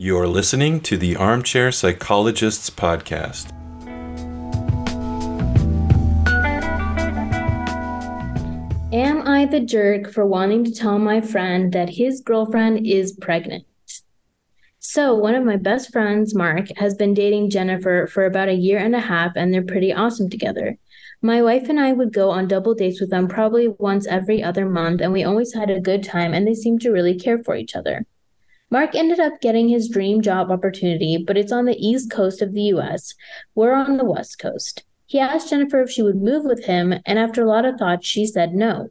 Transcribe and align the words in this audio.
You're 0.00 0.28
listening 0.28 0.78
to 0.82 0.96
the 0.96 1.16
Armchair 1.16 1.72
Psychologists 1.72 2.70
Podcast. 2.70 3.50
Am 8.92 9.26
I 9.26 9.44
the 9.46 9.58
jerk 9.58 10.12
for 10.12 10.24
wanting 10.24 10.62
to 10.62 10.72
tell 10.72 11.00
my 11.00 11.20
friend 11.20 11.72
that 11.72 11.88
his 11.88 12.20
girlfriend 12.20 12.86
is 12.86 13.10
pregnant? 13.10 13.64
So, 14.78 15.16
one 15.16 15.34
of 15.34 15.44
my 15.44 15.56
best 15.56 15.90
friends, 15.92 16.32
Mark, 16.32 16.68
has 16.76 16.94
been 16.94 17.12
dating 17.12 17.50
Jennifer 17.50 18.06
for 18.06 18.24
about 18.24 18.48
a 18.48 18.54
year 18.54 18.78
and 18.78 18.94
a 18.94 19.00
half, 19.00 19.32
and 19.34 19.52
they're 19.52 19.62
pretty 19.62 19.92
awesome 19.92 20.30
together. 20.30 20.78
My 21.22 21.42
wife 21.42 21.68
and 21.68 21.80
I 21.80 21.92
would 21.92 22.12
go 22.12 22.30
on 22.30 22.46
double 22.46 22.76
dates 22.76 23.00
with 23.00 23.10
them 23.10 23.26
probably 23.26 23.66
once 23.66 24.06
every 24.06 24.44
other 24.44 24.68
month, 24.68 25.00
and 25.00 25.12
we 25.12 25.24
always 25.24 25.54
had 25.54 25.70
a 25.70 25.80
good 25.80 26.04
time, 26.04 26.34
and 26.34 26.46
they 26.46 26.54
seemed 26.54 26.82
to 26.82 26.92
really 26.92 27.18
care 27.18 27.42
for 27.42 27.56
each 27.56 27.74
other. 27.74 28.06
Mark 28.70 28.94
ended 28.94 29.18
up 29.18 29.40
getting 29.40 29.68
his 29.68 29.88
dream 29.88 30.20
job 30.20 30.50
opportunity, 30.50 31.16
but 31.16 31.38
it's 31.38 31.52
on 31.52 31.64
the 31.64 31.78
east 31.78 32.10
coast 32.10 32.42
of 32.42 32.52
the 32.52 32.62
US. 32.74 33.14
We're 33.54 33.72
on 33.72 33.96
the 33.96 34.04
west 34.04 34.38
coast. 34.38 34.84
He 35.06 35.18
asked 35.18 35.48
Jennifer 35.48 35.80
if 35.80 35.90
she 35.90 36.02
would 36.02 36.20
move 36.20 36.44
with 36.44 36.66
him, 36.66 36.92
and 37.06 37.18
after 37.18 37.42
a 37.42 37.48
lot 37.48 37.64
of 37.64 37.76
thought, 37.76 38.04
she 38.04 38.26
said 38.26 38.54
no. 38.54 38.90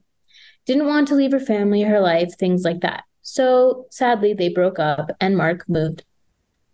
Didn't 0.65 0.87
want 0.87 1.07
to 1.09 1.15
leave 1.15 1.31
her 1.31 1.39
family, 1.39 1.83
her 1.83 1.99
life, 1.99 2.35
things 2.37 2.63
like 2.63 2.81
that. 2.81 3.03
So 3.21 3.85
sadly, 3.91 4.33
they 4.33 4.49
broke 4.49 4.79
up, 4.79 5.11
and 5.21 5.37
Mark 5.37 5.69
moved 5.69 6.03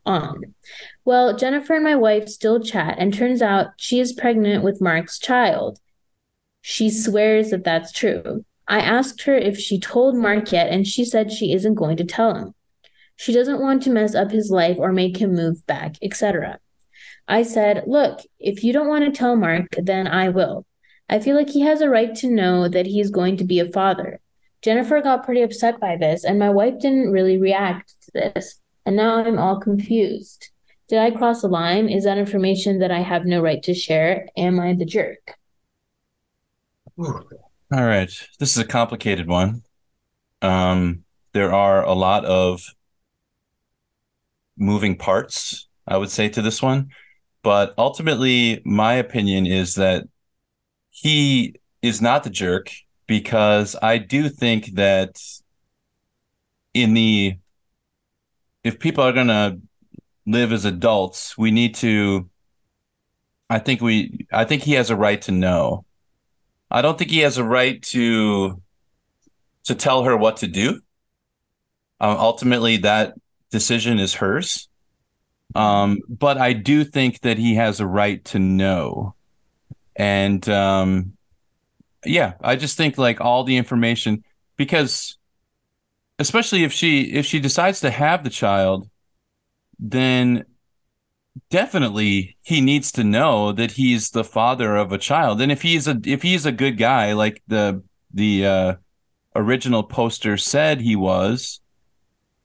on. 0.06 0.56
Well, 1.04 1.36
Jennifer 1.36 1.74
and 1.74 1.84
my 1.84 1.96
wife 1.96 2.30
still 2.30 2.62
chat, 2.62 2.96
and 2.98 3.14
turns 3.14 3.42
out 3.42 3.72
she 3.76 4.00
is 4.00 4.14
pregnant 4.14 4.64
with 4.64 4.82
Mark's 4.82 5.20
child. 5.20 5.80
She 6.62 6.90
swears 6.90 7.50
that 7.50 7.66
that's 7.66 7.92
true. 7.92 8.46
I 8.66 8.80
asked 8.80 9.24
her 9.24 9.36
if 9.36 9.58
she 9.60 9.78
told 9.78 10.16
Mark 10.16 10.54
yet, 10.54 10.70
and 10.70 10.88
she 10.88 11.04
said 11.04 11.32
she 11.32 11.52
isn't 11.52 11.76
going 11.76 11.98
to 11.98 12.06
tell 12.06 12.34
him. 12.34 12.54
She 13.24 13.32
doesn't 13.32 13.62
want 13.62 13.82
to 13.84 13.90
mess 13.90 14.16
up 14.16 14.32
his 14.32 14.52
life 14.52 14.76
or 14.78 14.92
make 14.92 15.16
him 15.16 15.34
move 15.34 15.66
back, 15.66 15.96
etc. 16.02 16.60
I 17.26 17.44
said, 17.44 17.86
Look, 17.88 18.20
if 18.38 18.66
you 18.66 18.74
don't 18.74 18.90
want 18.90 19.06
to 19.06 19.18
tell 19.18 19.38
Mark, 19.38 19.68
then 19.82 20.08
I 20.08 20.28
will. 20.28 20.66
I 21.08 21.20
feel 21.20 21.38
like 21.38 21.50
he 21.50 21.62
has 21.62 21.80
a 21.80 21.88
right 21.88 22.14
to 22.16 22.30
know 22.30 22.68
that 22.68 22.86
he's 22.86 23.10
going 23.10 23.38
to 23.38 23.46
be 23.46 23.62
a 23.62 23.72
father. 23.72 24.20
Jennifer 24.62 25.00
got 25.00 25.24
pretty 25.24 25.42
upset 25.42 25.80
by 25.80 25.96
this, 25.96 26.26
and 26.26 26.38
my 26.38 26.50
wife 26.50 26.80
didn't 26.82 27.14
really 27.14 27.38
react 27.38 27.94
to 28.02 28.12
this. 28.12 28.60
And 28.86 28.98
now 28.98 29.24
I'm 29.24 29.40
all 29.40 29.58
confused. 29.58 30.50
Did 30.90 31.00
I 31.00 31.12
cross 31.12 31.44
a 31.44 31.48
line? 31.48 31.88
Is 31.88 32.04
that 32.04 32.18
information 32.18 32.80
that 32.80 32.92
I 32.92 33.00
have 33.00 33.24
no 33.26 33.42
right 33.42 33.64
to 33.64 33.74
share? 33.74 34.28
Am 34.36 34.60
I 34.60 34.74
the 34.74 34.84
jerk? 34.84 35.38
All 36.98 37.24
right. 37.72 38.12
This 38.38 38.52
is 38.52 38.58
a 38.58 38.68
complicated 38.68 39.30
one. 39.30 39.64
Um, 40.42 41.06
there 41.32 41.54
are 41.54 41.86
a 41.86 41.94
lot 41.94 42.26
of 42.26 42.66
moving 44.58 44.98
parts, 44.98 45.68
I 45.88 45.98
would 45.98 46.10
say, 46.10 46.30
to 46.30 46.42
this 46.42 46.62
one. 46.62 46.90
But 47.44 47.74
ultimately, 47.78 48.62
my 48.64 48.94
opinion 48.94 49.46
is 49.46 49.76
that 49.76 50.08
he 50.90 51.56
is 51.82 52.02
not 52.02 52.24
the 52.24 52.30
jerk 52.30 52.72
because 53.08 53.76
I 53.82 53.98
do 53.98 54.30
think 54.30 54.76
that 54.76 55.22
in 56.74 56.94
the 56.94 57.38
if 58.64 58.80
people 58.80 59.04
are 59.04 59.12
to 59.12 59.60
live 60.26 60.54
as 60.54 60.64
adults, 60.64 61.38
we 61.38 61.52
need 61.52 61.76
to 61.76 62.30
I 63.50 63.60
think 63.60 63.82
we 63.82 64.26
I 64.32 64.46
think 64.46 64.64
he 64.64 64.74
has 64.74 64.90
a 64.90 64.96
right 64.96 65.22
to 65.24 65.32
know. 65.32 65.86
I 66.72 66.82
don't 66.82 66.98
think 66.98 67.12
he 67.12 67.20
has 67.20 67.38
a 67.38 67.44
right 67.44 67.82
to 67.84 68.62
to 69.66 69.76
tell 69.76 70.04
her 70.04 70.18
what 70.18 70.38
to 70.38 70.48
do. 70.48 70.82
Um, 72.00 72.18
ultimately, 72.18 72.78
that 72.78 73.14
decision 73.54 74.00
is 74.00 74.16
hers. 74.16 74.68
Um, 75.56 76.00
but 76.10 76.38
I 76.40 76.54
do 76.54 76.84
think 76.84 77.22
that 77.22 77.38
he 77.38 77.56
has 77.56 77.80
a 77.80 77.86
right 77.88 78.26
to 78.26 78.40
know. 78.40 79.14
And 79.96 80.48
um, 80.50 81.14
yeah, 82.04 82.34
I 82.42 82.56
just 82.56 82.76
think 82.76 82.98
like 82.98 83.22
all 83.22 83.44
the 83.44 83.56
information 83.56 84.24
because 84.58 85.18
especially 86.18 86.64
if 86.64 86.74
she 86.74 87.14
if 87.14 87.26
she 87.28 87.40
decides 87.40 87.80
to 87.82 87.92
have 87.92 88.24
the 88.24 88.32
child, 88.32 88.90
then 89.80 90.46
definitely 91.52 92.36
he 92.42 92.60
needs 92.60 92.92
to 92.94 93.04
know 93.04 93.52
that 93.52 93.74
he's 93.74 94.10
the 94.10 94.24
father 94.24 94.76
of 94.76 94.92
a 94.92 94.98
child. 94.98 95.40
And 95.40 95.52
if 95.52 95.62
he's 95.62 95.88
a 95.88 96.02
if 96.04 96.24
he's 96.24 96.48
a 96.48 96.52
good 96.52 96.78
guy 96.80 97.14
like 97.14 97.44
the 97.48 97.84
the 98.12 98.46
uh, 98.48 98.74
original 99.36 99.84
poster 99.84 100.38
said 100.38 100.82
he 100.82 100.96
was, 100.96 101.62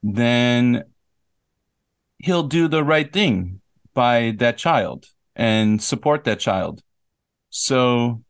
then 0.02 0.84
he'll 2.18 2.42
do 2.42 2.68
the 2.68 2.84
right 2.84 3.12
thing 3.12 3.60
by 3.94 4.34
that 4.38 4.58
child 4.58 5.06
and 5.34 5.82
support 5.82 6.24
that 6.24 6.40
child. 6.40 6.82
So 7.50 8.22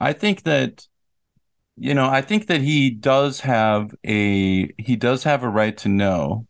I 0.00 0.12
think 0.12 0.44
that 0.44 0.86
you 1.80 1.94
know, 1.94 2.08
I 2.08 2.22
think 2.22 2.48
that 2.48 2.60
he 2.60 2.90
does 2.90 3.40
have 3.40 3.94
a 4.04 4.72
he 4.82 4.96
does 4.96 5.24
have 5.24 5.42
a 5.44 5.48
right 5.48 5.76
to 5.78 5.88
know. 5.88 6.46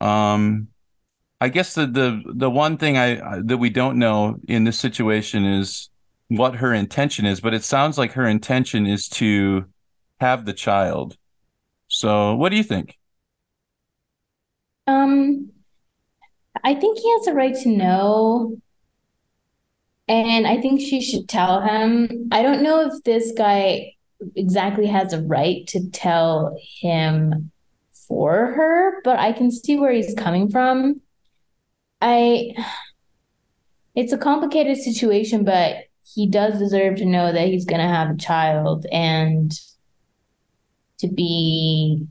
Um 0.00 0.68
I 1.40 1.48
guess 1.48 1.74
the 1.74 1.86
the 1.86 2.22
the 2.26 2.50
one 2.50 2.76
thing 2.78 2.96
I 2.96 3.40
that 3.42 3.58
we 3.58 3.70
don't 3.70 3.98
know 3.98 4.36
in 4.48 4.64
this 4.64 4.78
situation 4.78 5.44
is 5.44 5.90
what 6.28 6.56
her 6.56 6.74
intention 6.74 7.26
is, 7.26 7.40
but 7.40 7.54
it 7.54 7.64
sounds 7.64 7.98
like 7.98 8.12
her 8.12 8.26
intention 8.26 8.86
is 8.86 9.08
to 9.08 9.66
have 10.20 10.44
the 10.44 10.52
child. 10.52 11.16
So, 11.88 12.34
what 12.34 12.50
do 12.50 12.56
you 12.56 12.62
think? 12.62 12.98
Um, 14.88 15.50
I 16.64 16.74
think 16.74 16.98
he 16.98 17.12
has 17.18 17.26
a 17.26 17.34
right 17.34 17.54
to 17.54 17.68
know. 17.68 18.56
And 20.08 20.46
I 20.46 20.60
think 20.60 20.80
she 20.80 21.02
should 21.02 21.28
tell 21.28 21.60
him. 21.60 22.28
I 22.32 22.42
don't 22.42 22.62
know 22.62 22.80
if 22.86 23.04
this 23.04 23.32
guy 23.36 23.92
exactly 24.34 24.86
has 24.86 25.12
a 25.12 25.22
right 25.22 25.66
to 25.68 25.90
tell 25.90 26.58
him 26.80 27.52
for 27.92 28.52
her, 28.52 29.02
but 29.04 29.18
I 29.18 29.32
can 29.32 29.50
see 29.50 29.76
where 29.76 29.92
he's 29.92 30.14
coming 30.14 30.50
from. 30.50 31.02
I 32.00 32.54
it's 33.94 34.12
a 34.12 34.18
complicated 34.18 34.78
situation, 34.78 35.44
but 35.44 35.84
he 36.14 36.26
does 36.26 36.58
deserve 36.58 36.96
to 36.96 37.04
know 37.04 37.30
that 37.30 37.48
he's 37.48 37.66
going 37.66 37.80
to 37.80 37.88
have 37.88 38.10
a 38.10 38.16
child 38.16 38.86
and 38.90 39.52
to 40.98 41.08
be 41.08 42.06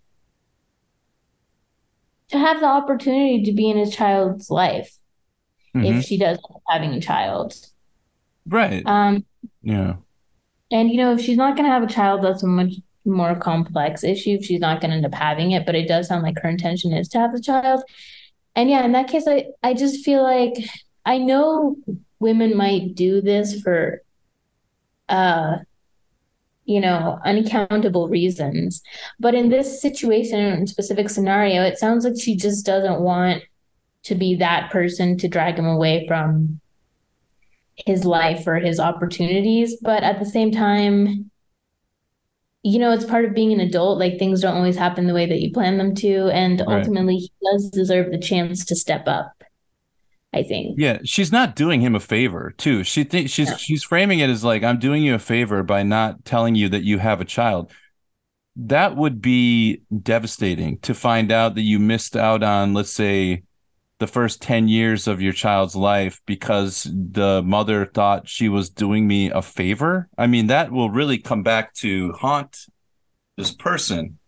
to 2.30 2.38
have 2.38 2.60
the 2.60 2.66
opportunity 2.66 3.44
to 3.44 3.52
be 3.52 3.70
in 3.70 3.78
his 3.78 3.96
child's 3.96 4.50
life 4.50 4.96
mm-hmm. 5.76 5.86
if 5.86 6.06
she 6.06 6.18
does 6.18 6.40
having 6.68 6.94
a 6.94 7.02
child. 7.02 7.56
Right. 8.46 8.84
Um 8.86 9.26
yeah. 9.62 9.96
And 10.72 10.90
you 10.92 10.98
know, 10.98 11.14
if 11.14 11.22
she's 11.22 11.38
not 11.38 11.56
gonna 11.56 11.70
have 11.70 11.84
a 11.84 11.88
child, 11.88 12.24
that's 12.24 12.44
a 12.44 12.48
much 12.48 12.74
more 13.06 13.36
complex 13.36 14.04
issue 14.04 14.32
if 14.32 14.46
she's 14.46 14.60
not 14.60 14.82
gonna 14.82 14.96
end 14.96 15.06
up 15.06 15.14
having 15.14 15.52
it, 15.52 15.66
but 15.66 15.76
it 15.76 15.88
does 15.88 16.08
sound 16.08 16.24
like 16.24 16.40
her 16.42 16.50
intention 16.50 16.94
is 16.94 17.08
to 17.10 17.20
have 17.20 17.34
the 17.34 17.42
child. 17.42 17.84
And 18.56 18.70
yeah, 18.70 18.84
in 18.84 18.92
that 18.94 19.08
case 19.08 19.28
I, 19.28 19.48
I 19.64 19.74
just 19.74 20.04
feel 20.04 20.24
like 20.24 20.54
I 21.06 21.18
know 21.18 21.78
women 22.20 22.58
might 22.58 22.96
do 22.96 23.22
this 23.22 23.62
for 23.62 24.02
uh 25.08 25.58
you 26.68 26.82
know, 26.82 27.18
unaccountable 27.26 28.10
reasons. 28.10 28.84
But 29.20 29.34
in 29.34 29.50
this 29.50 29.82
situation, 29.82 30.68
specific 30.68 31.10
scenario, 31.10 31.64
it 31.64 31.80
sounds 31.80 32.04
like 32.04 32.20
she 32.22 32.36
just 32.36 32.66
doesn't 32.66 33.00
want 33.00 33.42
to 34.04 34.16
be 34.16 34.36
that 34.36 34.70
person 34.70 35.18
to 35.20 35.30
drag 35.30 35.58
him 35.58 35.66
away 35.66 36.06
from 36.08 36.60
his 37.76 38.04
life 38.04 38.46
or 38.46 38.56
his 38.56 38.82
opportunities. 38.82 39.78
But 39.82 40.04
at 40.04 40.20
the 40.20 40.26
same 40.26 40.52
time, 40.52 41.32
you 42.64 42.80
know, 42.80 42.92
it's 42.92 43.06
part 43.06 43.24
of 43.24 43.34
being 43.34 43.54
an 43.54 43.62
adult. 43.62 43.98
Like 43.98 44.20
things 44.20 44.42
don't 44.42 44.58
always 44.58 44.76
happen 44.76 45.08
the 45.08 45.14
way 45.14 45.26
that 45.26 45.40
you 45.40 45.54
plan 45.54 45.78
them 45.78 45.96
to. 45.96 46.30
And 46.34 46.60
right. 46.60 46.80
ultimately, 46.80 47.16
he 47.16 47.32
does 47.50 47.70
deserve 47.70 48.12
the 48.12 48.20
chance 48.20 48.66
to 48.66 48.76
step 48.76 49.08
up. 49.08 49.37
I 50.34 50.44
think. 50.44 50.76
Yeah, 50.78 51.00
she's 51.04 51.32
not 51.32 51.56
doing 51.56 51.82
him 51.82 51.96
a 51.96 52.00
favor, 52.00 52.54
too. 52.58 52.84
She 52.84 53.04
thinks 53.04 53.32
she's 53.32 53.60
she's 53.60 53.84
framing 53.84 54.20
it 54.20 54.30
as 54.30 54.44
like 54.44 54.64
I'm 54.64 54.80
doing 54.80 55.04
you 55.04 55.16
a 55.16 55.20
favor 55.20 55.64
by 55.64 55.84
not 55.84 56.26
telling 56.26 56.56
you 56.56 56.70
that 56.70 56.84
you 56.84 56.98
have 57.00 57.22
a 57.22 57.26
child. 57.26 57.72
That 58.56 58.96
would 58.96 59.22
be 59.22 59.82
devastating 60.02 60.80
to 60.80 60.94
find 60.94 61.32
out 61.32 61.56
that 61.56 61.62
you 61.62 61.80
missed 61.80 62.18
out 62.18 62.44
on, 62.44 62.74
let's 62.74 62.92
say, 62.92 63.44
the 64.00 64.08
first 64.08 64.42
10 64.42 64.68
years 64.68 65.08
of 65.08 65.22
your 65.22 65.34
child's 65.34 65.76
life 65.76 66.22
because 66.26 66.84
the 66.92 67.42
mother 67.44 67.86
thought 67.86 68.28
she 68.28 68.50
was 68.50 68.70
doing 68.70 69.08
me 69.08 69.30
a 69.32 69.42
favor. 69.42 70.08
I 70.18 70.28
mean, 70.28 70.48
that 70.48 70.72
will 70.72 70.90
really 70.90 71.18
come 71.18 71.44
back 71.44 71.74
to 71.76 72.12
haunt 72.14 72.66
this 73.38 73.52
person. 73.52 74.20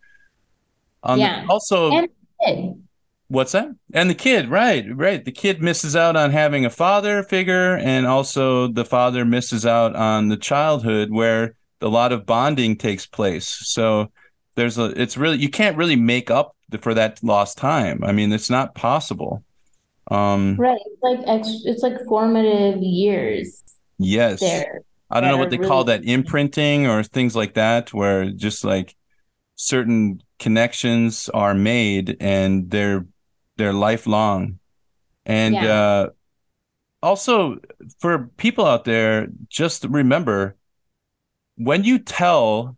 Um, 1.02 1.20
yeah. 1.20 1.46
Also, 1.48 1.90
and 1.90 2.88
What's 3.30 3.52
that? 3.52 3.68
And 3.94 4.10
the 4.10 4.14
kid, 4.16 4.48
right, 4.50 4.84
right. 4.92 5.24
The 5.24 5.30
kid 5.30 5.62
misses 5.62 5.94
out 5.94 6.16
on 6.16 6.32
having 6.32 6.64
a 6.64 6.70
father 6.70 7.22
figure, 7.22 7.76
and 7.76 8.04
also 8.04 8.66
the 8.66 8.84
father 8.84 9.24
misses 9.24 9.64
out 9.64 9.94
on 9.94 10.26
the 10.26 10.36
childhood 10.36 11.12
where 11.12 11.54
a 11.80 11.86
lot 11.86 12.10
of 12.10 12.26
bonding 12.26 12.76
takes 12.76 13.06
place. 13.06 13.46
So 13.46 14.10
there's 14.56 14.78
a, 14.78 14.86
it's 15.00 15.16
really, 15.16 15.38
you 15.38 15.48
can't 15.48 15.76
really 15.76 15.94
make 15.94 16.28
up 16.28 16.56
for 16.80 16.92
that 16.94 17.22
lost 17.22 17.56
time. 17.56 18.02
I 18.02 18.10
mean, 18.10 18.32
it's 18.32 18.50
not 18.50 18.74
possible. 18.74 19.44
Um, 20.10 20.56
Right. 20.58 20.80
It's 20.84 21.00
like 21.00 21.20
ex- 21.28 21.62
it's 21.64 21.84
like 21.84 22.04
formative 22.08 22.82
years 22.82 23.62
yes. 23.96 24.40
there. 24.40 24.80
I 25.08 25.20
don't 25.20 25.30
know 25.30 25.36
what 25.36 25.50
they 25.50 25.58
call 25.58 25.84
that 25.84 26.04
imprinting 26.04 26.88
or 26.88 27.04
things 27.04 27.36
like 27.36 27.54
that, 27.54 27.94
where 27.94 28.30
just 28.30 28.64
like 28.64 28.96
certain 29.54 30.20
connections 30.40 31.28
are 31.28 31.54
made 31.54 32.16
and 32.20 32.70
they're 32.70 33.06
they're 33.60 33.74
lifelong. 33.74 34.58
And 35.26 35.54
Yeah. 35.56 35.72
uh 35.72 36.10
also 37.02 37.58
for 38.00 38.28
people 38.36 38.66
out 38.66 38.84
there, 38.84 39.28
just 39.48 39.84
remember 39.84 40.56
when 41.56 41.84
you 41.84 41.98
tell 41.98 42.76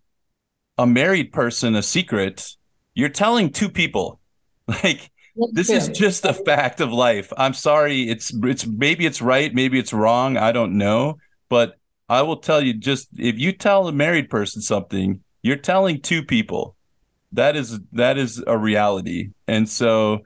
a 0.79 0.87
married 0.87 1.33
person 1.33 1.75
a 1.77 1.83
secret, 1.83 2.47
you're 2.95 3.09
telling 3.09 3.51
two 3.53 3.69
people. 3.69 4.21
Like 4.69 5.11
That's 5.37 5.53
this 5.55 5.71
is 5.71 5.89
just 5.89 6.25
a 6.25 6.35
fact 6.35 6.81
of 6.81 6.93
life. 6.93 7.33
I'm 7.37 7.55
sorry. 7.55 8.09
It's 8.09 8.33
it's 8.45 8.67
maybe 8.67 9.07
it's 9.07 9.23
right, 9.23 9.53
maybe 9.55 9.79
it's 9.79 9.93
wrong. 9.93 10.37
I 10.37 10.53
don't 10.53 10.79
know, 10.79 11.17
but 11.49 11.77
I 12.09 12.23
will 12.23 12.39
tell 12.39 12.63
you 12.63 12.75
just 12.75 13.09
if 13.19 13.39
you 13.39 13.53
tell 13.53 13.89
a 13.89 13.93
married 13.93 14.31
person 14.31 14.63
something, 14.63 15.21
you're 15.43 15.57
telling 15.57 16.01
two 16.01 16.23
people. 16.25 16.77
That 17.33 17.57
is 17.57 17.81
that 17.93 18.19
is 18.19 18.43
a 18.47 18.59
reality. 18.59 19.31
And 19.49 19.69
so 19.69 20.21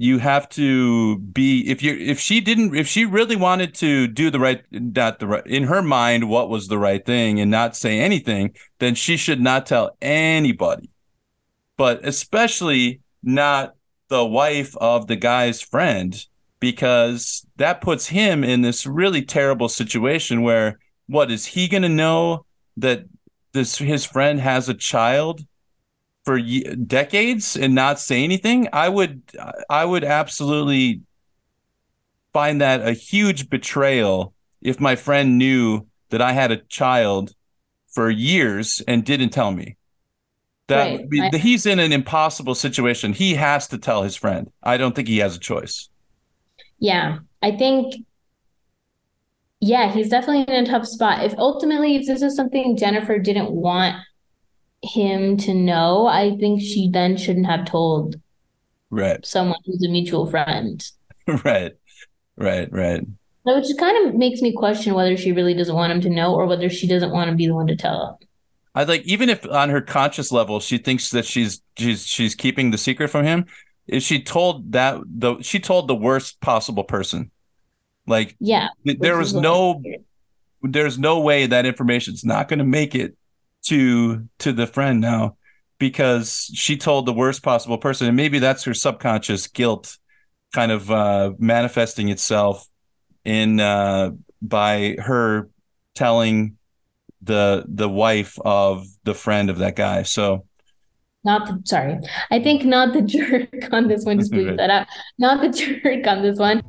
you 0.00 0.18
have 0.18 0.48
to 0.48 1.18
be 1.18 1.68
if 1.68 1.82
you 1.82 1.92
if 1.98 2.20
she 2.20 2.40
didn't 2.40 2.74
if 2.76 2.86
she 2.86 3.04
really 3.04 3.34
wanted 3.34 3.74
to 3.74 4.06
do 4.06 4.30
the 4.30 4.38
right 4.38 4.62
not 4.70 5.18
the 5.18 5.26
right 5.26 5.46
in 5.46 5.64
her 5.64 5.82
mind 5.82 6.28
what 6.28 6.48
was 6.48 6.68
the 6.68 6.78
right 6.78 7.04
thing 7.04 7.40
and 7.40 7.50
not 7.50 7.76
say 7.76 7.98
anything, 7.98 8.54
then 8.78 8.94
she 8.94 9.16
should 9.16 9.40
not 9.40 9.66
tell 9.66 9.96
anybody. 10.00 10.88
But 11.76 12.06
especially 12.06 13.00
not 13.24 13.74
the 14.08 14.24
wife 14.24 14.76
of 14.76 15.08
the 15.08 15.16
guy's 15.16 15.60
friend 15.60 16.16
because 16.60 17.44
that 17.56 17.80
puts 17.80 18.06
him 18.06 18.44
in 18.44 18.62
this 18.62 18.86
really 18.86 19.22
terrible 19.22 19.68
situation 19.68 20.42
where 20.42 20.78
what 21.08 21.30
is 21.32 21.44
he 21.44 21.66
going 21.66 21.82
to 21.82 21.88
know 21.88 22.44
that 22.76 23.04
this 23.52 23.78
his 23.78 24.04
friend 24.04 24.38
has 24.40 24.68
a 24.68 24.74
child 24.74 25.44
for 26.28 26.38
decades 26.84 27.56
and 27.56 27.74
not 27.74 27.98
say 27.98 28.22
anything 28.22 28.68
i 28.74 28.86
would 28.86 29.22
i 29.70 29.82
would 29.82 30.04
absolutely 30.04 31.00
find 32.34 32.60
that 32.60 32.86
a 32.86 32.92
huge 32.92 33.48
betrayal 33.48 34.34
if 34.60 34.78
my 34.78 34.94
friend 34.94 35.38
knew 35.38 35.86
that 36.10 36.20
i 36.20 36.32
had 36.32 36.50
a 36.52 36.58
child 36.68 37.32
for 37.94 38.10
years 38.10 38.82
and 38.86 39.06
didn't 39.06 39.30
tell 39.30 39.50
me. 39.50 39.76
That 40.66 40.82
Right. 40.84 40.92
would 41.00 41.08
be- 41.08 41.22
I- 41.22 41.38
he's 41.38 41.64
in 41.64 41.78
an 41.78 41.92
impossible 41.92 42.54
situation. 42.54 43.14
He 43.14 43.34
has 43.36 43.66
to 43.68 43.78
tell 43.78 44.02
his 44.02 44.14
friend. 44.14 44.52
I 44.62 44.76
don't 44.76 44.94
think 44.94 45.08
he 45.08 45.18
has 45.24 45.34
a 45.34 45.38
choice. 45.40 45.88
Yeah, 46.78 47.20
I 47.40 47.52
think, 47.52 47.94
yeah, 49.60 49.90
he's 49.90 50.10
definitely 50.10 50.54
in 50.54 50.64
a 50.64 50.66
tough 50.66 50.86
spot. 50.86 51.24
If 51.24 51.34
ultimately, 51.38 51.96
if 51.96 52.06
this 52.06 52.20
is 52.20 52.36
something 52.36 52.76
Jennifer 52.76 53.18
didn't 53.18 53.50
want 53.50 53.96
him 54.82 55.36
to 55.38 55.54
know, 55.54 56.06
I 56.06 56.36
think 56.38 56.60
she 56.60 56.90
then 56.92 57.16
shouldn't 57.16 57.46
have 57.46 57.64
told 57.64 58.16
right 58.90 59.24
someone 59.26 59.58
who's 59.66 59.84
a 59.84 59.88
mutual 59.88 60.26
friend. 60.30 60.84
right 61.44 61.72
right 62.36 62.72
right 62.72 63.04
So 63.46 63.56
Which 63.56 63.66
kind 63.78 64.08
of 64.08 64.14
makes 64.14 64.40
me 64.40 64.52
question 64.52 64.94
whether 64.94 65.16
she 65.16 65.32
really 65.32 65.54
doesn't 65.54 65.74
want 65.74 65.92
him 65.92 66.00
to 66.02 66.10
know 66.10 66.34
or 66.34 66.46
whether 66.46 66.70
she 66.70 66.86
doesn't 66.88 67.10
want 67.10 67.30
to 67.30 67.36
be 67.36 67.46
the 67.46 67.54
one 67.54 67.66
to 67.66 67.76
tell 67.76 68.18
him. 68.20 68.28
I 68.74 68.84
like 68.84 69.02
even 69.02 69.28
if 69.28 69.44
on 69.48 69.70
her 69.70 69.80
conscious 69.80 70.30
level 70.30 70.60
she 70.60 70.78
thinks 70.78 71.10
that 71.10 71.26
she's 71.26 71.60
she's 71.76 72.06
she's 72.06 72.34
keeping 72.34 72.70
the 72.70 72.78
secret 72.78 73.08
from 73.08 73.24
him, 73.24 73.46
if 73.86 74.02
she 74.02 74.22
told 74.22 74.72
that 74.72 75.00
the 75.06 75.42
she 75.42 75.58
told 75.58 75.88
the 75.88 75.94
worst 75.94 76.40
possible 76.40 76.84
person. 76.84 77.30
Like 78.06 78.36
Yeah. 78.38 78.68
th- 78.86 78.98
there 79.00 79.18
was 79.18 79.34
no 79.34 79.82
there's 80.62 80.98
no 80.98 81.20
way 81.20 81.46
that 81.46 81.66
information's 81.66 82.24
not 82.24 82.48
going 82.48 82.58
to 82.58 82.64
make 82.64 82.94
it 82.94 83.16
to 83.68 84.26
to 84.38 84.52
the 84.52 84.66
friend 84.66 85.00
now 85.00 85.36
because 85.78 86.50
she 86.54 86.76
told 86.76 87.06
the 87.06 87.12
worst 87.12 87.42
possible 87.42 87.78
person 87.78 88.06
and 88.08 88.16
maybe 88.16 88.38
that's 88.38 88.64
her 88.64 88.74
subconscious 88.74 89.46
guilt 89.46 89.96
kind 90.54 90.72
of 90.72 90.90
uh 90.90 91.32
manifesting 91.38 92.08
itself 92.08 92.66
in 93.24 93.60
uh 93.60 94.10
by 94.40 94.96
her 94.98 95.48
telling 95.94 96.56
the 97.22 97.64
the 97.68 97.88
wife 97.88 98.38
of 98.44 98.86
the 99.04 99.14
friend 99.14 99.50
of 99.50 99.58
that 99.58 99.76
guy 99.76 100.02
so 100.02 100.44
Not 101.24 101.46
the, 101.46 101.60
sorry. 101.64 101.98
I 102.30 102.38
think 102.42 102.64
not 102.64 102.92
the 102.94 103.02
jerk 103.02 103.50
on 103.72 103.88
this 103.88 104.04
one. 104.04 104.18
Just 104.18 104.32
Right. 104.38 104.56
that 104.56 104.70
out. 104.70 104.86
Not 105.18 105.42
the 105.42 105.50
jerk 105.50 106.06
on 106.06 106.22
this 106.22 106.38
one. 106.38 106.62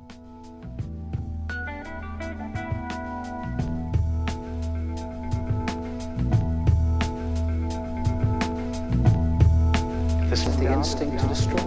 The 10.69 10.75
instinct 10.75 11.19
to 11.19 11.27
destroy. 11.27 11.57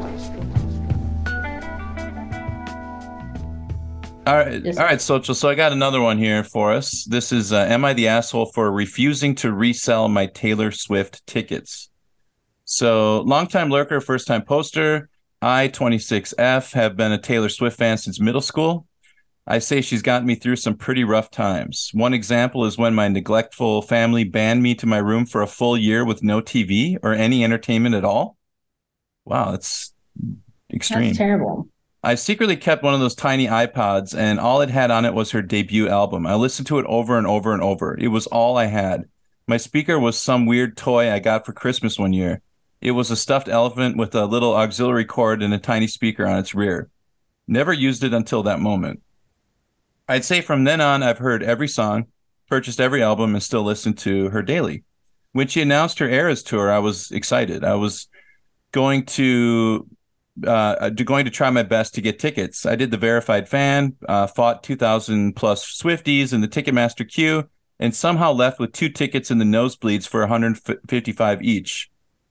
All 4.24 4.36
right, 4.36 4.62
Yes. 4.64 4.78
all 4.78 4.84
right, 4.84 4.98
Xochitl. 5.00 5.34
So 5.34 5.48
I 5.48 5.56
got 5.56 5.72
another 5.72 6.00
one 6.00 6.18
here 6.18 6.44
for 6.44 6.72
us. 6.72 7.04
This 7.10 7.32
is 7.32 7.52
uh, 7.52 7.66
Am 7.68 7.84
I 7.84 7.94
the 7.94 8.06
asshole 8.06 8.52
for 8.54 8.70
refusing 8.70 9.34
to 9.36 9.50
resell 9.52 10.08
my 10.08 10.26
Taylor 10.26 10.70
Swift 10.70 11.26
tickets? 11.26 11.90
So, 12.64 13.22
longtime 13.22 13.70
lurker, 13.70 14.00
first 14.00 14.28
time 14.28 14.42
poster. 14.44 15.08
I, 15.42 15.66
26F, 15.66 16.72
have 16.74 16.96
been 16.96 17.10
a 17.10 17.18
Taylor 17.18 17.48
Swift 17.48 17.76
fan 17.76 17.98
since 17.98 18.20
middle 18.20 18.40
school. 18.40 18.86
I 19.48 19.58
say 19.58 19.80
she's 19.80 20.02
gotten 20.02 20.28
me 20.28 20.36
through 20.36 20.56
some 20.56 20.76
pretty 20.76 21.02
rough 21.02 21.28
times. 21.28 21.90
One 21.92 22.14
example 22.14 22.64
is 22.66 22.78
when 22.78 22.94
my 22.94 23.08
neglectful 23.08 23.82
family 23.82 24.22
banned 24.22 24.62
me 24.62 24.76
to 24.76 24.86
my 24.86 24.98
room 24.98 25.26
for 25.26 25.42
a 25.42 25.48
full 25.48 25.76
year 25.76 26.04
with 26.04 26.22
no 26.22 26.40
TV 26.40 26.96
or 27.02 27.12
any 27.12 27.42
entertainment 27.42 27.96
at 27.96 28.04
all. 28.04 28.36
Wow, 29.24 29.52
that's 29.52 29.92
extreme. 30.72 31.06
That's 31.06 31.18
terrible. 31.18 31.68
I 32.04 32.16
secretly 32.16 32.56
kept 32.56 32.82
one 32.82 32.94
of 32.94 33.00
those 33.00 33.14
tiny 33.14 33.46
iPods, 33.46 34.16
and 34.16 34.40
all 34.40 34.60
it 34.60 34.70
had 34.70 34.90
on 34.90 35.04
it 35.04 35.14
was 35.14 35.30
her 35.30 35.42
debut 35.42 35.88
album. 35.88 36.26
I 36.26 36.34
listened 36.34 36.66
to 36.68 36.80
it 36.80 36.86
over 36.86 37.16
and 37.16 37.26
over 37.26 37.52
and 37.52 37.62
over. 37.62 37.96
It 37.96 38.08
was 38.08 38.26
all 38.26 38.56
I 38.56 38.66
had. 38.66 39.04
My 39.46 39.56
speaker 39.56 39.98
was 39.98 40.18
some 40.18 40.46
weird 40.46 40.76
toy 40.76 41.12
I 41.12 41.20
got 41.20 41.46
for 41.46 41.52
Christmas 41.52 41.98
one 41.98 42.12
year. 42.12 42.42
It 42.80 42.92
was 42.92 43.12
a 43.12 43.16
stuffed 43.16 43.48
elephant 43.48 43.96
with 43.96 44.14
a 44.16 44.26
little 44.26 44.54
auxiliary 44.54 45.04
cord 45.04 45.42
and 45.42 45.54
a 45.54 45.58
tiny 45.58 45.86
speaker 45.86 46.26
on 46.26 46.40
its 46.40 46.54
rear. 46.54 46.90
Never 47.46 47.72
used 47.72 48.02
it 48.02 48.12
until 48.12 48.42
that 48.42 48.58
moment. 48.58 49.02
I'd 50.08 50.24
say 50.24 50.40
from 50.40 50.64
then 50.64 50.80
on, 50.80 51.02
I've 51.04 51.18
heard 51.18 51.44
every 51.44 51.68
song, 51.68 52.06
purchased 52.48 52.80
every 52.80 53.02
album, 53.02 53.34
and 53.34 53.42
still 53.42 53.62
listen 53.62 53.94
to 53.94 54.30
her 54.30 54.42
daily. 54.42 54.82
When 55.30 55.46
she 55.46 55.62
announced 55.62 56.00
her 56.00 56.08
Eras 56.08 56.42
tour, 56.42 56.72
I 56.72 56.80
was 56.80 57.12
excited. 57.12 57.62
I 57.62 57.76
was 57.76 58.08
going 58.72 59.04
to 59.04 59.86
uh, 60.46 60.88
going 60.90 61.24
to 61.24 61.30
try 61.30 61.50
my 61.50 61.62
best 61.62 61.94
to 61.94 62.00
get 62.00 62.18
tickets. 62.18 62.64
I 62.64 62.74
did 62.74 62.90
the 62.90 62.96
verified 62.96 63.48
fan, 63.48 63.96
uh, 64.08 64.26
fought 64.26 64.62
2,000 64.62 65.36
plus 65.36 65.64
Swifties 65.64 66.32
in 66.32 66.40
the 66.40 66.48
Ticketmaster 66.48 67.08
queue, 67.08 67.48
and 67.78 67.94
somehow 67.94 68.32
left 68.32 68.58
with 68.58 68.72
two 68.72 68.88
tickets 68.88 69.30
in 69.30 69.38
the 69.38 69.44
nosebleeds 69.44 70.08
for 70.08 70.20
155 70.20 71.42
each 71.42 71.90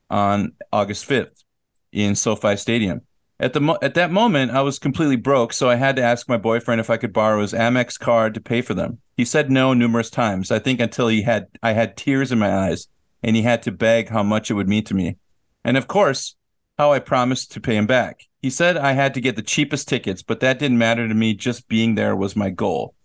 on 0.10 0.54
August 0.74 1.08
5th 1.08 1.44
in 1.92 2.16
SoFi 2.16 2.56
Stadium. 2.56 3.02
At 3.40 3.54
the 3.54 3.62
mo- 3.62 3.78
at 3.82 3.96
that 3.96 4.12
moment, 4.12 4.52
I 4.52 4.62
was 4.62 4.78
completely 4.78 5.16
broke, 5.16 5.52
so 5.52 5.68
I 5.68 5.76
had 5.76 5.96
to 5.96 6.04
ask 6.04 6.30
my 6.30 6.38
boyfriend 6.38 6.80
if 6.80 6.92
I 6.92 6.98
could 6.98 7.12
borrow 7.12 7.42
his 7.42 7.54
Amex 7.54 8.00
card 8.00 8.36
to 8.36 8.42
pay 8.42 8.62
for 8.62 8.76
them. 8.76 9.00
He 9.18 9.26
said 9.26 9.50
no 9.50 9.74
numerous 9.74 10.12
times. 10.12 10.52
I 10.52 10.60
think 10.60 10.80
until 10.80 11.08
he 11.08 11.24
had 11.24 11.48
I 11.64 11.74
had 11.74 11.98
tears 11.98 12.32
in 12.32 12.38
my 12.38 12.56
eyes, 12.56 12.88
and 13.24 13.36
he 13.36 13.42
had 13.42 13.64
to 13.64 13.72
beg 13.72 14.10
how 14.10 14.22
much 14.22 14.52
it 14.52 14.54
would 14.54 14.70
mean 14.70 14.84
to 14.84 14.94
me. 14.94 15.18
And 15.64 15.78
of 15.78 15.88
course, 15.88 16.36
how 16.78 16.92
I 16.92 17.00
promised 17.00 17.52
to 17.52 17.62
pay 17.62 17.76
him 17.76 17.88
back. 17.88 18.28
He 18.42 18.50
said 18.50 18.76
I 18.76 18.94
had 18.94 19.14
to 19.14 19.22
get 19.22 19.36
the 19.36 19.44
cheapest 19.44 19.88
tickets, 19.88 20.24
but 20.24 20.40
that 20.40 20.58
didn't 20.58 20.80
matter 20.80 21.08
to 21.08 21.14
me. 21.14 21.34
Just 21.34 21.68
being 21.68 21.96
there 21.96 22.16
was 22.16 22.36
my 22.36 22.50
goal. 22.50 22.96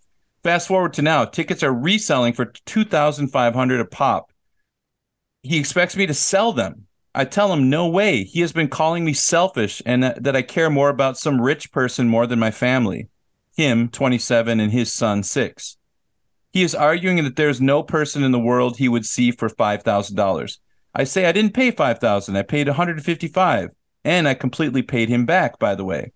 Fast 0.42 0.68
forward 0.68 0.94
to 0.94 1.02
now, 1.02 1.25
tickets 1.25 1.62
are 1.62 1.75
reselling 1.75 2.32
for 2.32 2.46
2500 2.46 3.80
a 3.80 3.84
pop. 3.84 4.32
He 5.42 5.58
expects 5.58 5.96
me 5.96 6.06
to 6.06 6.14
sell 6.14 6.52
them. 6.52 6.86
I 7.14 7.25
tell 7.25 7.52
him 7.52 7.68
no 7.68 7.88
way. 7.88 8.25
He 8.25 8.40
has 8.40 8.52
been 8.52 8.68
calling 8.68 9.04
me 9.04 9.12
selfish 9.12 9.82
and 9.84 10.02
that, 10.02 10.36
I 10.36 10.42
care 10.42 10.70
more 10.70 10.88
about 10.88 11.18
some 11.18 11.40
rich 11.40 11.72
person 11.72 12.08
more 12.08 12.26
than 12.26 12.38
my 12.38 12.50
family. 12.50 13.08
Him, 13.56 13.88
27, 13.88 14.60
and 14.60 14.70
his 14.70 14.92
son, 14.92 15.22
6. 15.22 15.78
He 16.52 16.62
is 16.62 16.75
arguing 16.75 17.25
that 17.25 17.36
there's 17.36 17.60
no 17.60 17.82
person 17.82 18.22
in 18.22 18.32
the 18.32 18.38
world 18.38 18.76
he 18.76 18.88
would 18.88 19.06
see 19.06 19.30
for 19.30 19.48
$5,000. 19.48 20.58
I 20.98 21.04
say 21.04 21.26
I 21.26 21.32
didn't 21.32 21.52
pay 21.52 21.70
5000 21.70 22.36
I 22.36 22.42
paid 22.42 22.68
155 22.68 23.70
and 24.02 24.26
I 24.26 24.32
completely 24.32 24.82
paid 24.82 25.10
him 25.10 25.26
back 25.26 25.58
by 25.58 25.74
the 25.74 25.84
way. 25.84 26.12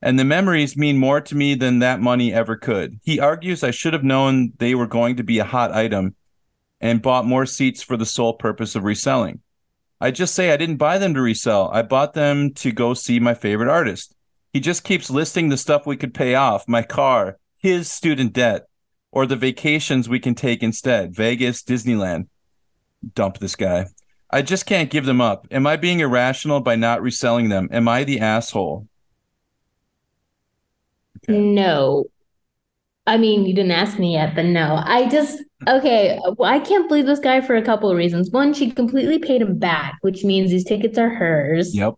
And 0.00 0.18
the 0.18 0.24
memories 0.24 0.74
mean 0.74 0.96
more 0.96 1.20
to 1.20 1.36
me 1.36 1.54
than 1.54 1.78
that 1.78 2.00
money 2.00 2.32
ever 2.32 2.56
could. 2.56 2.98
He 3.04 3.20
argues 3.20 3.62
I 3.62 3.70
should 3.70 3.92
have 3.92 4.02
known 4.02 4.54
they 4.56 4.74
were 4.74 4.86
going 4.86 5.16
to 5.16 5.22
be 5.22 5.38
a 5.38 5.44
hot 5.44 5.70
item 5.72 6.16
and 6.80 7.02
bought 7.02 7.26
more 7.26 7.44
seats 7.44 7.82
for 7.82 7.98
the 7.98 8.06
sole 8.06 8.32
purpose 8.32 8.74
of 8.74 8.84
reselling. 8.84 9.40
I 10.00 10.10
just 10.10 10.34
say 10.34 10.50
I 10.50 10.56
didn't 10.56 10.78
buy 10.78 10.96
them 10.96 11.12
to 11.14 11.20
resell. 11.20 11.70
I 11.70 11.82
bought 11.82 12.14
them 12.14 12.54
to 12.54 12.72
go 12.72 12.94
see 12.94 13.20
my 13.20 13.34
favorite 13.34 13.70
artist. 13.70 14.14
He 14.52 14.60
just 14.60 14.82
keeps 14.82 15.10
listing 15.10 15.50
the 15.50 15.56
stuff 15.58 15.86
we 15.86 15.96
could 15.96 16.14
pay 16.14 16.34
off 16.34 16.66
my 16.66 16.82
car, 16.82 17.38
his 17.58 17.90
student 17.90 18.32
debt, 18.32 18.66
or 19.12 19.26
the 19.26 19.36
vacations 19.36 20.08
we 20.08 20.18
can 20.18 20.34
take 20.34 20.62
instead 20.62 21.14
Vegas, 21.14 21.62
Disneyland. 21.62 22.28
Dump 23.14 23.38
this 23.38 23.54
guy. 23.56 23.86
I 24.32 24.42
just 24.42 24.64
can't 24.66 24.90
give 24.90 25.04
them 25.04 25.20
up. 25.20 25.46
Am 25.50 25.66
I 25.66 25.76
being 25.76 26.00
irrational 26.00 26.60
by 26.60 26.76
not 26.76 27.02
reselling 27.02 27.48
them? 27.50 27.68
Am 27.70 27.86
I 27.88 28.04
the 28.04 28.20
asshole? 28.20 28.88
Okay. 31.28 31.38
No. 31.38 32.04
I 33.06 33.16
mean, 33.18 33.44
you 33.44 33.54
didn't 33.54 33.72
ask 33.72 33.98
me 33.98 34.12
yet, 34.14 34.34
but 34.34 34.44
no. 34.44 34.80
I 34.84 35.08
just 35.08 35.42
okay. 35.68 36.18
Well, 36.38 36.48
I 36.48 36.60
can't 36.60 36.88
believe 36.88 37.06
this 37.06 37.18
guy 37.18 37.40
for 37.40 37.56
a 37.56 37.62
couple 37.62 37.90
of 37.90 37.96
reasons. 37.96 38.30
One, 38.30 38.54
she 38.54 38.70
completely 38.70 39.18
paid 39.18 39.42
him 39.42 39.58
back, 39.58 39.98
which 40.02 40.24
means 40.24 40.50
these 40.50 40.64
tickets 40.64 40.98
are 40.98 41.08
hers 41.10 41.74
Yep. 41.74 41.94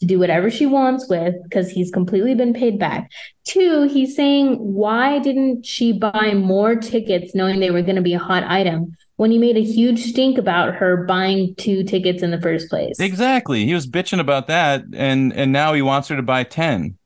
to 0.00 0.06
do 0.06 0.18
whatever 0.18 0.50
she 0.50 0.66
wants 0.66 1.08
with 1.08 1.34
because 1.44 1.70
he's 1.70 1.90
completely 1.92 2.34
been 2.34 2.52
paid 2.54 2.78
back. 2.78 3.08
Two, 3.44 3.84
he's 3.84 4.16
saying, 4.16 4.56
why 4.56 5.20
didn't 5.20 5.64
she 5.64 5.92
buy 5.92 6.34
more 6.34 6.74
tickets 6.74 7.34
knowing 7.36 7.60
they 7.60 7.70
were 7.70 7.82
going 7.82 7.96
to 7.96 8.02
be 8.02 8.14
a 8.14 8.18
hot 8.18 8.42
item 8.44 8.94
when 9.22 9.30
he 9.30 9.38
made 9.38 9.56
a 9.56 9.62
huge 9.62 10.00
stink 10.00 10.36
about 10.36 10.74
her 10.74 11.04
buying 11.04 11.54
two 11.54 11.84
tickets 11.84 12.24
in 12.24 12.32
the 12.32 12.40
first 12.40 12.68
place? 12.68 12.98
Exactly. 12.98 13.64
He 13.64 13.72
was 13.72 13.86
bitching 13.86 14.18
about 14.18 14.48
that, 14.48 14.82
and 14.92 15.32
and 15.32 15.52
now 15.52 15.74
he 15.74 15.80
wants 15.82 16.08
her 16.08 16.16
to 16.16 16.22
buy 16.22 16.42
ten. 16.42 16.98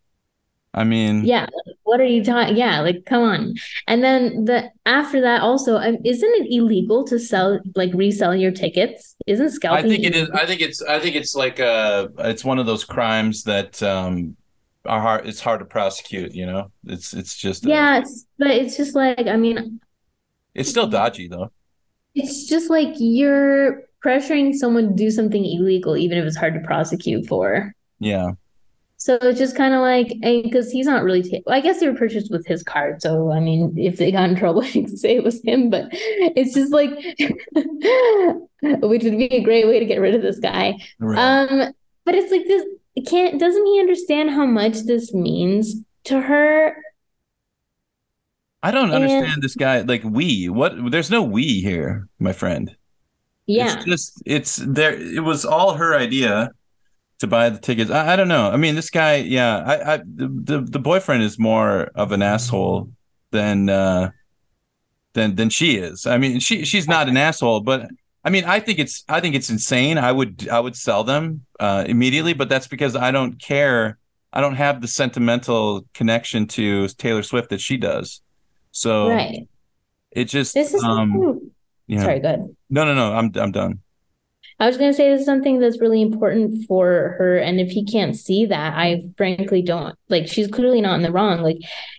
I 0.73 0.85
mean, 0.85 1.25
Yeah, 1.25 1.47
what 1.85 2.01
are 2.01 2.05
you 2.05 2.25
talking? 2.25 2.57
Yeah, 2.57 2.81
like 2.81 3.05
come 3.07 3.23
on. 3.23 3.55
And 3.87 4.03
then 4.03 4.45
the 4.47 4.71
after 4.87 5.21
that 5.21 5.43
also, 5.43 5.77
um, 5.77 5.99
isn't 6.05 6.33
it 6.45 6.49
illegal 6.51 7.05
to 7.05 7.19
sell 7.19 7.61
like 7.75 7.91
resell 7.95 8.35
your 8.35 8.51
tickets? 8.53 9.15
Isn't 9.27 9.51
scalping? 9.51 9.87
I 9.87 9.89
scalping? 9.89 10.03
think 10.03 10.15
it 10.15 10.17
is. 10.23 10.31
I 10.31 10.47
think 10.47 10.61
it's. 10.63 10.83
I 10.83 10.99
think 11.01 11.17
it's 11.17 11.35
like 11.35 11.61
uh 11.61 12.09
It's 12.19 12.45
one 12.45 12.59
of 12.59 12.67
those 12.67 12.85
crimes 12.85 13.45
that 13.45 13.83
um 13.83 14.37
are 14.85 15.01
hard. 15.01 15.27
It's 15.27 15.41
hard 15.41 15.61
to 15.61 15.67
prosecute. 15.67 16.35
You 16.35 16.47
know. 16.47 16.73
It's 16.85 17.13
it's 17.15 17.37
just. 17.37 17.65
a- 17.65 17.69
Yeah, 17.69 17.99
it's, 18.01 18.27
but 18.39 18.49
it's 18.51 18.77
just 18.77 18.95
like 18.95 19.27
I 19.27 19.37
mean, 19.37 19.81
It's 20.55 20.69
still 20.71 20.89
dodgy 20.89 21.29
though. 21.29 21.53
It's 22.17 22.47
just 22.49 22.71
like 22.71 22.95
you're 22.99 23.83
pressuring 24.05 24.55
someone 24.55 24.89
to 24.89 24.95
do 24.95 25.11
something 25.11 25.45
illegal, 25.45 25.97
even 25.97 26.19
if 26.19 26.25
it's 26.25 26.37
hard 26.37 26.55
to 26.55 26.61
prosecute 26.61 27.27
for. 27.27 27.75
Yeah. 27.99 28.33
So 28.99 29.19
it's 29.21 29.39
just 29.39 29.57
kind 29.57 29.75
of 29.75 29.81
like, 29.81 30.09
because 30.23 30.71
he's 30.71 30.87
not 30.87 31.05
really, 31.05 31.23
ta- 31.23 31.53
I 31.53 31.61
guess 31.61 31.81
they 31.81 31.89
were 31.89 31.97
purchased 31.97 32.31
with 32.31 32.47
his 32.47 32.63
card. 32.63 33.03
So, 33.03 33.31
I 33.31 33.41
mean, 33.41 33.75
if 33.77 33.99
they 33.99 34.11
got 34.11 34.31
in 34.31 34.37
trouble, 34.37 34.65
you 34.65 34.85
can 34.85 34.97
say 34.97 35.17
it 35.17 35.25
was 35.25 35.43
him, 35.45 35.69
but 35.69 35.89
it's 35.93 36.55
just 36.55 36.73
like, 36.73 36.91
which 38.83 39.05
would 39.05 39.19
be 39.19 39.27
a 39.27 39.43
great 39.43 39.67
way 39.67 39.79
to 39.79 39.85
get 39.85 40.01
rid 40.01 40.15
of 40.15 40.23
this 40.23 40.39
guy. 40.39 40.79
Right. 40.99 41.19
Um, 41.19 41.75
but 42.05 42.15
it's 42.15 42.33
like 42.33 42.47
this, 42.47 42.65
can't, 43.07 43.39
doesn't 43.39 43.67
he 43.67 43.81
understand 43.81 44.31
how 44.31 44.47
much 44.47 44.85
this 44.85 45.13
means 45.13 45.77
to 46.05 46.21
her? 46.21 46.77
I 48.63 48.71
don't 48.71 48.93
and- 48.93 49.05
understand 49.05 49.43
this 49.43 49.55
guy. 49.55 49.81
Like 49.81 50.03
we. 50.05 50.49
What? 50.49 50.91
There's 50.91 51.11
no 51.11 51.23
we 51.23 51.61
here, 51.61 52.09
my 52.19 52.33
friend. 52.33 52.75
Yeah. 53.47 53.77
It's 53.77 53.85
just. 53.85 54.23
It's 54.27 54.57
there. 54.57 54.95
It 54.95 55.23
was 55.23 55.45
all 55.45 55.75
her 55.75 55.97
idea 55.97 56.51
to 57.19 57.27
buy 57.27 57.49
the 57.49 57.59
tickets. 57.59 57.91
I, 57.91 58.15
I 58.15 58.17
don't 58.17 58.29
know. 58.29 58.51
I 58.51 58.57
mean, 58.57 58.75
this 58.75 58.91
guy. 58.91 59.17
Yeah. 59.17 59.59
I. 59.59 59.95
I 59.95 59.97
the, 59.99 60.29
the 60.29 60.61
the 60.63 60.79
boyfriend 60.79 61.23
is 61.23 61.39
more 61.39 61.91
of 61.95 62.13
an 62.13 62.23
asshole 62.23 62.91
than 63.31 63.69
uh 63.69 64.11
than 65.13 65.35
than 65.35 65.51
she 65.51 65.77
is. 65.77 66.07
I 66.07 66.19
mean, 66.19 66.41
she 66.41 66.65
she's 66.65 66.89
not 66.89 67.09
an 67.09 67.17
asshole, 67.17 67.61
but 67.61 67.89
I 68.25 68.31
mean, 68.31 68.45
I 68.45 68.59
think 68.59 68.79
it's 68.79 69.05
I 69.09 69.21
think 69.21 69.35
it's 69.37 69.51
insane. 69.51 69.99
I 69.99 70.11
would 70.11 70.49
I 70.49 70.59
would 70.59 70.75
sell 70.77 71.05
them 71.05 71.47
uh, 71.61 71.85
immediately, 71.87 72.33
but 72.33 72.49
that's 72.49 72.67
because 72.67 72.97
I 72.97 73.13
don't 73.13 73.41
care. 73.41 73.99
I 74.33 74.41
don't 74.41 74.57
have 74.57 74.81
the 74.81 74.89
sentimental 74.89 75.87
connection 75.95 76.47
to 76.49 76.89
Taylor 76.89 77.23
Swift 77.23 77.51
that 77.51 77.61
she 77.61 77.77
does. 77.77 78.21
So 78.77 79.09
Right. 79.09 79.49
it 80.13 80.25
just 80.27 80.53
This 80.53 80.75
is 80.75 80.85
um 80.85 81.51
yeah. 81.87 82.03
sorry, 82.03 82.21
go 82.21 82.29
ahead. 82.29 82.55
No, 82.69 82.85
no, 82.85 82.95
no. 82.95 83.15
I'm 83.15 83.33
I'm 83.37 83.51
done. 83.51 83.81
I 84.61 84.67
was 84.67 84.77
going 84.77 84.91
to 84.91 84.97
say 84.97 85.11
this 85.11 85.21
is 85.21 85.27
something 85.27 85.59
that's 85.61 85.81
really 85.81 86.01
important 86.03 86.67
for 86.67 87.15
her. 87.19 87.39
And 87.39 87.59
if 87.59 87.71
he 87.71 87.85
can't 87.85 88.15
see 88.15 88.47
that, 88.47 88.75
I 88.77 89.03
frankly 89.17 89.63
don't 89.63 89.95
like, 90.09 90.29
she's 90.29 90.49
clearly 90.49 90.81
not 90.81 90.97
in 90.97 91.03
the 91.03 91.13
wrong. 91.13 91.41
Like, 91.43 91.59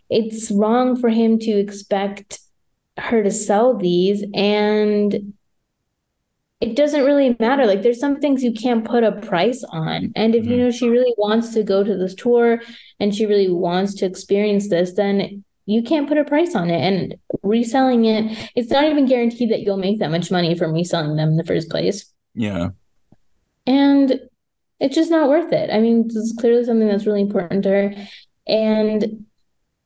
it's 0.10 0.50
wrong 0.52 1.00
for 1.00 1.10
him 1.10 1.40
to 1.40 1.52
expect 1.52 2.40
her 2.98 3.22
to 3.24 3.32
sell 3.32 3.76
these. 3.78 4.24
And 4.34 5.34
it 6.62 6.76
doesn't 6.76 7.06
really 7.06 7.36
matter. 7.40 7.66
Like, 7.66 7.82
there's 7.84 8.00
some 8.00 8.20
things 8.20 8.44
you 8.44 8.54
can't 8.54 8.86
put 8.86 9.04
a 9.04 9.12
price 9.14 9.64
on. 9.70 10.12
And 10.16 10.34
if 10.36 10.46
you 10.46 10.56
Mhm. 10.56 10.60
know 10.60 10.72
she 10.72 10.90
really 10.90 11.14
wants 11.18 11.54
to 11.54 11.64
go 11.64 11.84
to 11.84 11.96
this 11.98 12.16
tour 12.16 12.62
and 13.00 13.14
she 13.14 13.26
really 13.26 13.50
wants 13.50 13.96
to 13.96 14.06
experience 14.06 14.70
this, 14.70 14.94
then 14.94 15.44
you 15.68 15.84
can't 15.84 16.08
put 16.08 16.18
a 16.18 16.24
price 16.24 16.56
on 16.56 16.70
it. 16.70 16.80
And 16.80 17.16
reselling 17.44 18.06
it, 18.06 18.52
it's 18.56 18.72
not 18.72 18.86
even 18.86 19.06
guaranteed 19.06 19.52
that 19.52 19.62
you'll 19.62 19.78
make 19.78 20.00
that 20.00 20.10
much 20.10 20.32
money 20.32 20.56
from 20.56 20.72
reselling 20.74 21.18
them 21.18 21.30
in 21.30 21.38
the 21.38 21.44
first 21.44 21.70
place. 21.70 22.12
Yeah. 22.34 22.70
And 23.68 24.22
it's 24.80 24.96
just 24.96 25.12
not 25.12 25.28
worth 25.28 25.52
it. 25.52 25.70
I 25.70 25.80
mean, 25.80 26.08
this 26.08 26.16
is 26.16 26.38
clearly 26.40 26.64
something 26.64 26.88
that's 26.88 27.06
really 27.06 27.22
important 27.22 27.64
to 27.64 27.70
her. 27.70 27.96
And 28.48 29.26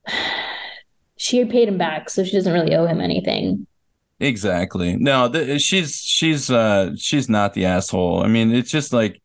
she 1.17 1.43
paid 1.45 1.67
him 1.67 1.79
back, 1.79 2.11
so 2.11 2.23
she 2.23 2.33
doesn't 2.33 2.53
really 2.53 2.75
owe 2.75 2.85
him 2.85 3.01
anything. 3.01 3.65
Exactly. 4.19 4.95
No, 4.97 5.27
the, 5.27 5.57
she's 5.57 5.95
she's 5.95 6.51
uh 6.51 6.91
she's 6.95 7.27
not 7.27 7.55
the 7.55 7.65
asshole. 7.65 8.23
I 8.23 8.27
mean, 8.27 8.53
it's 8.53 8.69
just 8.69 8.93
like 8.93 9.19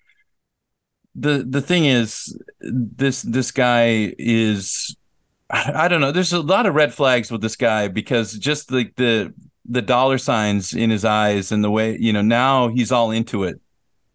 the 1.15 1.45
the 1.47 1.61
thing 1.61 1.85
is 1.85 2.35
this 2.61 3.21
this 3.21 3.51
guy 3.51 4.15
is 4.19 4.97
I 5.51 5.89
don't 5.89 6.01
know. 6.01 6.11
There's 6.13 6.33
a 6.33 6.41
lot 6.41 6.67
of 6.67 6.75
red 6.75 6.93
flags 6.93 7.31
with 7.31 7.41
this 7.41 7.57
guy 7.57 7.89
because 7.89 8.33
just 8.33 8.71
like 8.73 8.97
the 8.97 9.33
the 9.69 9.83
dollar 9.83 10.19
signs 10.19 10.75
in 10.75 10.91
his 10.91 11.05
eyes 11.05 11.51
and 11.53 11.63
the 11.63 11.71
way, 11.71 11.97
you 11.99 12.13
know, 12.13 12.23
now 12.23 12.69
he's 12.69 12.93
all 12.93 13.11
into 13.11 13.45
it. 13.45 13.61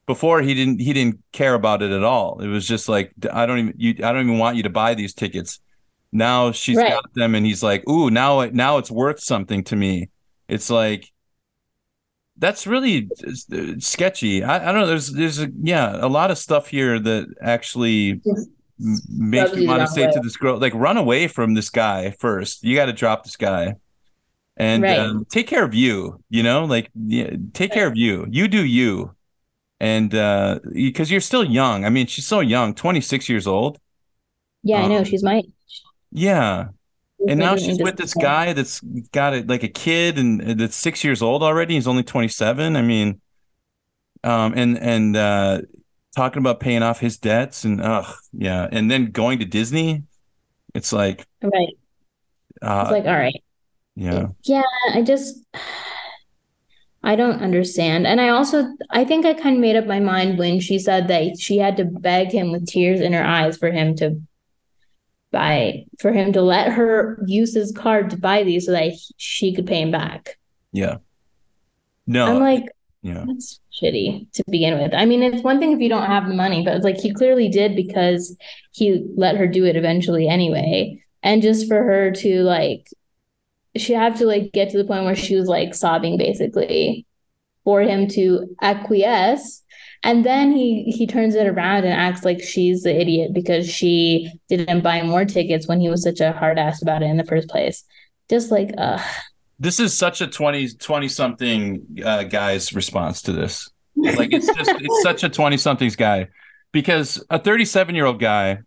Before 0.08 0.42
he 0.42 0.54
didn't 0.54 0.80
he 0.80 0.92
didn't 0.94 1.20
care 1.32 1.54
about 1.54 1.82
it 1.82 1.92
at 1.92 2.04
all. 2.04 2.42
It 2.42 2.48
was 2.48 2.68
just 2.68 2.90
like 2.90 3.14
I 3.32 3.46
don't 3.46 3.60
even 3.60 3.74
you 3.78 3.96
I 4.04 4.12
don't 4.12 4.24
even 4.26 4.40
want 4.40 4.58
you 4.58 4.64
to 4.64 4.70
buy 4.70 4.94
these 4.94 5.14
tickets. 5.14 5.60
Now 6.12 6.52
she's 6.52 6.78
Right. 6.78 6.90
got 6.90 7.14
them 7.14 7.36
and 7.36 7.46
he's 7.46 7.64
like, 7.64 7.88
"Ooh, 7.88 8.10
now 8.10 8.42
it 8.42 8.54
now 8.54 8.78
it's 8.78 8.92
worth 8.92 9.22
something 9.22 9.64
to 9.66 9.76
me." 9.78 10.10
It's 10.50 10.70
like 10.70 11.10
that's 12.38 12.66
really 12.68 13.10
uh, 13.26 13.76
sketchy. 13.80 14.44
I, 14.44 14.70
I 14.70 14.72
don't 14.74 14.82
know. 14.82 14.88
There's 14.88 15.12
there's 15.12 15.40
a, 15.40 15.48
yeah 15.62 15.98
a 16.04 16.08
lot 16.08 16.32
of 16.32 16.38
stuff 16.38 16.68
here 16.68 17.00
that 17.00 17.28
actually 17.42 18.20
makes 19.10 19.54
me 19.54 19.62
you 19.64 19.68
want 19.68 19.82
to 19.82 19.88
say 19.88 20.06
way. 20.08 20.12
to 20.14 20.20
this 20.20 20.38
girl, 20.38 20.58
like, 20.58 20.74
run 20.74 20.98
away 20.98 21.28
from 21.28 21.54
this 21.54 21.70
guy 21.70 22.12
first. 22.20 22.64
You 22.64 22.76
got 22.76 22.86
to 22.88 22.94
drop 22.94 23.24
this 23.24 23.36
guy 23.38 23.76
and 24.58 24.84
Right. 24.84 25.00
um, 25.00 25.26
take 25.30 25.48
care 25.48 25.64
of 25.64 25.74
you. 25.74 26.22
You 26.30 26.44
know, 26.44 26.66
like 26.66 26.90
yeah, 26.96 27.32
take 27.54 27.72
care 27.72 27.88
of 27.88 27.96
you. 27.96 28.26
You 28.30 28.48
do 28.48 28.66
you, 28.66 29.16
and 29.80 30.14
uh, 30.14 30.60
because 30.74 31.10
you're 31.12 31.22
still 31.22 31.44
young. 31.44 31.86
I 31.86 31.90
mean, 31.90 32.08
she's 32.08 32.28
so 32.28 32.40
young, 32.42 32.74
26 32.76 33.30
years 33.30 33.48
old. 33.48 33.80
Yeah, 34.64 34.84
I 34.84 34.88
know. 34.88 34.98
Um, 35.00 35.06
She's 35.06 35.24
my 35.24 35.38
age. 35.38 35.52
Yeah, 36.12 36.66
and 37.28 37.40
now 37.40 37.56
she's 37.56 37.80
with 37.80 37.96
this 37.98 38.14
guy 38.14 38.54
that's 38.54 38.82
got 39.12 39.34
a, 39.34 39.42
like 39.44 39.64
a 39.64 39.68
kid 39.70 40.18
and 40.20 40.42
and 40.42 40.60
that's 40.60 40.76
six 40.76 41.04
years 41.04 41.22
old 41.22 41.42
already. 41.44 41.76
He's 41.76 41.88
only 41.88 42.04
27. 42.04 42.76
I 42.76 42.82
mean, 42.82 43.22
um, 44.24 44.54
and 44.56 44.78
and 44.78 45.16
uh, 45.18 45.62
talking 46.16 46.40
about 46.40 46.60
paying 46.60 46.84
off 46.84 47.00
his 47.00 47.18
debts 47.18 47.64
and 47.64 47.82
ugh, 47.82 48.14
yeah, 48.34 48.68
and 48.72 48.90
then 48.92 49.12
going 49.12 49.40
to 49.40 49.46
Disney. 49.46 50.04
It's 50.74 50.92
like, 50.94 51.26
Right. 51.42 51.70
uh, 52.62 52.82
It's 52.84 52.92
like, 52.92 53.06
all 53.06 53.18
right. 53.20 53.42
yeah, 53.96 54.28
Yeah, 54.44 54.64
I 54.94 55.02
just 55.02 55.38
I 57.04 57.16
don't 57.16 57.42
understand. 57.42 58.06
And 58.08 58.22
I 58.22 58.30
also 58.30 58.66
I 58.90 59.04
think 59.06 59.26
I 59.26 59.34
kind 59.34 59.56
of 59.56 59.62
made 59.62 59.76
up 59.76 59.86
my 59.88 60.00
mind 60.00 60.38
when 60.38 60.60
she 60.60 60.78
said 60.80 61.08
that 61.08 61.40
she 61.40 61.58
had 61.58 61.78
to 61.78 61.86
beg 61.86 62.32
him 62.32 62.52
with 62.52 62.68
tears 62.68 63.02
in 63.02 63.14
her 63.14 63.24
eyes 63.24 63.58
for 63.58 63.72
him 63.72 63.96
to 63.98 64.22
buy 65.32 65.86
for 66.00 66.12
him 66.12 66.34
to 66.34 66.42
let 66.42 66.74
her 66.74 67.24
use 67.26 67.54
his 67.56 67.72
card 67.72 68.10
to 68.10 68.18
buy 68.18 68.44
these 68.44 68.66
so 68.66 68.74
that 68.74 68.90
he- 68.92 69.14
she 69.18 69.54
could 69.56 69.66
pay 69.66 69.82
him 69.82 69.92
back. 69.92 70.38
yeah. 70.74 70.98
No, 72.08 72.26
I'm 72.26 72.40
like, 72.42 72.66
yeah, 73.02 73.24
that's 73.26 73.61
shitty 73.72 74.32
to 74.34 74.44
begin 74.50 74.78
with. 74.78 74.94
I 74.94 75.06
mean, 75.06 75.24
it's 75.24 75.44
one 75.44 75.60
thing 75.60 75.72
if 75.72 75.80
you 75.80 75.90
don't 75.90 76.08
have 76.08 76.28
the 76.28 76.34
money, 76.34 76.64
but 76.64 76.76
it's 76.76 76.84
like 76.84 76.98
he 76.98 77.14
clearly 77.14 77.50
did 77.50 77.76
because 77.76 78.36
he 78.72 79.06
let 79.16 79.38
her 79.38 79.48
do 79.48 79.66
it 79.66 79.76
eventually 79.76 80.28
anyway. 80.28 81.04
And 81.24 81.42
just 81.42 81.68
for 81.68 81.78
her 81.78 82.12
to 82.12 82.44
like, 82.44 82.88
she 83.78 83.94
had 83.94 84.18
to 84.18 84.26
like 84.26 84.52
get 84.52 84.70
to 84.72 84.78
the 84.78 84.84
point 84.84 85.06
where 85.06 85.16
she 85.16 85.36
was 85.36 85.48
like 85.48 85.74
sobbing 85.74 86.18
basically 86.18 87.06
for 87.64 87.82
him 87.82 88.08
to 88.10 88.56
acquiesce. 88.62 89.64
And 90.04 90.26
then 90.26 90.52
he 90.52 90.86
he 90.86 91.06
turns 91.06 91.36
it 91.36 91.48
around 91.48 91.84
and 91.84 91.94
acts 91.94 92.26
like 92.26 92.42
she's 92.42 92.84
the 92.84 93.00
idiot 93.00 93.34
because 93.34 93.70
she 93.70 94.32
didn't 94.50 94.82
buy 94.82 95.04
more 95.04 95.26
tickets 95.26 95.68
when 95.68 95.80
he 95.80 95.90
was 95.90 96.02
such 96.04 96.20
a 96.20 96.32
hard 96.34 96.58
ass 96.58 96.82
about 96.82 97.04
it 97.04 97.06
in 97.06 97.18
the 97.18 97.24
first 97.24 97.50
place. 97.50 97.84
Just 98.30 98.50
like, 98.50 98.72
uh, 98.78 99.00
this 99.62 99.80
is 99.80 99.96
such 99.96 100.22
a 100.22 100.28
20 100.28 100.70
20 100.70 101.08
something 101.08 101.86
uh, 102.04 102.24
guy's 102.24 102.74
response 102.74 103.22
to 103.22 103.32
this. 103.32 103.70
Like 103.96 104.34
it's 104.34 104.48
just 104.48 104.72
it's 104.82 105.04
such 105.04 105.24
a 105.24 105.30
20 105.30 105.56
somethings 105.58 105.96
guy 105.96 106.30
because 106.72 107.24
a 107.30 107.38
37 107.38 107.94
year 107.94 108.06
old 108.06 108.20
guy 108.20 108.60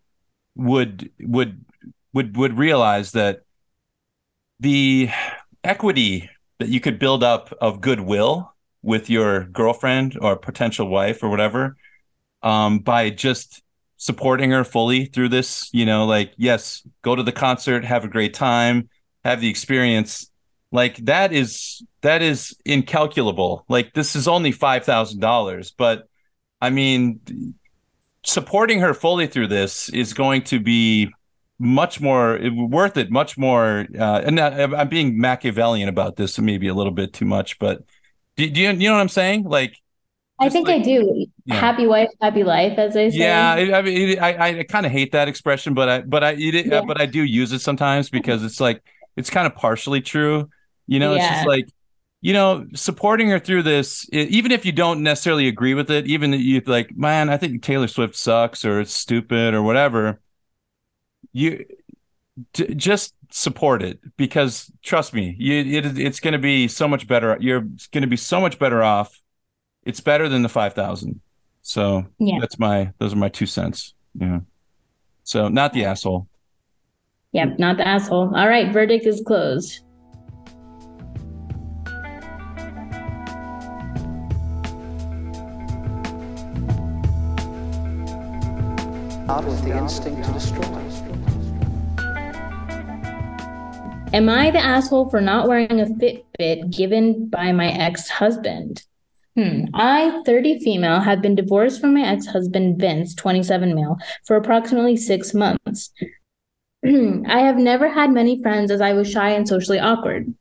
would 0.55 1.11
would 1.19 1.65
would 2.13 2.37
would 2.37 2.57
realize 2.57 3.11
that 3.13 3.41
the 4.61 5.11
equity 5.65 6.31
that 6.61 6.69
you 6.69 6.79
could 6.79 7.01
build 7.01 7.25
up 7.25 7.53
of 7.61 7.81
goodwill 7.81 8.55
with 8.83 9.11
your 9.11 9.47
girlfriend 9.47 10.17
or 10.21 10.37
potential 10.37 10.89
wife 10.89 11.25
or 11.25 11.29
whatever 11.29 11.77
um, 12.45 12.79
by 12.79 13.11
just 13.11 13.63
supporting 13.97 14.53
her 14.53 14.63
fully 14.63 15.07
through 15.07 15.29
this 15.29 15.71
you 15.73 15.85
know 15.85 16.07
like 16.07 16.33
yes 16.37 16.87
go 17.03 17.17
to 17.17 17.23
the 17.25 17.33
concert 17.33 17.85
have 17.85 18.05
a 18.05 18.09
great 18.09 18.35
time 18.35 18.89
have 19.25 19.41
the 19.41 19.49
experience 19.49 20.31
like 20.75 20.97
that 21.07 21.33
is 21.33 21.83
that 22.03 22.21
is 22.21 22.55
incalculable 22.67 23.65
like 23.69 23.95
this 23.95 24.15
is 24.17 24.29
only 24.29 24.53
$5000 24.53 25.73
but 25.79 26.09
i 26.61 26.69
mean 26.69 27.21
supporting 28.25 28.81
her 28.81 28.93
fully 28.93 29.27
through 29.27 29.47
this 29.47 29.89
is 29.91 30.13
going 30.13 30.43
to 30.43 30.59
be 30.61 31.09
much 31.59 32.01
more 32.01 32.39
worth 32.53 32.97
it 32.97 33.11
much 33.11 33.39
more 33.39 33.87
uh, 33.99 34.21
and 34.27 34.41
i'm 34.41 34.89
being 34.89 35.19
machiavellian 35.19 35.89
about 35.89 36.17
this 36.17 36.39
maybe 36.39 36.69
a 36.69 36.75
little 36.75 36.93
bit 36.93 37.13
too 37.13 37.25
much 37.25 37.59
but 37.59 37.83
do, 38.37 38.51
do 38.51 38.61
you, 38.61 38.71
you 38.73 38.89
know 38.89 38.95
what 38.95 39.01
i'm 39.01 39.09
saying 39.09 39.45
like 39.45 39.77
I 40.41 40.49
think 40.49 40.67
like- 40.67 40.81
I 40.81 40.83
do. 40.83 41.27
Yeah. 41.45 41.55
Happy 41.55 41.87
wife, 41.87 42.09
happy 42.21 42.43
life, 42.43 42.77
as 42.77 42.97
I 42.97 43.09
say. 43.09 43.19
yeah, 43.19 43.53
I 43.53 43.79
I 43.79 43.83
mean, 43.83 44.09
it, 44.11 44.19
I 44.21 44.59
I 44.61 44.65
kind 44.65 44.85
of 44.85 44.91
hate 44.91 45.13
that 45.13 45.29
expression, 45.29 45.75
but 45.75 45.89
I 45.89 46.01
but 46.01 46.25
I 46.25 46.33
it, 46.33 46.67
Yeah. 46.67 46.81
but 46.85 47.01
I 47.01 47.07
do 47.07 47.23
use 47.23 47.53
it 47.53 47.61
sometimes 47.61 48.11
because 48.11 48.43
it's 48.43 48.61
like 48.61 48.83
it's 49.17 49.31
kind 49.31 49.47
of 49.47 49.55
partially 49.55 50.01
true. 50.01 50.51
You 50.87 50.99
know, 50.99 51.15
it's 51.15 51.27
just 51.27 51.47
like 51.47 51.69
you 52.21 52.33
know, 52.33 52.67
supporting 52.75 53.29
her 53.29 53.39
through 53.39 53.63
this, 53.63 54.09
e- 54.11 54.23
even 54.31 54.51
if 54.51 54.65
you 54.65 54.73
don't 54.73 55.03
necessarily 55.03 55.47
agree 55.47 55.75
with 55.75 55.91
it, 55.91 56.07
even 56.07 56.33
if 56.33 56.41
you 56.41 56.63
like, 56.65 56.97
man, 56.97 57.29
I 57.29 57.37
think 57.37 57.63
Taylor 57.63 57.87
Swift 57.87 58.17
sucks 58.17 58.65
or 58.65 58.81
it's 58.81 58.95
stupid 58.95 59.53
or 59.53 59.63
whatever. 59.63 60.21
You 61.35 61.67
just 62.55 63.15
support 63.31 63.83
it 63.83 63.99
because 64.17 64.73
trust 64.83 65.13
me, 65.13 65.37
you 65.39 65.79
it, 65.79 65.99
it's 65.99 66.19
going 66.21 66.33
to 66.33 66.39
be 66.39 66.67
so 66.67 66.89
much 66.89 67.07
better. 67.07 67.37
You're 67.41 67.61
going 67.61 68.01
to 68.03 68.07
be 68.07 68.17
so 68.17 68.41
much 68.41 68.59
better 68.59 68.83
off. 68.83 69.21
It's 69.85 70.01
better 70.01 70.27
than 70.29 70.41
the 70.43 70.49
five 70.49 70.73
thousand. 70.73 71.21
So 71.61 72.07
Yeah. 72.19 72.39
that's 72.41 72.59
my 72.59 72.93
those 72.99 73.13
are 73.13 73.17
my 73.17 73.29
two 73.29 73.47
cents. 73.47 73.93
Yeah. 74.15 74.41
So 75.25 75.49
not 75.49 75.73
the 75.75 75.85
asshole. 75.85 76.27
Yep, 77.33 77.59
not 77.59 77.77
the 77.77 77.87
asshole. 77.87 78.33
All 78.35 78.49
right, 78.49 78.73
verdict 78.73 79.07
is 79.07 79.23
closed. 79.27 79.81
Out 89.27 89.47
with 89.47 89.65
the 89.65 89.75
instinct 89.77 90.23
to 90.25 90.33
destroy. 90.33 90.65
Am 94.13 94.29
I 94.29 94.51
the 94.51 94.59
asshole 94.59 95.09
for 95.09 95.21
not 95.23 95.49
wearing 95.49 95.81
a 95.81 95.87
Fitbit 95.87 96.71
given 96.71 97.29
by 97.29 97.51
my 97.53 97.69
ex-husband? 97.73 98.85
Hmm. 99.35 99.65
I, 99.73 100.23
30 100.27 100.61
female, 100.61 101.01
have 101.01 101.23
been 101.23 101.35
divorced 101.35 101.81
from 101.81 101.95
my 101.95 102.03
ex-husband 102.03 102.79
Vince, 102.79 103.15
27 103.15 103.75
male, 103.75 103.97
for 104.27 104.37
approximately 104.37 104.97
six 104.97 105.33
months. 105.33 105.91
I 106.85 107.41
have 107.41 107.57
never 107.57 107.89
had 107.89 108.13
many 108.13 108.43
friends 108.43 108.71
as 108.71 108.83
I 108.83 108.93
was 108.93 109.11
shy 109.11 109.31
and 109.31 109.49
socially 109.49 109.81
awkward. 109.81 110.35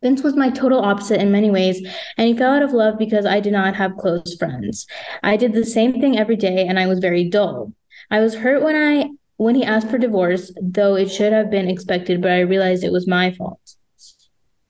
Vince 0.00 0.22
was 0.22 0.36
my 0.36 0.48
total 0.50 0.80
opposite 0.80 1.20
in 1.20 1.32
many 1.32 1.50
ways, 1.50 1.84
and 2.16 2.28
he 2.28 2.36
fell 2.36 2.54
out 2.54 2.62
of 2.62 2.72
love 2.72 2.98
because 2.98 3.26
I 3.26 3.40
did 3.40 3.52
not 3.52 3.74
have 3.74 3.96
close 3.96 4.36
friends. 4.38 4.86
I 5.24 5.36
did 5.36 5.52
the 5.52 5.66
same 5.66 6.00
thing 6.00 6.16
every 6.16 6.36
day, 6.36 6.66
and 6.66 6.78
I 6.78 6.86
was 6.86 7.00
very 7.00 7.28
dull. 7.28 7.72
I 8.10 8.20
was 8.20 8.34
hurt 8.34 8.62
when 8.62 8.76
I 8.76 9.10
when 9.36 9.54
he 9.54 9.64
asked 9.64 9.90
for 9.90 9.98
divorce, 9.98 10.50
though 10.62 10.96
it 10.96 11.10
should 11.10 11.32
have 11.32 11.50
been 11.50 11.68
expected, 11.68 12.22
but 12.22 12.30
I 12.30 12.40
realized 12.40 12.84
it 12.84 12.92
was 12.92 13.06
my 13.06 13.32
fault. 13.32 13.60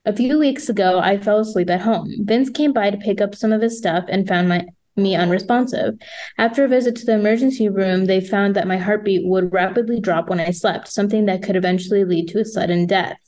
A 0.04 0.14
few 0.14 0.38
weeks 0.38 0.68
ago, 0.68 0.98
I 0.98 1.18
fell 1.18 1.40
asleep 1.40 1.70
at 1.70 1.80
home. 1.80 2.12
Vince 2.20 2.50
came 2.50 2.72
by 2.72 2.90
to 2.90 2.96
pick 2.96 3.20
up 3.20 3.34
some 3.34 3.52
of 3.52 3.62
his 3.62 3.78
stuff 3.78 4.04
and 4.08 4.26
found 4.26 4.48
my 4.48 4.66
me 4.96 5.14
unresponsive. 5.14 5.94
After 6.38 6.64
a 6.64 6.68
visit 6.68 6.96
to 6.96 7.04
the 7.06 7.14
emergency 7.14 7.68
room, 7.68 8.06
they 8.06 8.20
found 8.20 8.56
that 8.56 8.66
my 8.66 8.78
heartbeat 8.78 9.26
would 9.26 9.52
rapidly 9.52 10.00
drop 10.00 10.30
when 10.30 10.40
I 10.40 10.50
slept, 10.50 10.88
something 10.88 11.26
that 11.26 11.42
could 11.42 11.56
eventually 11.56 12.04
lead 12.04 12.28
to 12.28 12.40
a 12.40 12.44
sudden 12.44 12.86
death. 12.86 13.18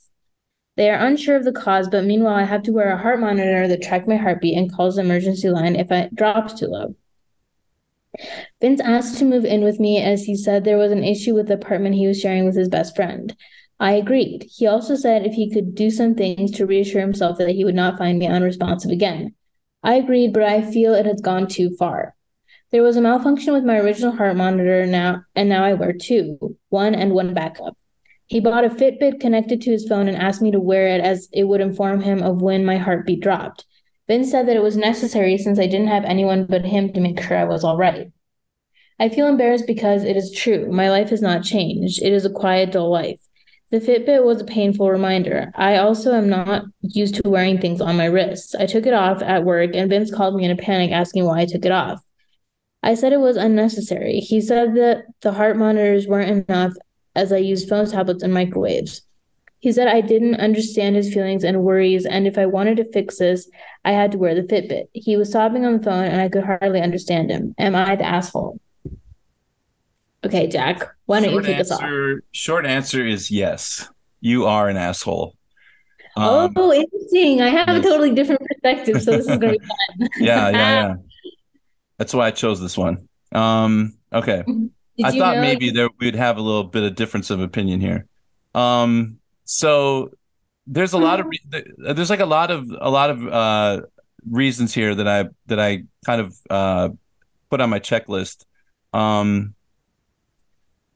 They 0.77 0.89
are 0.89 1.05
unsure 1.05 1.35
of 1.35 1.43
the 1.43 1.51
cause, 1.51 1.87
but 1.87 2.05
meanwhile, 2.05 2.35
I 2.35 2.43
have 2.43 2.63
to 2.63 2.71
wear 2.71 2.89
a 2.89 2.97
heart 2.97 3.19
monitor 3.19 3.67
that 3.67 3.83
tracks 3.83 4.07
my 4.07 4.15
heartbeat 4.15 4.57
and 4.57 4.73
calls 4.73 4.95
the 4.95 5.01
emergency 5.01 5.49
line 5.49 5.75
if 5.75 5.91
it 5.91 6.15
drops 6.15 6.53
too 6.53 6.67
low. 6.67 6.95
Vince 8.61 8.81
asked 8.81 9.17
to 9.19 9.25
move 9.25 9.45
in 9.45 9.63
with 9.63 9.79
me 9.79 10.01
as 10.01 10.23
he 10.23 10.35
said 10.35 10.63
there 10.63 10.77
was 10.77 10.91
an 10.91 11.03
issue 11.03 11.33
with 11.33 11.47
the 11.47 11.53
apartment 11.53 11.95
he 11.95 12.07
was 12.07 12.19
sharing 12.19 12.45
with 12.45 12.55
his 12.55 12.69
best 12.69 12.95
friend. 12.95 13.35
I 13.79 13.93
agreed. 13.93 14.45
He 14.49 14.67
also 14.67 14.95
said 14.95 15.25
if 15.25 15.33
he 15.33 15.53
could 15.53 15.73
do 15.73 15.89
some 15.89 16.15
things 16.15 16.51
to 16.51 16.65
reassure 16.65 17.01
himself 17.01 17.37
that 17.37 17.49
he 17.49 17.63
would 17.63 17.75
not 17.75 17.97
find 17.97 18.19
me 18.19 18.27
unresponsive 18.27 18.91
again. 18.91 19.35
I 19.83 19.95
agreed, 19.95 20.33
but 20.33 20.43
I 20.43 20.61
feel 20.61 20.93
it 20.93 21.05
has 21.05 21.21
gone 21.21 21.47
too 21.47 21.75
far. 21.77 22.15
There 22.71 22.83
was 22.83 22.97
a 22.97 23.01
malfunction 23.01 23.53
with 23.53 23.63
my 23.63 23.79
original 23.79 24.11
heart 24.11 24.35
monitor 24.35 24.85
now, 24.85 25.23
and 25.35 25.47
now 25.47 25.63
I 25.63 25.73
wear 25.73 25.93
two, 25.93 26.57
one 26.69 26.93
and 26.93 27.13
one 27.13 27.33
backup. 27.33 27.75
He 28.27 28.39
bought 28.39 28.65
a 28.65 28.69
Fitbit 28.69 29.19
connected 29.19 29.61
to 29.61 29.71
his 29.71 29.87
phone 29.87 30.07
and 30.07 30.15
asked 30.15 30.41
me 30.41 30.51
to 30.51 30.59
wear 30.59 30.87
it 30.89 31.01
as 31.01 31.29
it 31.33 31.45
would 31.45 31.61
inform 31.61 32.01
him 32.01 32.21
of 32.21 32.41
when 32.41 32.63
my 32.65 32.77
heartbeat 32.77 33.21
dropped. 33.21 33.65
Vince 34.09 34.31
said 34.31 34.47
that 34.47 34.55
it 34.55 34.63
was 34.63 34.75
necessary 34.75 35.37
since 35.37 35.59
I 35.59 35.67
didn't 35.67 35.87
have 35.87 36.03
anyone 36.03 36.45
but 36.45 36.65
him 36.65 36.91
to 36.93 36.99
make 36.99 37.21
sure 37.21 37.37
I 37.37 37.43
was 37.43 37.63
all 37.63 37.77
right. 37.77 38.11
I 38.99 39.07
feel 39.07 39.27
embarrassed 39.27 39.67
because 39.67 40.03
it 40.03 40.17
is 40.17 40.31
true. 40.31 40.69
My 40.71 40.89
life 40.89 41.11
has 41.11 41.21
not 41.21 41.43
changed. 41.43 42.01
It 42.01 42.11
is 42.11 42.25
a 42.25 42.31
quiet, 42.31 42.71
dull 42.71 42.89
life. 42.89 43.21
The 43.69 43.79
Fitbit 43.79 44.25
was 44.25 44.41
a 44.41 44.45
painful 44.45 44.89
reminder. 44.89 45.51
I 45.53 45.77
also 45.77 46.15
am 46.15 46.27
not 46.27 46.63
used 46.81 47.15
to 47.15 47.29
wearing 47.29 47.59
things 47.59 47.81
on 47.81 47.97
my 47.97 48.05
wrists. 48.05 48.55
I 48.55 48.65
took 48.65 48.87
it 48.87 48.93
off 48.93 49.21
at 49.21 49.45
work, 49.45 49.75
and 49.75 49.91
Vince 49.91 50.11
called 50.11 50.35
me 50.35 50.43
in 50.43 50.51
a 50.51 50.57
panic 50.57 50.91
asking 50.91 51.25
why 51.25 51.41
I 51.41 51.45
took 51.45 51.63
it 51.63 51.71
off. 51.71 52.01
I 52.81 52.95
said 52.95 53.13
it 53.13 53.19
was 53.19 53.37
unnecessary. 53.37 54.21
He 54.21 54.41
said 54.41 54.73
that 54.75 55.03
the 55.21 55.33
heart 55.33 55.55
monitors 55.55 56.07
weren't 56.07 56.49
enough 56.49 56.73
as 57.15 57.31
I 57.31 57.37
used 57.37 57.69
phones, 57.69 57.91
tablets, 57.91 58.23
and 58.23 58.33
microwaves. 58.33 59.03
He 59.59 59.71
said 59.71 59.87
I 59.87 60.01
didn't 60.01 60.35
understand 60.35 60.95
his 60.95 61.13
feelings 61.13 61.43
and 61.43 61.63
worries, 61.63 62.05
and 62.05 62.25
if 62.25 62.37
I 62.37 62.45
wanted 62.45 62.77
to 62.77 62.91
fix 62.91 63.17
this, 63.17 63.49
I 63.83 63.91
had 63.91 64.11
to 64.13 64.17
wear 64.17 64.33
the 64.33 64.43
Fitbit. 64.43 64.87
He 64.93 65.17
was 65.17 65.31
sobbing 65.31 65.65
on 65.65 65.77
the 65.77 65.83
phone, 65.83 66.05
and 66.05 66.21
I 66.21 66.29
could 66.29 66.45
hardly 66.45 66.81
understand 66.81 67.29
him. 67.29 67.55
Am 67.57 67.75
I 67.75 67.95
the 67.95 68.05
asshole? 68.05 68.59
Okay, 70.25 70.47
Jack, 70.47 70.83
why 71.05 71.21
don't 71.21 71.31
short 71.31 71.45
you 71.45 71.51
kick 71.51 71.61
us 71.61 71.71
off? 71.71 71.81
answer, 71.81 72.23
Short 72.31 72.65
answer 72.65 73.05
is 73.05 73.31
yes. 73.31 73.89
You 74.21 74.45
are 74.45 74.67
an 74.67 74.75
asshole. 74.77 75.35
Um, 76.17 76.51
oh, 76.55 76.73
interesting. 76.73 77.41
I 77.41 77.49
have 77.49 77.69
a 77.69 77.81
totally 77.81 78.13
different 78.13 78.41
perspective, 78.41 79.01
so 79.01 79.11
this 79.11 79.27
is 79.27 79.37
going 79.37 79.53
to 79.53 79.59
be 79.59 79.65
fun. 79.65 80.09
yeah, 80.19 80.49
yeah, 80.49 80.51
yeah. 80.51 80.95
That's 81.97 82.13
why 82.13 82.27
I 82.27 82.31
chose 82.31 82.59
this 82.59 82.77
one. 82.77 83.07
Um, 83.31 83.97
okay. 84.11 84.43
Did 84.97 85.05
I 85.05 85.11
thought 85.17 85.35
know- 85.35 85.41
maybe 85.41 85.69
there 85.69 85.89
we'd 85.99 86.15
have 86.15 86.37
a 86.37 86.41
little 86.41 86.65
bit 86.65 86.83
of 86.83 86.95
difference 86.95 87.29
of 87.29 87.39
opinion 87.39 87.79
here. 87.79 88.05
Um, 88.53 89.18
so 89.51 90.11
there's 90.67 90.93
a 90.93 90.97
lot 90.99 91.19
of 91.19 91.25
re- 91.25 91.63
there's 91.77 92.11
like 92.11 92.19
a 92.19 92.25
lot 92.25 92.51
of 92.51 92.69
a 92.79 92.89
lot 92.89 93.09
of 93.09 93.27
uh 93.27 93.81
reasons 94.29 94.75
here 94.75 94.93
that 94.93 95.07
I 95.07 95.25
that 95.47 95.59
I 95.59 95.85
kind 96.05 96.21
of 96.21 96.35
uh 96.51 96.89
put 97.49 97.59
on 97.59 97.71
my 97.71 97.79
checklist. 97.79 98.45
Um, 98.93 99.55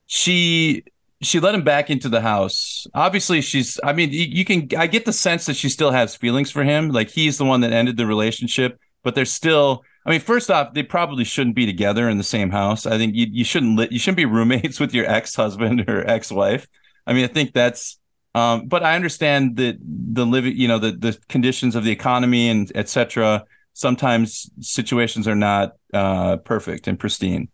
she 0.05 0.83
she 1.23 1.39
let 1.39 1.55
him 1.55 1.63
back 1.63 1.89
into 1.89 2.09
the 2.09 2.21
house. 2.21 2.85
Obviously, 2.93 3.41
she's. 3.41 3.79
I 3.83 3.91
mean, 3.93 4.11
you, 4.11 4.25
you 4.25 4.45
can. 4.45 4.67
I 4.77 4.85
get 4.85 5.05
the 5.05 5.13
sense 5.13 5.47
that 5.47 5.55
she 5.55 5.67
still 5.67 5.89
has 5.89 6.15
feelings 6.15 6.51
for 6.51 6.63
him. 6.63 6.89
Like 6.89 7.09
he's 7.09 7.39
the 7.39 7.45
one 7.45 7.61
that 7.61 7.73
ended 7.73 7.97
the 7.97 8.05
relationship, 8.05 8.79
but 9.03 9.15
there's 9.15 9.31
still. 9.31 9.81
I 10.05 10.11
mean, 10.11 10.19
first 10.19 10.51
off, 10.51 10.75
they 10.75 10.83
probably 10.83 11.23
shouldn't 11.23 11.55
be 11.55 11.65
together 11.65 12.07
in 12.07 12.19
the 12.19 12.23
same 12.23 12.51
house. 12.51 12.85
I 12.85 12.99
think 12.99 13.15
you 13.15 13.25
you 13.31 13.43
shouldn't 13.43 13.79
li- 13.79 13.87
you 13.89 13.97
shouldn't 13.97 14.17
be 14.17 14.25
roommates 14.37 14.79
with 14.79 14.93
your 14.93 15.09
ex 15.09 15.33
husband 15.33 15.89
or 15.89 16.07
ex 16.07 16.31
wife. 16.31 16.67
I 17.07 17.13
mean, 17.13 17.23
I 17.23 17.29
think 17.29 17.53
that's. 17.53 17.97
Um, 18.35 18.67
but 18.67 18.83
I 18.83 18.95
understand 18.95 19.57
that 19.57 19.77
the 19.81 20.25
living, 20.25 20.57
you 20.57 20.67
know, 20.67 20.79
the 20.79 20.91
the 20.91 21.17
conditions 21.29 21.75
of 21.75 21.83
the 21.83 21.91
economy 21.91 22.49
and 22.49 22.71
etc. 22.75 23.45
Sometimes 23.73 24.49
situations 24.59 25.27
are 25.27 25.35
not 25.35 25.73
uh, 25.93 26.37
perfect 26.37 26.87
and 26.87 26.99
pristine. 26.99 27.49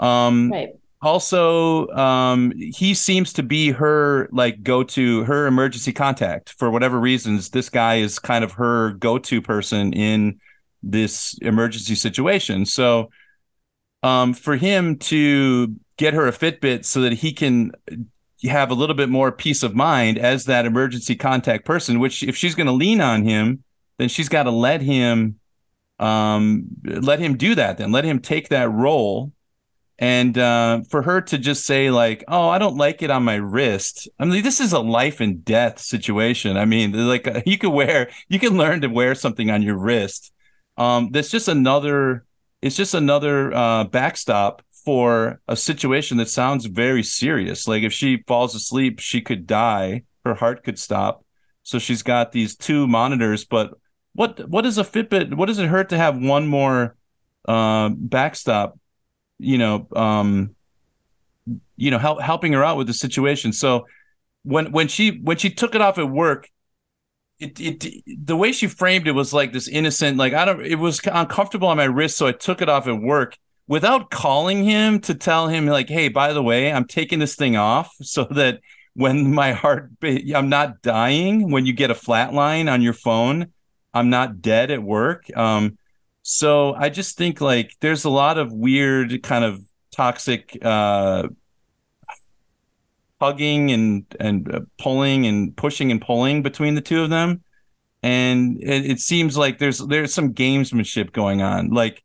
Um, 0.00 0.54
Right. 0.54 0.70
also 1.00 1.86
um 1.90 2.52
he 2.56 2.92
seems 2.94 3.32
to 3.32 3.42
be 3.44 3.70
her 3.70 4.28
like 4.32 4.64
go-to 4.64 5.22
her 5.24 5.46
emergency 5.46 5.92
contact 5.92 6.50
for 6.58 6.70
whatever 6.72 6.98
reasons 6.98 7.50
this 7.50 7.68
guy 7.68 7.96
is 7.96 8.18
kind 8.18 8.42
of 8.42 8.52
her 8.52 8.92
go-to 8.94 9.40
person 9.40 9.92
in 9.92 10.40
this 10.82 11.38
emergency 11.42 11.94
situation 11.94 12.66
so 12.66 13.10
um 14.02 14.34
for 14.34 14.56
him 14.56 14.96
to 14.98 15.74
get 15.96 16.14
her 16.14 16.28
a 16.28 16.32
fitbit 16.32 16.84
so 16.84 17.00
that 17.02 17.12
he 17.14 17.32
can 17.32 17.72
have 18.44 18.70
a 18.70 18.74
little 18.74 18.94
bit 18.94 19.08
more 19.08 19.32
peace 19.32 19.62
of 19.62 19.74
mind 19.74 20.18
as 20.18 20.44
that 20.44 20.66
emergency 20.66 21.16
contact 21.16 21.64
person 21.64 21.98
which 21.98 22.22
if 22.22 22.36
she's 22.36 22.54
going 22.54 22.66
to 22.66 22.72
lean 22.72 23.00
on 23.00 23.24
him 23.24 23.64
then 23.98 24.08
she's 24.08 24.28
got 24.28 24.44
to 24.44 24.50
let 24.50 24.80
him 24.80 25.38
um, 25.98 26.66
let 26.84 27.18
him 27.18 27.36
do 27.36 27.54
that. 27.56 27.78
Then 27.78 27.92
let 27.92 28.04
him 28.04 28.20
take 28.20 28.48
that 28.48 28.70
role. 28.70 29.32
And 30.00 30.38
uh, 30.38 30.82
for 30.88 31.02
her 31.02 31.20
to 31.22 31.38
just 31.38 31.66
say 31.66 31.90
like, 31.90 32.22
"Oh, 32.28 32.48
I 32.48 32.58
don't 32.58 32.76
like 32.76 33.02
it 33.02 33.10
on 33.10 33.24
my 33.24 33.34
wrist," 33.34 34.08
I 34.20 34.26
mean, 34.26 34.44
this 34.44 34.60
is 34.60 34.72
a 34.72 34.78
life 34.78 35.20
and 35.20 35.44
death 35.44 35.80
situation. 35.80 36.56
I 36.56 36.66
mean, 36.66 36.92
like 36.92 37.26
you 37.46 37.58
can 37.58 37.72
wear, 37.72 38.08
you 38.28 38.38
can 38.38 38.56
learn 38.56 38.80
to 38.82 38.88
wear 38.88 39.16
something 39.16 39.50
on 39.50 39.62
your 39.62 39.76
wrist. 39.76 40.32
Um, 40.76 41.10
that's 41.10 41.30
just 41.30 41.48
another. 41.48 42.24
It's 42.62 42.76
just 42.76 42.94
another 42.94 43.52
uh, 43.52 43.84
backstop 43.84 44.62
for 44.84 45.40
a 45.48 45.56
situation 45.56 46.16
that 46.18 46.28
sounds 46.28 46.66
very 46.66 47.02
serious. 47.02 47.68
Like 47.68 47.82
if 47.82 47.92
she 47.92 48.22
falls 48.26 48.54
asleep, 48.54 49.00
she 49.00 49.20
could 49.20 49.46
die. 49.46 50.02
Her 50.24 50.34
heart 50.34 50.64
could 50.64 50.78
stop. 50.78 51.24
So 51.62 51.78
she's 51.78 52.02
got 52.02 52.32
these 52.32 52.56
two 52.56 52.86
monitors, 52.86 53.44
but 53.44 53.74
what 54.14 54.48
what 54.48 54.64
is 54.66 54.78
a 54.78 54.84
Fitbit? 54.84 55.34
What 55.34 55.46
does 55.46 55.58
it 55.58 55.68
hurt 55.68 55.90
to 55.90 55.96
have 55.96 56.18
one 56.18 56.46
more 56.46 56.96
uh, 57.46 57.90
backstop? 57.90 58.78
You 59.38 59.58
know, 59.58 59.86
um, 59.94 60.56
you 61.76 61.90
know, 61.90 61.98
help, 61.98 62.20
helping 62.20 62.52
her 62.54 62.64
out 62.64 62.76
with 62.76 62.86
the 62.86 62.94
situation. 62.94 63.52
So 63.52 63.86
when 64.42 64.72
when 64.72 64.88
she 64.88 65.20
when 65.20 65.36
she 65.36 65.50
took 65.50 65.74
it 65.74 65.80
off 65.80 65.98
at 65.98 66.10
work, 66.10 66.48
it 67.38 67.60
it 67.60 68.02
the 68.26 68.36
way 68.36 68.50
she 68.52 68.66
framed 68.66 69.06
it 69.06 69.12
was 69.12 69.32
like 69.32 69.52
this 69.52 69.68
innocent, 69.68 70.16
like 70.16 70.32
I 70.32 70.44
don't. 70.44 70.64
It 70.64 70.78
was 70.78 71.00
uncomfortable 71.04 71.68
on 71.68 71.76
my 71.76 71.84
wrist, 71.84 72.16
so 72.16 72.26
I 72.26 72.32
took 72.32 72.62
it 72.62 72.68
off 72.68 72.88
at 72.88 73.00
work 73.00 73.36
without 73.68 74.10
calling 74.10 74.64
him 74.64 74.98
to 75.00 75.14
tell 75.14 75.46
him 75.46 75.66
like, 75.66 75.88
hey, 75.88 76.08
by 76.08 76.32
the 76.32 76.42
way, 76.42 76.72
I'm 76.72 76.86
taking 76.86 77.20
this 77.20 77.36
thing 77.36 77.56
off 77.56 77.94
so 78.02 78.24
that 78.24 78.60
when 78.94 79.32
my 79.32 79.52
heart, 79.52 79.90
I'm 80.02 80.48
not 80.48 80.82
dying. 80.82 81.52
When 81.52 81.66
you 81.66 81.72
get 81.72 81.92
a 81.92 81.94
flat 81.94 82.34
line 82.34 82.68
on 82.68 82.82
your 82.82 82.94
phone 82.94 83.52
I'm 83.94 84.10
not 84.10 84.40
dead 84.40 84.70
at 84.70 84.82
work. 84.82 85.24
Um, 85.36 85.78
so 86.22 86.74
I 86.74 86.88
just 86.88 87.16
think 87.16 87.40
like 87.40 87.72
there's 87.80 88.04
a 88.04 88.10
lot 88.10 88.38
of 88.38 88.52
weird 88.52 89.22
kind 89.22 89.44
of 89.44 89.60
toxic 89.90 90.56
uh, 90.62 91.28
hugging 93.20 93.70
and 93.70 94.04
and 94.20 94.54
uh, 94.54 94.60
pulling 94.78 95.26
and 95.26 95.56
pushing 95.56 95.90
and 95.90 96.00
pulling 96.00 96.42
between 96.42 96.74
the 96.74 96.80
two 96.80 97.02
of 97.02 97.10
them, 97.10 97.42
and 98.02 98.62
it, 98.62 98.90
it 98.90 99.00
seems 99.00 99.36
like 99.38 99.58
there's 99.58 99.78
there's 99.78 100.12
some 100.12 100.34
gamesmanship 100.34 101.12
going 101.12 101.40
on. 101.40 101.70
Like, 101.70 102.04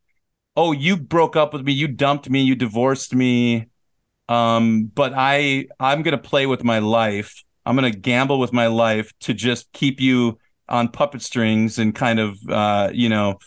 oh, 0.56 0.72
you 0.72 0.98
broke 0.98 1.36
up 1.36 1.54
with 1.54 1.64
me, 1.64 1.74
you 1.74 1.88
dumped 1.88 2.30
me, 2.30 2.42
you 2.42 2.56
divorced 2.56 3.14
me, 3.16 3.68
um, 4.30 4.86
but 4.94 5.14
I 5.16 5.68
I'm 5.80 6.02
gonna 6.02 6.18
play 6.18 6.46
with 6.46 6.64
my 6.64 6.80
life. 6.80 7.44
I'm 7.66 7.76
gonna 7.76 7.92
gamble 7.92 8.40
with 8.40 8.54
my 8.54 8.68
life 8.68 9.12
to 9.22 9.34
just 9.34 9.72
keep 9.74 10.00
you 10.00 10.38
on 10.70 10.88
puppet 10.90 11.22
strings 11.22 11.78
and 11.78 11.94
kind 11.94 12.20
of 12.20 12.38
uh, 12.50 12.90
you 12.94 13.10
know 13.10 13.38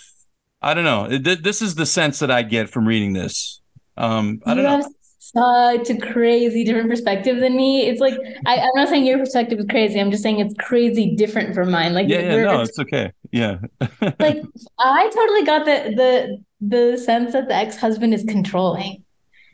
i 0.63 0.75
don't 0.75 0.85
know. 0.85 1.07
This 1.19 1.63
is 1.63 1.75
the 1.75 1.87
sense 1.87 2.19
that 2.19 2.31
i 2.31 2.43
get 2.43 2.69
from 2.69 2.87
reading 2.87 3.13
this. 3.13 3.61
Um 3.97 4.41
i 4.45 4.55
don't 4.55 4.59
you 4.59 4.63
know. 4.65 4.77
have 4.77 4.87
such 5.19 5.91
a 5.91 5.99
crazy 5.99 6.65
different 6.65 6.89
perspective 6.89 7.39
than 7.41 7.57
me. 7.57 7.87
It's 7.87 8.01
like 8.01 8.15
I, 8.47 8.59
i'm 8.59 8.71
not 8.75 8.89
saying 8.89 9.07
your 9.07 9.19
perspective 9.19 9.59
is 9.59 9.67
crazy. 9.67 10.01
I'm 10.01 10.11
just 10.11 10.23
saying 10.23 10.41
it's 10.41 10.55
crazy 10.59 11.15
different 11.15 11.55
from 11.55 11.71
mine. 11.71 11.95
Like 11.95 12.09
yeah, 12.09 12.21
yeah 12.21 12.43
no 12.43 12.61
it's 12.61 12.79
okay. 12.79 13.13
Yeah. 13.33 13.59
Like 14.19 14.43
i 14.79 15.11
totally 15.15 15.45
got 15.45 15.65
the 15.65 15.95
the 15.97 16.45
the 16.61 16.97
sense 16.97 17.33
that 17.33 17.49
the 17.49 17.55
ex-husband 17.55 18.15
is 18.15 18.25
controlling 18.25 19.05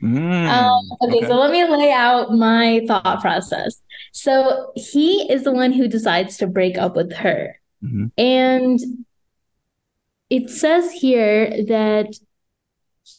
Mm, 0.03 0.49
um, 0.49 0.89
okay, 1.01 1.19
okay. 1.19 1.27
so 1.27 1.35
let 1.35 1.49
me 1.49 1.63
lay 1.63 1.89
out 1.89 2.33
my 2.33 2.81
thought 2.87 3.21
process. 3.21 3.81
So 4.11 4.73
he 4.75 5.31
is 5.31 5.43
the 5.43 5.53
one 5.53 5.71
who 5.71 5.87
decides 5.87 6.35
to 6.37 6.47
break 6.47 6.77
up 6.77 6.97
with 6.97 7.13
her. 7.13 7.57
Mhm. 7.81 8.11
And 8.17 8.79
it 10.29 10.49
says 10.49 10.91
here 10.91 11.63
that 11.67 12.13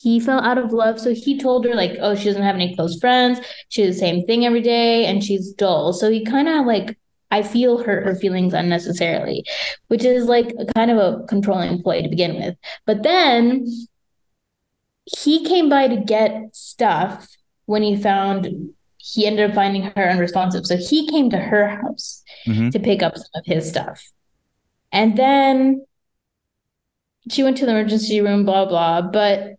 he 0.02 0.20
fell 0.20 0.40
out 0.40 0.58
of 0.58 0.74
love. 0.74 1.00
So 1.00 1.14
he 1.14 1.38
told 1.38 1.64
her, 1.64 1.74
like, 1.74 1.96
oh, 2.00 2.14
she 2.14 2.26
doesn't 2.26 2.42
have 2.42 2.54
any 2.54 2.74
close 2.74 2.98
friends. 2.98 3.40
She 3.70 3.84
does 3.84 3.96
the 3.96 4.00
same 4.00 4.26
thing 4.26 4.44
every 4.44 4.60
day 4.62 5.06
and 5.06 5.24
she's 5.24 5.52
dull. 5.52 5.94
So 5.94 6.10
he 6.10 6.22
kind 6.22 6.48
of 6.48 6.66
like, 6.66 6.98
I 7.34 7.42
feel 7.42 7.82
hurt 7.82 8.06
her 8.06 8.14
feelings 8.14 8.54
unnecessarily, 8.54 9.44
which 9.88 10.04
is 10.04 10.26
like 10.26 10.54
a 10.56 10.72
kind 10.72 10.90
of 10.92 10.98
a 10.98 11.24
controlling 11.26 11.82
ploy 11.82 12.00
to 12.00 12.08
begin 12.08 12.36
with. 12.36 12.54
But 12.86 13.02
then 13.02 13.66
he 15.04 15.44
came 15.44 15.68
by 15.68 15.88
to 15.88 15.96
get 15.96 16.32
stuff 16.52 17.26
when 17.66 17.82
he 17.82 17.96
found 17.96 18.70
he 18.98 19.26
ended 19.26 19.50
up 19.50 19.54
finding 19.54 19.82
her 19.82 20.08
unresponsive. 20.08 20.64
So 20.64 20.76
he 20.76 21.08
came 21.08 21.28
to 21.30 21.38
her 21.38 21.66
house 21.66 22.22
Mhm. 22.46 22.70
to 22.70 22.78
pick 22.78 23.02
up 23.02 23.16
some 23.16 23.34
of 23.34 23.44
his 23.44 23.68
stuff. 23.68 24.00
And 24.92 25.18
then 25.18 25.84
she 27.30 27.42
went 27.42 27.56
to 27.58 27.66
the 27.66 27.72
emergency 27.72 28.20
room, 28.20 28.44
blah, 28.44 28.64
blah. 28.66 29.02
But 29.02 29.56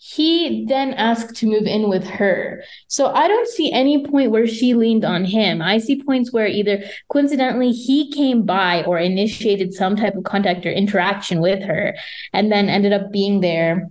he 0.00 0.64
then 0.68 0.94
asked 0.94 1.34
to 1.36 1.46
move 1.46 1.64
in 1.64 1.88
with 1.88 2.04
her. 2.06 2.62
So 2.86 3.12
I 3.12 3.26
don't 3.26 3.48
see 3.48 3.72
any 3.72 4.06
point 4.06 4.30
where 4.30 4.46
she 4.46 4.74
leaned 4.74 5.04
on 5.04 5.24
him. 5.24 5.60
I 5.60 5.78
see 5.78 6.00
points 6.02 6.32
where 6.32 6.46
either 6.46 6.84
coincidentally 7.08 7.72
he 7.72 8.10
came 8.12 8.44
by 8.44 8.84
or 8.84 8.98
initiated 8.98 9.74
some 9.74 9.96
type 9.96 10.14
of 10.14 10.22
contact 10.22 10.64
or 10.64 10.70
interaction 10.70 11.40
with 11.40 11.64
her 11.64 11.96
and 12.32 12.50
then 12.52 12.68
ended 12.68 12.92
up 12.92 13.10
being 13.10 13.40
there 13.40 13.90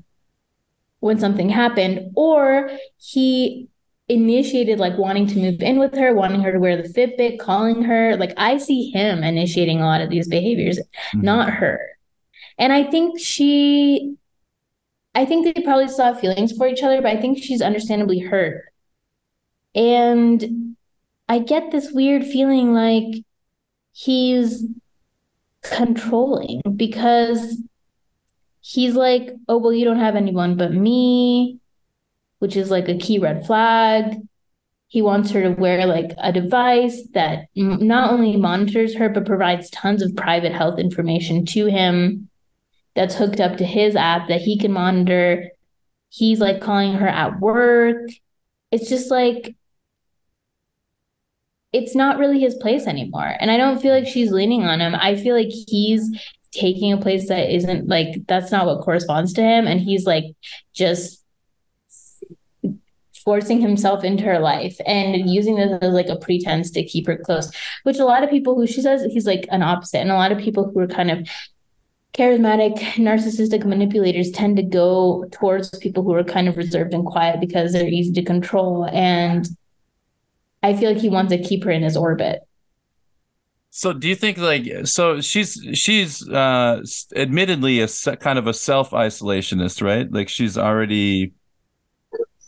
when 0.99 1.19
something 1.19 1.49
happened, 1.49 2.11
or 2.15 2.71
he 2.97 3.67
initiated 4.07 4.79
like 4.79 4.97
wanting 4.97 5.27
to 5.27 5.37
move 5.37 5.61
in 5.61 5.77
with 5.77 5.93
her, 5.93 6.13
wanting 6.15 6.41
her 6.41 6.53
to 6.53 6.59
wear 6.59 6.81
the 6.81 6.87
Fitbit, 6.87 7.37
calling 7.37 7.83
her. 7.83 8.15
Like 8.15 8.33
I 8.37 8.57
see 8.57 8.89
him 8.91 9.23
initiating 9.23 9.81
a 9.81 9.85
lot 9.85 10.01
of 10.01 10.09
these 10.09 10.27
behaviors, 10.27 10.79
Mhm. 11.13 11.23
not 11.23 11.49
her. 11.49 11.79
And 12.57 12.71
I 12.71 12.83
think 12.83 13.19
she, 13.19 14.15
I 15.17 15.25
think 15.25 15.45
they 15.45 15.63
probably 15.63 15.87
still 15.87 16.05
have 16.05 16.19
feelings 16.19 16.55
for 16.55 16.67
each 16.67 16.83
other, 16.83 17.01
but 17.01 17.09
I 17.09 17.19
think 17.19 17.39
she's 17.39 17.63
understandably 17.63 18.19
hurt. 18.19 18.65
And 19.73 20.75
I 21.27 21.39
get 21.39 21.71
this 21.71 21.91
weird 21.91 22.23
feeling 22.23 22.71
like 22.71 23.25
he's 23.93 24.63
controlling 25.63 26.61
because 26.75 27.59
he's 28.61 28.93
like, 28.93 29.31
oh, 29.47 29.57
well, 29.57 29.73
you 29.73 29.85
don't 29.85 29.97
have 29.97 30.15
anyone 30.15 30.55
but 30.55 30.71
me, 30.71 31.61
which 32.37 32.55
is 32.55 32.69
like 32.69 32.87
a 32.87 32.99
key 32.99 33.17
red 33.17 33.43
flag. 33.47 34.17
He 34.85 35.01
wants 35.01 35.31
her 35.31 35.41
to 35.41 35.49
wear 35.49 35.87
like 35.87 36.11
a 36.19 36.31
device 36.31 37.01
that 37.15 37.47
not 37.55 38.11
only 38.11 38.37
monitors 38.37 38.93
her, 38.93 39.09
but 39.09 39.25
provides 39.25 39.71
tons 39.71 40.03
of 40.03 40.15
private 40.15 40.53
health 40.53 40.77
information 40.77 41.43
to 41.47 41.65
him 41.65 42.29
that's 42.97 43.15
hooked 43.15 43.39
up 43.39 43.57
to 43.57 43.65
his 43.65 43.95
app 43.95 44.27
that 44.27 44.41
he 44.41 44.57
can 44.57 44.73
monitor. 44.73 45.51
He's 46.09 46.39
like 46.39 46.59
calling 46.59 46.93
her 46.93 47.07
at 47.07 47.39
work. 47.39 48.09
It's 48.71 48.89
just 48.89 49.09
like, 49.09 49.55
it's 51.71 51.95
not 51.95 52.17
really 52.17 52.39
his 52.39 52.55
place 52.55 52.87
anymore. 52.87 53.35
And 53.39 53.51
I 53.51 53.57
don't 53.57 53.79
feel 53.79 53.93
like 53.93 54.07
she's 54.07 54.31
leaning 54.31 54.63
on 54.63 54.81
him. 54.81 54.95
I 54.95 55.15
feel 55.15 55.35
like 55.35 55.51
he's 55.67 56.09
taking 56.51 56.91
a 56.91 56.97
place 56.97 57.29
that 57.29 57.53
isn't 57.53 57.87
like 57.87 58.25
that's 58.27 58.51
not 58.51 58.65
what 58.65 58.81
corresponds 58.81 59.33
to 59.33 59.41
him 59.41 59.67
and 59.67 59.81
he's 59.81 60.05
like 60.05 60.23
just 60.73 61.23
forcing 63.23 63.59
himself 63.59 64.03
into 64.05 64.23
her 64.23 64.39
life 64.39 64.77
and 64.85 65.29
using 65.29 65.55
this 65.55 65.77
as 65.81 65.93
like 65.93 66.07
a 66.07 66.15
pretense 66.15 66.71
to 66.71 66.83
keep 66.85 67.05
her 67.05 67.17
close 67.17 67.51
which 67.83 67.99
a 67.99 68.05
lot 68.05 68.23
of 68.23 68.29
people 68.29 68.55
who 68.55 68.65
she 68.65 68.81
says 68.81 69.03
he's 69.11 69.27
like 69.27 69.45
an 69.51 69.61
opposite 69.61 69.99
and 69.99 70.09
a 70.09 70.15
lot 70.15 70.31
of 70.31 70.37
people 70.37 70.71
who 70.71 70.79
are 70.79 70.87
kind 70.87 71.11
of 71.11 71.27
charismatic 72.17 72.77
narcissistic 72.95 73.65
manipulators 73.65 74.31
tend 74.31 74.57
to 74.57 74.63
go 74.63 75.25
towards 75.31 75.77
people 75.79 76.03
who 76.03 76.13
are 76.13 76.23
kind 76.23 76.47
of 76.47 76.57
reserved 76.57 76.93
and 76.93 77.05
quiet 77.05 77.39
because 77.39 77.71
they're 77.73 77.87
easy 77.87 78.11
to 78.13 78.23
control 78.23 78.85
and 78.91 79.47
i 80.63 80.75
feel 80.75 80.91
like 80.91 81.01
he 81.01 81.09
wants 81.09 81.31
to 81.31 81.41
keep 81.41 81.63
her 81.63 81.71
in 81.71 81.81
his 81.83 81.97
orbit 81.97 82.41
So 83.69 83.93
do 83.93 84.07
you 84.07 84.15
think 84.15 84.37
like 84.37 84.87
so 84.87 85.21
she's 85.21 85.61
she's 85.73 86.27
uh 86.29 86.81
admittedly 87.15 87.79
a 87.81 87.87
se- 87.87 88.17
kind 88.17 88.39
of 88.39 88.47
a 88.47 88.53
self 88.53 88.91
isolationist, 88.91 89.81
right? 89.83 90.11
Like 90.11 90.29
she's 90.29 90.57
already 90.57 91.33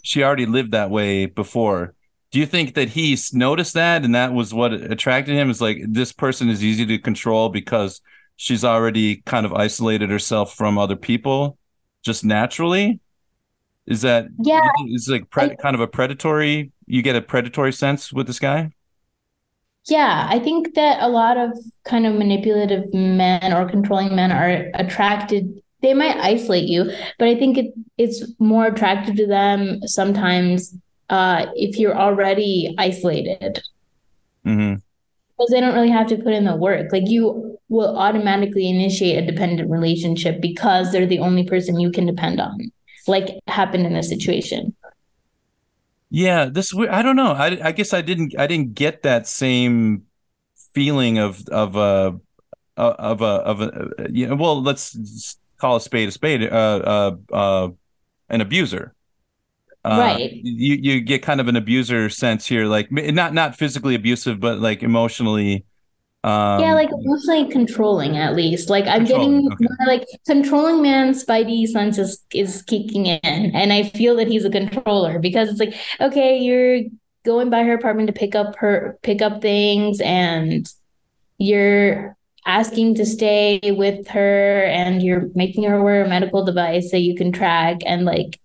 she 0.01 0.23
already 0.23 0.45
lived 0.45 0.71
that 0.71 0.89
way 0.89 1.25
before. 1.25 1.93
Do 2.32 2.39
you 2.39 2.45
think 2.45 2.75
that 2.75 2.89
he's 2.89 3.34
noticed 3.34 3.73
that 3.73 4.03
and 4.05 4.13
that 4.15 4.34
was 4.34 4.53
what 4.53 4.73
attracted 4.73 5.34
him 5.34 5.49
is 5.49 5.62
like 5.62 5.79
this 5.88 6.12
person 6.12 6.49
is 6.49 6.63
easy 6.63 6.86
to 6.86 6.99
control 6.99 7.49
because 7.49 8.01
she's 8.39 8.63
already 8.65 9.17
kind 9.25 9.45
of 9.45 9.54
isolated 9.54 10.10
herself 10.10 10.56
from 10.56 10.78
other 10.80 10.95
people 10.95 11.58
just 12.04 12.25
naturally? 12.25 13.02
Is 13.88 14.02
that 14.04 14.28
Yeah, 14.38 14.62
is 14.88 15.10
like 15.10 15.30
pre- 15.30 15.56
kind 15.58 15.75
of 15.75 15.82
a 15.82 15.88
predatory 15.88 16.71
you 16.88 17.02
get 17.04 17.15
a 17.15 17.21
predatory 17.21 17.73
sense 17.73 18.13
with 18.13 18.28
this 18.28 18.39
guy? 18.39 18.71
Yeah, 19.88 20.28
I 20.30 20.39
think 20.39 20.75
that 20.75 21.02
a 21.02 21.08
lot 21.10 21.38
of 21.38 21.52
kind 21.86 22.06
of 22.06 22.13
manipulative 22.15 22.93
men 22.93 23.54
or 23.54 23.67
controlling 23.67 24.15
men 24.15 24.32
are 24.32 24.69
attracted. 24.75 25.62
They 25.82 25.93
might 25.93 26.17
isolate 26.17 26.67
you, 26.67 26.91
but 27.17 27.28
I 27.28 27.36
think 27.36 27.58
it 27.58 27.73
it's 27.97 28.23
more 28.39 28.67
attractive 28.67 29.15
to 29.15 29.25
them 29.28 29.80
sometimes 29.88 30.75
uh, 31.10 31.47
if 31.56 31.78
you're 31.80 31.97
already 31.97 32.75
isolated 32.78 33.62
hmm 34.45 34.82
because 35.38 35.49
they 35.52 35.60
don't 35.62 35.73
really 35.73 35.89
have 35.89 36.08
to 36.08 36.17
put 36.17 36.34
in 36.34 36.43
the 36.45 36.56
work. 36.56 36.91
Like 36.91 37.04
you 37.08 37.48
will 37.69 37.97
automatically 37.97 38.67
initiate 38.67 39.23
a 39.23 39.25
dependent 39.25 39.69
relationship 39.69 40.41
because 40.41 40.91
they're 40.91 41.05
the 41.05 41.19
only 41.19 41.43
person 41.43 41.79
you 41.79 41.91
can 41.91 42.05
depend 42.05 42.41
on, 42.41 42.71
like 43.08 43.39
happened 43.47 43.86
in 43.86 43.93
this 43.93 44.10
situation. 44.10 44.75
Yeah, 46.10 46.45
this 46.45 46.75
I 46.75 47.01
don't 47.03 47.15
know. 47.15 47.32
I 47.32 47.60
I 47.63 47.71
guess 47.71 47.93
I 47.93 48.01
didn't 48.01 48.38
I 48.38 48.47
didn't 48.47 48.73
get 48.73 49.03
that 49.03 49.27
same 49.27 50.03
feeling 50.73 51.19
of 51.19 51.47
of 51.49 51.75
a 51.75 52.19
of 52.75 53.21
a 53.21 53.25
of 53.25 53.62
a 53.62 53.88
you 54.10 54.27
know, 54.27 54.36
well, 54.36 54.62
let's 54.62 55.38
call 55.58 55.75
a 55.75 55.82
spade 55.82 56.10
a 56.10 56.12
spade 56.12 56.43
uh 56.43 56.47
uh 56.51 57.15
uh 57.32 57.69
an 58.29 58.41
abuser. 58.41 58.95
Uh, 59.86 59.97
Right. 59.99 60.32
You 60.43 60.75
you 60.75 61.01
get 61.01 61.21
kind 61.21 61.39
of 61.39 61.47
an 61.47 61.55
abuser 61.55 62.10
sense 62.10 62.45
here 62.47 62.65
like 62.65 62.91
not 62.91 63.34
not 63.34 63.55
physically 63.55 63.95
abusive 63.95 64.39
but 64.39 64.60
like 64.60 64.84
emotionally 64.84 65.65
um 66.23 66.60
yeah, 66.60 66.73
like 66.73 66.89
emotionally 66.91 67.49
controlling 67.49 68.17
at 68.17 68.36
least. 68.36 68.69
Like 68.69 68.86
I'm 68.88 69.05
getting 69.05 69.49
okay. 69.51 69.65
like 69.88 70.05
controlling 70.27 70.82
man 70.82 71.13
spidey 71.13 71.65
sense 71.65 71.97
is, 71.97 72.23
is 72.34 72.62
kicking 72.63 73.05
in. 73.05 73.19
And 73.23 73.71
I 73.71 73.84
feel 73.84 74.17
that 74.17 74.27
he's 74.27 74.43
a 74.43 74.49
controller 74.49 75.19
because 75.19 75.49
it's 75.49 75.60
like, 75.60 75.75
okay, 76.01 76.38
you're 76.38 76.82
going 77.23 77.49
by 77.49 77.63
her 77.63 77.73
apartment 77.73 78.08
to 78.08 78.13
pick 78.13 78.36
up 78.36 78.58
her 78.58 78.97
pick 79.01 79.21
up 79.21 79.41
things 79.41 80.01
and 80.01 80.69
you're 81.38 82.17
asking 82.45 82.95
to 82.95 83.05
stay 83.05 83.60
with 83.63 84.08
her 84.08 84.63
and 84.63 85.01
you're 85.01 85.29
making 85.36 85.63
her 85.63 85.82
wear 85.82 86.03
a 86.03 86.10
medical 86.10 86.43
device 86.43 86.91
that 86.91 86.99
you 86.99 87.15
can 87.15 87.32
track 87.32 87.77
and 87.86 88.03
like 88.05 88.39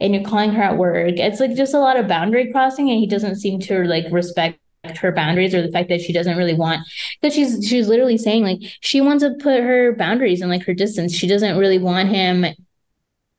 and 0.00 0.14
you're 0.14 0.24
calling 0.24 0.52
her 0.52 0.62
at 0.62 0.76
work. 0.76 1.14
It's 1.16 1.38
like 1.38 1.54
just 1.54 1.74
a 1.74 1.78
lot 1.78 1.96
of 1.96 2.08
boundary 2.08 2.50
crossing 2.50 2.90
and 2.90 2.98
he 2.98 3.06
doesn't 3.06 3.36
seem 3.36 3.60
to 3.60 3.84
like 3.84 4.06
respect 4.10 4.58
her 4.98 5.12
boundaries 5.12 5.54
or 5.54 5.62
the 5.62 5.72
fact 5.72 5.88
that 5.88 6.00
she 6.00 6.12
doesn't 6.12 6.36
really 6.36 6.54
want 6.54 6.86
because 7.20 7.34
she's 7.34 7.66
she's 7.66 7.88
literally 7.88 8.18
saying 8.18 8.42
like 8.42 8.60
she 8.80 9.00
wants 9.00 9.22
to 9.22 9.34
put 9.40 9.62
her 9.62 9.94
boundaries 9.94 10.40
and 10.40 10.50
like 10.50 10.64
her 10.64 10.74
distance. 10.74 11.14
She 11.14 11.26
doesn't 11.26 11.58
really 11.58 11.78
want 11.78 12.08
him 12.08 12.44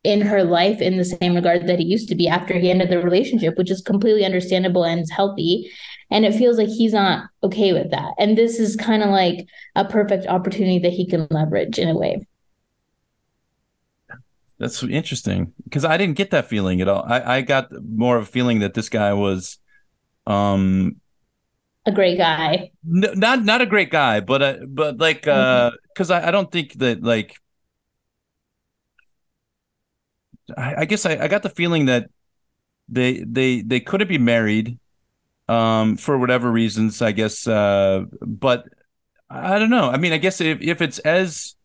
in 0.04 0.22
her 0.22 0.44
life 0.44 0.82
in 0.82 0.98
the 0.98 1.06
same 1.06 1.36
regard 1.36 1.66
that 1.66 1.80
he 1.80 1.86
used 1.86 2.08
to 2.10 2.16
be 2.16 2.28
after 2.28 2.54
he 2.60 2.70
ended 2.70 2.90
the 2.90 3.02
relationship, 3.02 3.58
which 3.58 3.72
is 3.72 3.82
completely 3.82 4.24
understandable 4.24 4.86
and 4.86 5.04
healthy. 5.10 5.72
And 6.12 6.24
it 6.24 6.36
feels 6.36 6.60
like 6.60 6.68
he's 6.68 6.94
not 6.94 7.28
okay 7.42 7.74
with 7.74 7.90
that. 7.90 8.14
And 8.20 8.38
this 8.38 8.60
is 8.60 8.76
kind 8.76 9.02
of 9.02 9.10
like 9.10 9.48
a 9.76 9.84
perfect 9.84 10.28
opportunity 10.28 10.78
that 10.80 10.94
he 10.94 11.08
can 11.08 11.28
leverage 11.32 11.80
in 11.80 11.90
a 11.90 11.98
way. 11.98 12.22
That's 14.60 14.84
interesting 14.84 15.54
because 15.64 15.84
I 15.84 15.98
didn't 15.98 16.18
get 16.18 16.32
that 16.32 16.48
feeling 16.48 16.82
at 16.82 16.88
all. 16.88 17.04
I, 17.06 17.38
I 17.38 17.42
got 17.42 17.70
more 17.84 18.16
of 18.16 18.24
a 18.24 18.28
feeling 18.28 18.60
that 18.60 18.76
this 18.76 18.90
guy 18.90 19.12
was, 19.14 19.58
um, 20.28 20.98
A 21.86 21.92
great 21.92 22.18
guy. 22.18 22.72
n- 22.86 23.20
not 23.20 23.44
not 23.44 23.62
a 23.62 23.66
great 23.66 23.90
guy, 23.92 24.20
but 24.20 24.42
uh, 24.42 24.58
but 24.68 24.98
like 24.98 25.28
uh, 25.28 25.72
because 25.94 26.12
I, 26.12 26.28
I 26.28 26.32
don't 26.32 26.52
think 26.52 26.74
that 26.80 27.04
like, 27.04 27.36
I, 30.58 30.76
I 30.82 30.86
guess 30.86 31.06
I, 31.06 31.18
I 31.18 31.28
got 31.28 31.44
the 31.44 31.50
feeling 31.50 31.86
that 31.86 32.10
they 32.90 33.24
they 33.24 33.62
they 33.62 33.80
couldn't 33.80 34.08
be 34.08 34.18
married, 34.18 34.80
um, 35.48 35.98
for 35.98 36.18
whatever 36.18 36.52
reasons. 36.52 37.02
I 37.02 37.12
guess, 37.12 37.48
uh, 37.48 38.06
but 38.22 38.66
I 39.30 39.60
don't 39.60 39.70
know. 39.70 39.90
I 39.90 39.98
mean, 39.98 40.14
I 40.14 40.18
guess 40.18 40.42
if 40.42 40.62
if 40.62 40.82
it's 40.82 41.00
as 41.00 41.56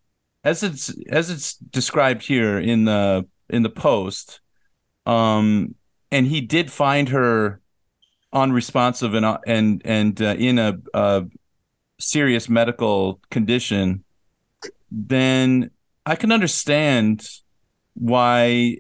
as 0.45 0.63
it's 0.63 0.95
as 1.11 1.31
it's 1.31 1.55
described 1.57 2.23
here 2.25 2.59
in 2.59 2.85
the 2.85 3.27
in 3.49 3.63
the 3.63 3.71
post 3.71 4.41
um 5.07 5.75
and 6.13 6.27
he 6.27 6.41
did 6.41 6.71
find 6.71 7.09
her 7.09 7.60
unresponsive 8.33 9.15
and 9.15 9.25
uh, 9.25 9.39
and 9.47 9.83
and 9.85 10.21
uh, 10.23 10.35
in 10.39 10.59
a, 10.59 10.79
a 10.95 11.27
serious 11.99 12.49
medical 12.49 13.21
condition 13.31 14.05
then 14.91 15.71
i 16.07 16.15
can 16.15 16.33
understand 16.33 17.29
why 17.95 18.77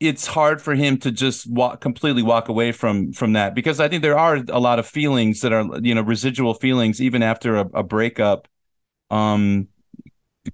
it's 0.00 0.26
hard 0.26 0.62
for 0.62 0.74
him 0.74 0.96
to 0.96 1.10
just 1.10 1.50
walk 1.50 1.80
completely 1.80 2.22
walk 2.22 2.48
away 2.48 2.70
from 2.70 3.12
from 3.12 3.32
that. 3.32 3.54
Because 3.54 3.80
i 3.80 3.88
think 3.88 4.02
there 4.02 4.18
are 4.18 4.36
a 4.48 4.60
lot 4.60 4.78
of 4.78 4.86
feelings 4.86 5.40
that 5.40 5.52
are 5.52 5.66
you 5.80 5.94
know 5.94 6.02
residual 6.02 6.54
feelings 6.54 7.00
even 7.00 7.22
after 7.22 7.56
a, 7.56 7.66
a 7.74 7.82
breakup 7.82 8.46
um 9.10 9.68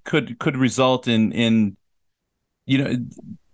could 0.05 0.39
could 0.39 0.57
result 0.57 1.09
in 1.09 1.33
in 1.33 1.77
you 2.67 2.79
know 2.79 2.97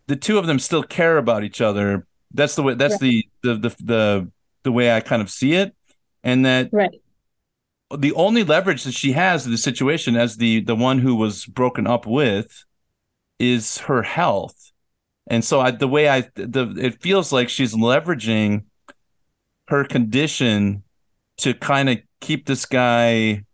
the 0.06 0.16
two 0.16 0.38
of 0.38 0.46
them 0.46 0.58
still 0.58 0.82
care 0.82 1.18
about 1.18 1.44
each 1.44 1.60
other. 1.60 2.06
That's 2.32 2.56
the 2.56 2.62
way 2.62 2.74
that's 2.74 2.98
the, 2.98 3.24
the 3.42 3.54
the 3.54 3.76
the 3.82 4.30
the 4.62 4.72
way 4.72 4.92
i 4.94 5.00
kind 5.00 5.22
of 5.22 5.30
see 5.30 5.54
it 5.54 5.74
and 6.22 6.44
that 6.44 6.68
Right. 6.72 6.90
the 7.96 8.12
only 8.12 8.44
leverage 8.44 8.84
that 8.84 8.94
she 8.94 9.12
has 9.12 9.44
in 9.46 9.52
the 9.52 9.58
situation 9.58 10.16
as 10.16 10.36
the 10.36 10.60
the 10.60 10.76
one 10.76 10.98
who 10.98 11.14
was 11.16 11.46
broken 11.46 11.86
up 11.86 12.06
with 12.06 12.64
is 13.38 13.78
her 13.78 14.02
health 14.02 14.72
and 15.26 15.44
so 15.44 15.60
I, 15.60 15.70
the 15.70 15.88
way 15.88 16.08
i 16.08 16.22
the 16.34 16.74
it 16.78 17.00
feels 17.00 17.32
like 17.32 17.48
she's 17.48 17.74
leveraging 17.74 18.64
her 19.68 19.84
condition 19.84 20.82
to 21.38 21.54
kind 21.54 21.88
of 21.88 21.98
keep 22.20 22.46
this 22.46 22.66
guy 22.66 23.44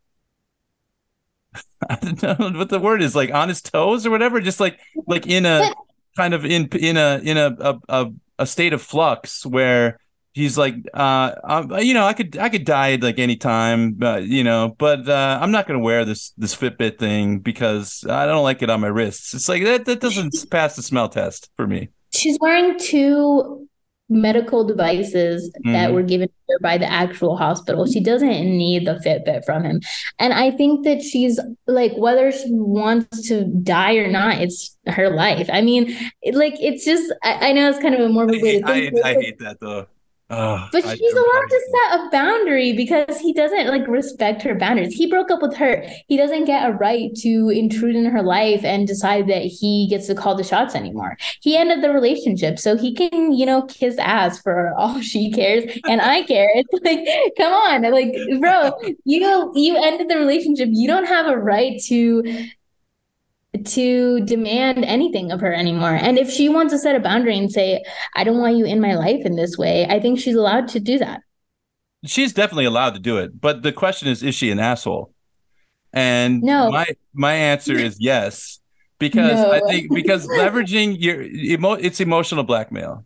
I 1.89 1.97
don't 1.97 2.23
know 2.23 2.59
what 2.59 2.69
the 2.71 2.81
word 2.81 3.03
is 3.03 3.15
like 3.15 3.33
on 3.33 3.49
his 3.49 3.63
toes 3.63 4.07
or 4.07 4.11
whatever 4.11 4.41
just 4.41 4.61
like 4.61 4.79
like 5.07 5.27
in 5.27 5.47
a 5.47 5.71
kind 6.17 6.35
of 6.35 6.45
in 6.45 6.69
in 6.73 6.97
a 6.97 7.21
in 7.23 7.37
a 7.37 7.57
a, 7.61 7.79
a, 7.89 8.13
a 8.41 8.47
state 8.47 8.73
of 8.73 8.83
flux 8.83 9.45
where 9.45 9.99
he's 10.37 10.57
like 10.59 10.75
uh 10.95 11.33
um, 11.45 11.73
you 11.81 11.95
know 11.95 12.05
I 12.07 12.13
could 12.13 12.37
I 12.37 12.49
could 12.51 12.65
die 12.65 12.93
at 12.93 13.03
like 13.03 13.19
any 13.19 13.37
time 13.37 13.93
but 13.93 14.25
you 14.37 14.45
know 14.45 14.75
but 14.79 15.09
uh 15.09 15.39
I'm 15.43 15.51
not 15.51 15.67
going 15.67 15.81
to 15.81 15.85
wear 15.85 16.05
this 16.05 16.33
this 16.37 16.55
Fitbit 16.55 16.99
thing 16.99 17.39
because 17.51 18.05
I 18.09 18.27
don't 18.27 18.43
like 18.45 18.61
it 18.63 18.71
on 18.71 18.81
my 18.83 18.89
wrists 18.99 19.35
it's 19.35 19.49
like 19.49 19.65
that 19.65 19.87
that 19.87 20.01
doesn't 20.01 20.35
pass 20.51 20.77
the 20.77 20.83
smell 20.83 21.09
test 21.09 21.51
for 21.57 21.67
me 21.67 21.89
She's 22.15 22.39
wearing 22.41 22.79
two 22.79 23.67
medical 24.09 24.63
devices 24.65 25.51
that 25.65 25.91
Mhm. 25.91 25.95
were 25.95 26.03
given 26.13 26.29
to 26.29 26.35
her 26.51 26.59
by 26.63 26.79
the 26.79 26.91
actual 27.03 27.37
hospital. 27.37 27.87
She 27.87 27.99
doesn't 28.01 28.29
need 28.65 28.87
the 28.87 28.95
Fitbit 29.05 29.45
from 29.45 29.65
him. 29.65 29.81
And 30.21 30.33
I 30.33 30.53
think 30.53 30.85
that 30.85 31.03
she's 31.03 31.41
like, 31.67 31.93
whether 31.97 32.31
she 32.31 32.47
wants 32.53 33.27
to 33.29 33.45
die 33.63 33.97
or 33.97 34.09
not, 34.09 34.41
it's 34.41 34.77
her 34.87 35.11
life. 35.11 35.51
I 35.53 35.61
mean, 35.61 35.83
it, 36.23 36.37
like, 36.37 36.55
it's 36.61 36.85
just, 36.85 37.13
I, 37.25 37.49
I 37.49 37.53
know 37.53 37.69
it's 37.69 37.81
kind 37.81 37.97
of 37.97 38.01
a 38.01 38.09
morbid 38.09 38.41
way 38.43 38.61
to 38.61 38.65
think. 38.65 38.67
but 38.67 38.77
it's 38.79 39.03
like- 39.03 39.39
that 39.41 39.57
though 39.61 39.87
Ugh, 40.29 40.69
but 40.73 40.83
she's 40.83 41.13
allowed 41.13 41.47
to 41.49 41.61
set 41.71 42.01
a 42.01 42.11
boundary 42.11 42.73
because 42.73 43.21
he 43.21 43.33
doesn't 43.33 43.69
like 43.69 43.87
respect 43.87 44.43
her 44.43 44.57
boundaries. 44.57 44.93
He 44.93 45.09
broke 45.09 45.31
up 45.31 45.41
with 45.41 45.55
her. 45.55 45.87
He 46.09 46.17
doesn't 46.17 46.47
get 46.47 46.69
a 46.69 46.73
right 46.73 47.15
to 47.19 47.49
intrude 47.51 47.95
in 47.95 48.07
her 48.07 48.23
life 48.23 48.65
and 48.65 48.89
decide 48.89 49.29
that 49.29 49.43
he 49.43 49.87
gets 49.89 50.09
to 50.09 50.17
call 50.17 50.35
the 50.35 50.43
shots 50.43 50.75
anymore. 50.75 51.17
He 51.43 51.57
ended 51.57 51.81
the 51.81 51.91
relationship, 51.91 52.59
so 52.59 52.77
he 52.77 52.93
can, 52.93 53.35
you 53.35 53.47
know, 53.47 53.63
kiss 53.67 53.99
ass 53.99 54.43
for 54.43 54.75
all 54.77 55.01
she 55.01 55.31
cares, 55.31 55.65
and 55.89 56.01
I 56.01 56.23
care. 56.23 56.49
It's 56.55 56.73
like, 56.85 57.37
come 57.39 57.53
on, 57.53 57.83
like, 57.93 58.13
bro, 58.41 58.73
you 59.05 59.53
you 59.55 59.77
ended 59.77 60.09
the 60.09 60.19
relationship. 60.19 60.71
You 60.73 60.89
don't 60.89 61.07
have 61.07 61.27
a 61.27 61.39
right 61.39 61.81
to 61.87 62.49
to 63.65 64.21
demand 64.25 64.85
anything 64.85 65.31
of 65.33 65.41
her 65.41 65.53
anymore. 65.53 65.95
And 65.95 66.19
if 66.19 66.31
she 66.31 66.49
wants 66.49 66.73
to 66.73 66.79
set 66.79 66.97
a 66.97 67.01
boundary 67.01 67.37
and 67.39 67.51
say, 67.51 67.85
I 68.15 68.25
don't 68.25 68.39
want 68.39 68.57
you 68.57 68.65
in 68.67 68.81
my 68.81 68.95
life 68.95 69.25
in 69.25 69.37
this 69.37 69.57
way, 69.59 69.87
I 69.89 70.01
think 70.01 70.19
she's 70.19 70.35
allowed 70.37 70.69
to 70.69 70.81
do 70.81 70.99
that. 70.99 71.21
she's 72.07 72.33
definitely 72.33 72.67
allowed 72.67 72.95
to 72.95 73.01
do 73.01 73.17
it 73.19 73.41
but 73.41 73.63
the 73.63 73.73
question 73.73 74.07
is 74.09 74.23
is 74.23 74.35
she 74.35 74.51
an 74.51 74.61
asshole 74.61 75.11
and 75.93 76.41
No. 76.43 76.71
my 76.71 76.87
my 77.15 77.33
answer 77.35 77.75
is 77.75 77.97
yes 77.99 78.61
because 78.99 79.33
No. 79.41 79.51
i 79.51 79.61
think 79.71 79.93
because 79.93 80.23
leveraging 80.43 80.89
your 81.01 81.23
emo- 81.23 81.81
it's 81.87 81.99
emotional 82.01 82.45
blackmail 82.45 83.05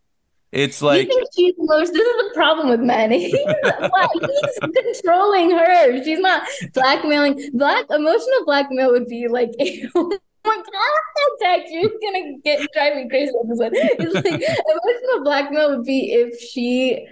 it's 0.52 0.82
like 0.82 1.06
you 1.06 1.14
think 1.14 1.28
she's 1.36 1.54
most, 1.58 1.92
this 1.92 2.06
is 2.12 2.16
the 2.24 2.30
problem 2.34 2.68
with 2.68 2.80
men. 2.80 3.12
He's, 3.20 3.30
he's 3.32 4.58
controlling 4.58 5.48
her. 5.56 6.02
She's 6.02 6.18
not 6.18 6.42
blackmailing. 6.74 7.34
Black 7.54 7.84
emotional 7.88 8.40
blackmail 8.44 8.90
would 8.90 9.06
be 9.06 9.28
like, 9.28 9.50
my 10.44 10.56
god, 10.56 11.62
you're 11.70 11.90
gonna 12.02 12.38
get 12.44 12.66
drive 12.74 12.96
me 12.96 13.08
crazy 13.08 13.32
with 13.34 13.48
this 13.50 13.58
one. 13.58 13.70
It's 13.74 14.14
like 14.14 14.24
emotional 14.24 15.24
blackmail 15.24 15.76
would 15.76 15.84
be 15.84 16.12
if 16.12 16.40
she 16.40 17.06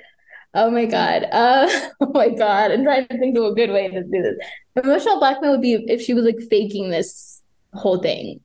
oh 0.54 0.70
my 0.70 0.86
god. 0.86 1.24
Uh 1.30 1.68
oh 2.00 2.10
my 2.14 2.28
god. 2.30 2.70
I'm 2.72 2.84
trying 2.84 3.06
to 3.08 3.18
think 3.18 3.36
of 3.36 3.44
a 3.44 3.54
good 3.54 3.70
way 3.70 3.88
to 3.88 4.02
do 4.02 4.22
this. 4.22 4.36
Emotional 4.82 5.18
blackmail 5.18 5.52
would 5.52 5.62
be 5.62 5.74
if 5.74 6.00
she 6.02 6.14
was 6.14 6.24
like 6.24 6.38
faking 6.50 6.90
this 6.90 7.42
whole 7.74 7.98
thing 7.98 8.40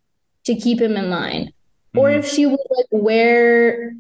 to 0.46 0.56
keep 0.56 0.82
him 0.82 0.98
in 0.98 1.10
line. 1.10 1.52
Or 1.96 2.10
Mhm. 2.10 2.20
if 2.20 2.28
she 2.28 2.46
would 2.46 2.60
like 2.70 2.88
wear 2.92 3.94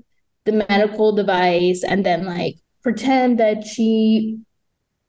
the 0.45 0.65
medical 0.69 1.13
device 1.13 1.83
and 1.83 2.05
then 2.05 2.25
like 2.25 2.55
pretend 2.81 3.39
that 3.39 3.65
she 3.65 4.39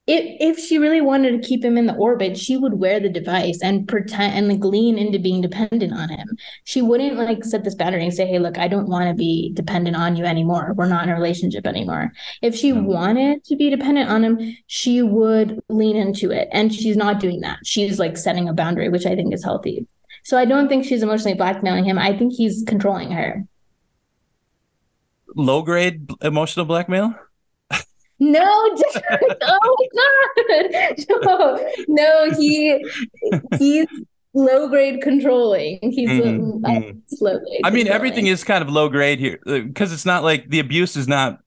if 0.07 0.59
if 0.59 0.59
she 0.63 0.77
really 0.77 1.01
wanted 1.01 1.31
to 1.33 1.49
keep 1.49 1.65
him 1.65 1.79
in 1.79 1.87
the 1.87 1.95
orbit, 1.95 2.37
she 2.37 2.57
would 2.59 2.75
wear 2.75 3.01
the 3.01 3.09
device 3.09 3.61
and 3.63 3.89
pretend 3.89 4.35
and 4.35 4.49
like 4.49 4.63
lean 4.63 4.99
into 4.99 5.19
being 5.19 5.41
dependent 5.41 5.95
on 5.95 6.11
him. 6.11 6.29
She 6.65 6.83
wouldn't 6.83 7.17
like 7.17 7.43
set 7.45 7.65
this 7.65 7.75
boundary 7.75 8.05
and 8.05 8.13
say, 8.13 8.27
"Hey, 8.27 8.39
look, 8.39 8.59
I 8.59 8.69
don't 8.69 8.89
want 8.89 9.09
to 9.09 9.15
be 9.15 9.53
dependent 9.55 9.97
on 9.97 10.17
you 10.17 10.25
anymore. 10.25 10.75
We're 10.77 10.89
not 10.89 11.05
in 11.05 11.11
a 11.11 11.15
relationship 11.15 11.67
anymore." 11.67 12.13
If 12.43 12.55
she 12.55 12.73
Mm. 12.73 12.85
wanted 12.85 13.45
to 13.45 13.57
be 13.57 13.71
dependent 13.71 14.11
on 14.11 14.25
him, 14.25 14.57
she 14.67 15.01
would 15.01 15.61
lean 15.71 15.97
into 15.97 16.31
it, 16.31 16.49
and 16.53 16.73
she's 16.75 16.97
not 16.97 17.19
doing 17.19 17.41
that. 17.41 17.61
She's 17.65 17.99
like 17.99 18.19
setting 18.19 18.49
a 18.49 18.53
boundary, 18.53 18.91
which 18.91 19.07
I 19.07 19.15
think 19.15 19.33
is 19.33 19.43
healthy. 19.45 19.87
So 20.23 20.37
I 20.39 20.45
don't 20.45 20.69
think 20.69 20.85
she's 20.85 21.03
emotionally 21.03 21.37
blackmailing 21.37 21.85
him. 21.85 21.99
I 21.99 22.17
think 22.17 22.35
he's 22.35 22.63
controlling 22.67 23.11
her. 23.11 23.47
Low 25.35 25.63
grade 25.63 26.11
emotional 26.23 26.67
blackmail? 26.67 27.15
No, 28.21 28.41
oh 29.43 29.89
my 29.93 30.63
god. 30.71 31.61
No, 31.89 32.31
he 32.39 32.85
he's 33.59 33.87
low 34.35 34.69
grade 34.69 35.03
controlling. 35.03 35.79
He's 35.83 36.11
Mhm, 36.11 36.65
uh, 36.65 36.71
mhm. 36.71 37.03
slow 37.07 37.39
grade. 37.39 37.61
I 37.65 37.71
mean, 37.71 37.89
everything 37.89 38.27
is 38.27 38.45
kind 38.45 38.63
of 38.63 38.71
low 38.71 38.89
grade 38.89 39.19
here 39.19 39.39
because 39.45 39.93
it's 39.93 40.07
not 40.07 40.23
like 40.25 40.49
the 40.49 40.61
abuse 40.61 40.97
is 40.97 41.09
not. 41.09 41.41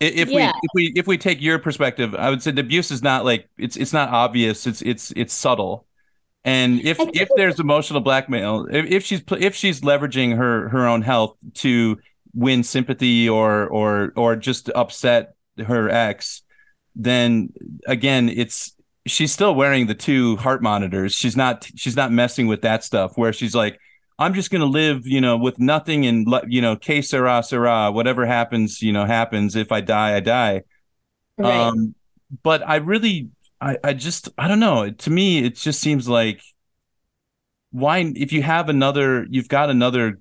If 0.00 0.28
Yeah. 0.28 0.52
we 0.52 0.60
if 0.62 0.70
we 0.74 0.92
if 0.96 1.06
we 1.06 1.18
take 1.18 1.40
your 1.40 1.58
perspective, 1.58 2.14
I 2.14 2.30
would 2.30 2.42
say 2.42 2.50
the 2.50 2.60
abuse 2.62 2.90
is 2.90 3.02
not 3.02 3.24
like 3.24 3.48
it's 3.58 3.76
it's 3.76 3.92
not 3.94 4.10
obvious. 4.10 4.66
It's 4.66 4.82
it's 4.82 5.12
it's 5.16 5.32
subtle, 5.34 5.86
and 6.44 6.80
if 6.82 7.06
if 7.14 7.30
there's 7.36 7.60
emotional 7.60 8.00
blackmail, 8.02 8.66
if, 8.70 8.86
if 8.86 9.04
she's 9.04 9.22
if 9.40 9.54
she's 9.56 9.82
leveraging 9.82 10.36
her 10.36 10.70
her 10.70 10.88
own 10.88 11.02
health 11.02 11.36
to 11.56 11.98
win 12.34 12.64
sympathy 12.64 13.28
or 13.28 13.68
or 13.68 14.12
or 14.16 14.36
just 14.36 14.70
upset 14.74 15.35
her 15.58 15.88
ex, 15.88 16.42
then 16.94 17.52
again, 17.86 18.28
it's 18.28 18.74
she's 19.06 19.32
still 19.32 19.54
wearing 19.54 19.86
the 19.86 19.94
two 19.94 20.36
heart 20.36 20.62
monitors. 20.62 21.14
She's 21.14 21.36
not 21.36 21.68
she's 21.76 21.96
not 21.96 22.12
messing 22.12 22.46
with 22.46 22.62
that 22.62 22.84
stuff 22.84 23.16
where 23.16 23.32
she's 23.32 23.54
like, 23.54 23.78
I'm 24.18 24.34
just 24.34 24.50
gonna 24.50 24.64
live, 24.66 25.06
you 25.06 25.20
know, 25.20 25.36
with 25.36 25.58
nothing 25.58 26.06
and 26.06 26.26
you 26.48 26.60
know, 26.62 26.76
que 26.76 27.02
sera 27.02 27.42
sera, 27.42 27.90
whatever 27.92 28.26
happens, 28.26 28.82
you 28.82 28.92
know, 28.92 29.04
happens. 29.04 29.56
If 29.56 29.72
I 29.72 29.80
die, 29.80 30.16
I 30.16 30.20
die. 30.20 30.62
right. 31.38 31.68
Um, 31.68 31.94
but 32.42 32.66
I 32.66 32.76
really, 32.76 33.30
I, 33.60 33.78
I 33.84 33.92
just, 33.92 34.28
I 34.38 34.48
don't 34.48 34.60
know. 34.60 34.90
To 34.90 35.10
me, 35.10 35.44
it 35.44 35.56
just 35.56 35.80
seems 35.80 36.08
like 36.08 36.42
why, 37.70 38.12
if 38.16 38.32
you 38.32 38.42
have 38.42 38.68
another, 38.68 39.26
you've 39.30 39.48
got 39.48 39.70
another, 39.70 40.20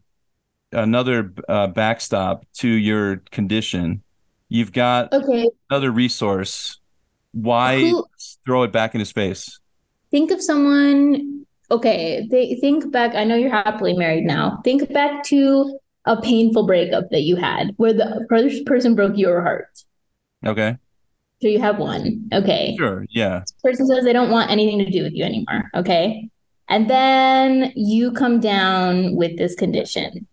another 0.71 1.33
uh, 1.47 1.67
backstop 1.67 2.45
to 2.55 2.67
your 2.67 3.17
condition, 3.31 4.03
you've 4.49 4.71
got 4.71 5.11
okay. 5.13 5.49
another 5.69 5.91
resource. 5.91 6.79
Why 7.31 7.81
Who- 7.81 8.05
throw 8.45 8.63
it 8.63 8.71
back 8.71 8.95
in 8.95 8.99
his 8.99 9.11
face? 9.11 9.59
Think 10.11 10.31
of 10.31 10.41
someone. 10.41 11.45
Okay, 11.71 12.27
they 12.29 12.55
think 12.61 12.91
back. 12.91 13.15
I 13.15 13.23
know 13.23 13.35
you're 13.35 13.49
happily 13.49 13.93
married 13.93 14.23
now. 14.23 14.61
Think 14.63 14.91
back 14.93 15.23
to 15.25 15.77
a 16.05 16.21
painful 16.21 16.65
breakup 16.67 17.09
that 17.09 17.21
you 17.21 17.35
had, 17.35 17.71
where 17.77 17.93
the 17.93 18.25
first 18.29 18.65
person 18.65 18.93
broke 18.95 19.17
your 19.17 19.41
heart. 19.41 19.67
Okay, 20.45 20.77
So 21.41 21.47
you 21.47 21.59
have 21.59 21.79
one. 21.79 22.29
Okay. 22.31 22.75
sure, 22.77 23.05
yeah, 23.09 23.43
person 23.63 23.87
says 23.87 24.03
they 24.03 24.13
don't 24.13 24.29
want 24.29 24.51
anything 24.51 24.77
to 24.79 24.89
do 24.91 25.01
with 25.01 25.13
you 25.13 25.23
anymore. 25.23 25.69
Okay. 25.73 26.29
And 26.67 26.89
then 26.89 27.71
you 27.75 28.11
come 28.11 28.39
down 28.39 29.15
with 29.15 29.37
this 29.37 29.55
condition, 29.55 30.27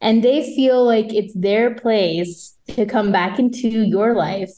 and 0.00 0.22
they 0.24 0.54
feel 0.54 0.84
like 0.84 1.12
it's 1.12 1.34
their 1.34 1.74
place 1.74 2.56
to 2.68 2.86
come 2.86 3.12
back 3.12 3.38
into 3.38 3.68
your 3.68 4.14
life, 4.14 4.50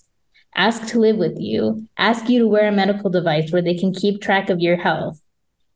ask 0.55 0.87
to 0.89 0.99
live 0.99 1.17
with 1.17 1.39
you, 1.39 1.89
ask 1.99 2.29
you 2.29 2.39
to 2.41 2.49
wear 2.49 2.69
a 2.69 2.73
medical 2.73 3.11
device 3.11 3.51
where 3.51 3.63
they 3.63 3.75
can 3.75 3.93
keep 3.93 4.21
track 4.21 4.51
of 4.51 4.61
your 4.61 4.77
health 4.77 5.21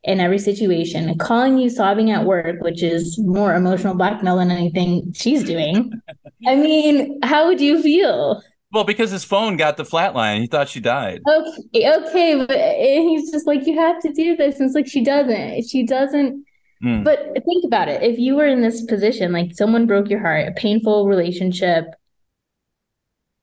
in 0.05 0.20
every 0.20 0.38
situation, 0.38 1.18
calling 1.18 1.59
you 1.59 1.68
sobbing 1.68 2.12
at 2.12 2.24
work, 2.24 2.61
which 2.61 2.83
is 2.83 3.18
more 3.18 3.55
emotional 3.55 3.94
blackmail 3.94 4.37
than 4.37 4.52
anything 4.52 5.12
she's 5.12 5.42
doing. 5.42 5.92
I 6.46 6.55
mean, 6.55 7.18
how 7.24 7.48
would 7.48 7.61
you 7.61 7.83
feel? 7.83 8.40
Well, 8.72 8.85
because 8.85 9.11
his 9.11 9.24
phone 9.24 9.57
got 9.57 9.76
the 9.76 9.85
flat 9.85 10.14
line, 10.14 10.42
he 10.42 10.46
thought 10.46 10.68
she 10.68 10.81
died. 10.81 11.22
Okay, 11.29 11.92
okay, 11.92 12.44
but 12.46 12.57
he's 12.79 13.33
just 13.33 13.46
like, 13.46 13.66
you 13.66 13.79
have 13.81 14.00
to 14.02 14.12
do 14.12 14.37
this. 14.37 14.61
And 14.61 14.66
it's 14.66 14.76
like 14.76 14.87
she 14.87 15.02
doesn't. 15.02 15.64
She 15.64 15.85
doesn't. 15.85 16.44
Hmm. 16.83 17.03
But 17.05 17.33
think 17.45 17.65
about 17.65 17.89
it. 17.89 18.03
If 18.03 18.19
you 18.19 18.35
were 18.37 18.47
in 18.47 18.61
this 18.61 18.85
position, 18.85 19.33
like 19.33 19.55
someone 19.55 19.87
broke 19.87 20.11
your 20.11 20.21
heart, 20.21 20.49
a 20.49 20.53
painful 20.53 21.07
relationship, 21.07 21.87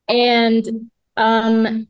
and 0.08 0.89
um 1.17 1.88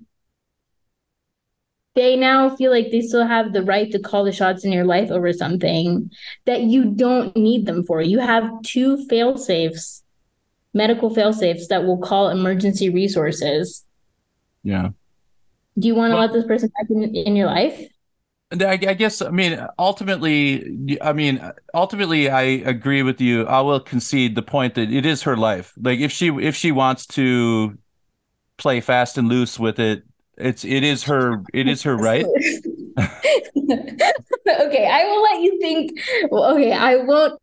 they 1.95 2.15
now 2.15 2.55
feel 2.55 2.71
like 2.71 2.89
they 2.91 3.01
still 3.01 3.25
have 3.27 3.53
the 3.53 3.61
right 3.61 3.91
to 3.91 3.99
call 3.99 4.23
the 4.23 4.31
shots 4.31 4.65
in 4.65 4.71
your 4.71 4.83
life 4.85 5.11
over 5.11 5.31
something 5.31 6.09
that 6.45 6.61
you 6.61 6.85
don't 6.85 7.35
need 7.37 7.67
them 7.67 7.83
for. 7.85 8.01
You 8.01 8.17
have 8.19 8.49
two 8.63 9.05
fail 9.07 9.37
safes, 9.37 10.01
medical 10.73 11.13
fail 11.13 11.33
safes 11.33 11.67
that 11.67 11.83
will 11.83 11.99
call 11.99 12.29
emergency 12.29 12.89
resources. 12.89 13.85
Yeah. 14.63 14.89
Do 15.77 15.87
you 15.87 15.93
want 15.93 16.11
to 16.11 16.15
Well- 16.15 16.25
let 16.25 16.33
this 16.33 16.45
person 16.45 16.71
back 16.77 16.89
in, 16.89 17.15
in 17.15 17.35
your 17.35 17.47
life? 17.47 17.87
And 18.53 18.61
I, 18.61 18.73
I 18.73 18.93
guess 18.93 19.19
I 19.23 19.31
mean 19.31 19.65
ultimately 19.79 20.99
I 21.01 21.11
mean 21.11 21.41
ultimately 21.73 22.29
I 22.29 22.41
agree 22.43 23.01
with 23.01 23.19
you. 23.19 23.47
I 23.47 23.61
will 23.61 23.79
concede 23.79 24.35
the 24.35 24.43
point 24.43 24.75
that 24.75 24.91
it 24.91 25.07
is 25.07 25.23
her 25.23 25.35
life. 25.35 25.73
Like 25.81 25.99
if 25.99 26.11
she 26.11 26.27
if 26.27 26.55
she 26.55 26.71
wants 26.71 27.07
to 27.07 27.75
play 28.57 28.79
fast 28.79 29.17
and 29.17 29.27
loose 29.27 29.57
with 29.59 29.79
it, 29.79 30.03
it's 30.37 30.63
it 30.63 30.83
is 30.83 31.05
her 31.05 31.41
it 31.51 31.67
is 31.67 31.81
her 31.81 31.97
right. 31.97 32.25
okay, 32.97 34.87
I 34.87 35.03
will 35.03 35.23
let 35.23 35.41
you 35.41 35.57
think. 35.59 35.99
Well, 36.29 36.53
okay, 36.53 36.73
I 36.73 36.97
won't. 36.97 37.41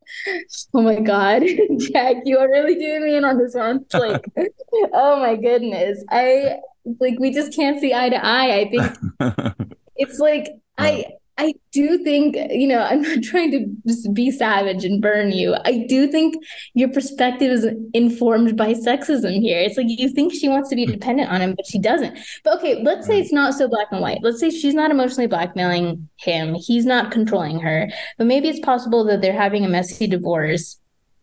Oh 0.75 0.83
my 0.83 1.01
God, 1.01 1.42
Jack, 1.79 2.18
you 2.25 2.38
are 2.38 2.49
really 2.49 2.77
doing 2.77 3.03
me 3.03 3.16
in 3.16 3.25
on 3.25 3.37
this 3.37 3.57
one. 3.57 3.85
Like, 3.92 4.25
oh 4.92 5.18
my 5.18 5.35
goodness, 5.35 6.05
I 6.09 6.59
like 7.01 7.18
we 7.18 7.33
just 7.33 7.53
can't 7.53 7.81
see 7.81 7.92
eye 7.92 8.11
to 8.11 8.25
eye. 8.25 8.61
I 8.61 8.70
think 8.70 9.77
it's 9.96 10.20
like 10.20 10.53
I 10.81 11.07
I 11.40 11.55
do 11.73 11.97
think, 12.05 12.37
you 12.51 12.69
know, 12.69 12.83
I'm 12.83 13.01
not 13.01 13.23
trying 13.23 13.51
to 13.53 13.64
just 13.87 14.12
be 14.12 14.31
savage 14.31 14.85
and 14.85 15.01
burn 15.01 15.33
you. 15.33 15.57
I 15.64 15.87
do 15.88 16.07
think 16.07 16.35
your 16.75 16.90
perspective 16.90 17.51
is 17.51 17.66
informed 17.95 18.59
by 18.59 18.75
sexism 18.75 19.40
here. 19.40 19.59
It's 19.59 19.79
like 19.79 19.87
you 19.88 20.11
think 20.11 20.35
she 20.35 20.51
wants 20.51 20.69
to 20.69 20.77
be 20.77 20.85
hmm. 20.85 20.93
dependent 20.93 21.31
on 21.31 21.40
him, 21.40 21.55
but 21.55 21.66
she 21.66 21.79
doesn't. 21.79 22.19
But 22.45 22.59
okay, 22.59 22.83
let's 22.83 23.07
say 23.07 23.14
hmm. 23.14 23.23
it's 23.23 23.33
not 23.33 23.55
so 23.55 23.69
black 23.69 23.87
and 23.90 24.03
white. 24.03 24.19
Let's 24.23 24.38
say 24.38 24.51
she's 24.51 24.75
not 24.75 24.90
emotionally 24.90 25.29
blackmailing 25.29 26.11
him. 26.19 26.55
He's 26.55 26.85
not 26.85 27.11
controlling 27.11 27.59
her. 27.61 27.90
But 28.19 28.27
maybe 28.27 28.49
it's 28.49 28.61
possible 28.61 29.05
that 29.05 29.23
they're 29.23 29.33
having 29.33 29.64
a 29.64 29.69
messy 29.69 30.07
divorce 30.07 30.79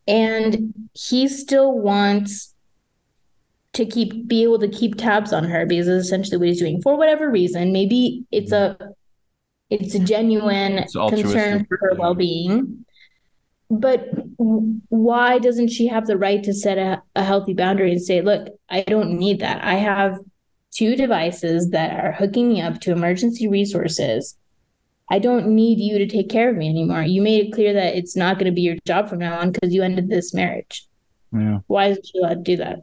and 0.08 0.74
he 0.94 1.28
still 1.28 1.78
wants 1.78 2.56
to 3.74 3.86
keep 3.86 4.28
be 4.28 4.42
able 4.42 4.58
to 4.58 4.68
keep 4.68 4.96
tabs 4.96 5.32
on 5.32 5.44
her 5.44 5.68
because 5.68 5.88
it's 5.88 6.08
essentially 6.08 6.38
what 6.38 6.48
he's 6.48 6.60
doing 6.60 6.82
for 6.82 6.98
whatever 6.98 7.30
reason. 7.30 7.72
Maybe 7.72 8.26
it's 8.32 8.52
a 8.52 8.76
hmm. 8.82 8.88
It's 9.70 9.96
a 9.96 10.00
genuine 10.00 10.80
It's 10.80 10.94
concern 10.94 11.66
for 11.66 11.78
her 11.82 11.96
well-being. 11.98 12.86
But 13.70 14.10
why 14.38 15.40
doesn't 15.40 15.70
she 15.70 15.88
have 15.88 16.08
the 16.08 16.18
right 16.18 16.42
to 16.44 16.54
set 16.54 16.78
a, 16.78 17.02
a 17.16 17.24
healthy 17.24 17.54
boundary 17.54 17.92
and 17.92 18.02
say, 18.02 18.22
look, 18.22 18.48
I 18.70 18.84
don't 18.84 19.18
need 19.18 19.42
that. 19.42 19.64
I 19.64 19.76
have 19.76 20.20
two 20.74 20.96
devices 20.96 21.72
that 21.72 22.04
are 22.04 22.14
hooking 22.14 22.48
me 22.50 22.62
up 22.62 22.80
to 22.82 22.92
emergency 22.92 23.48
resources. 23.48 24.38
I 25.10 25.20
don't 25.20 25.50
need 25.50 25.80
you 25.80 25.98
to 25.98 26.08
take 26.08 26.30
care 26.30 26.50
of 26.50 26.56
me 26.56 26.70
anymore. 26.70 27.02
You 27.02 27.22
made 27.22 27.48
it 27.48 27.54
clear 27.54 27.74
that 27.74 27.96
it's 27.96 28.16
not 28.16 28.38
going 28.38 28.46
to 28.46 28.56
be 28.56 28.62
your 28.62 28.76
job 28.86 29.10
from 29.10 29.20
now 29.20 29.40
on 29.40 29.52
because 29.52 29.74
you 29.74 29.84
ended 29.84 30.10
this 30.10 30.34
marriage. 30.34 30.86
yeah. 31.34 31.60
Why 31.68 31.88
isn't 31.88 32.06
she 32.06 32.20
allowed 32.20 32.46
to 32.46 32.52
do 32.52 32.58
that? 32.58 32.80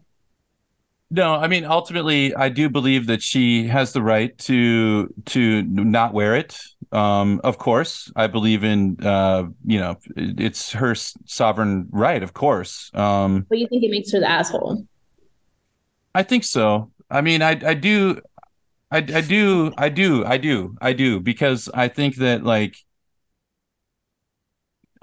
No, 1.14 1.34
I 1.34 1.46
mean 1.46 1.64
ultimately 1.64 2.34
I 2.34 2.48
do 2.48 2.68
believe 2.68 3.06
that 3.06 3.22
she 3.22 3.68
has 3.68 3.92
the 3.92 4.02
right 4.02 4.36
to 4.50 5.06
to 5.26 5.62
not 5.62 6.12
wear 6.12 6.34
it. 6.34 6.58
Um 6.90 7.40
of 7.44 7.56
course, 7.56 8.10
I 8.16 8.26
believe 8.26 8.64
in 8.64 8.96
uh 9.00 9.44
you 9.64 9.78
know, 9.78 9.94
it's 10.16 10.72
her 10.72 10.96
sovereign 10.96 11.86
right, 11.92 12.20
of 12.20 12.32
course. 12.34 12.90
Um 12.94 13.46
But 13.48 13.58
you 13.58 13.68
think 13.68 13.84
it 13.84 13.92
makes 13.92 14.10
her 14.10 14.18
the 14.18 14.28
asshole? 14.28 14.84
I 16.16 16.24
think 16.24 16.42
so. 16.42 16.90
I 17.08 17.20
mean, 17.20 17.42
I 17.42 17.50
I 17.64 17.74
do, 17.74 18.20
I 18.90 18.98
I 18.98 19.20
do, 19.20 19.72
I 19.78 19.90
do, 19.90 20.24
I 20.24 20.36
do, 20.38 20.76
I 20.80 20.92
do, 20.94 21.20
because 21.20 21.68
I 21.72 21.86
think 21.88 22.16
that 22.16 22.42
like, 22.42 22.76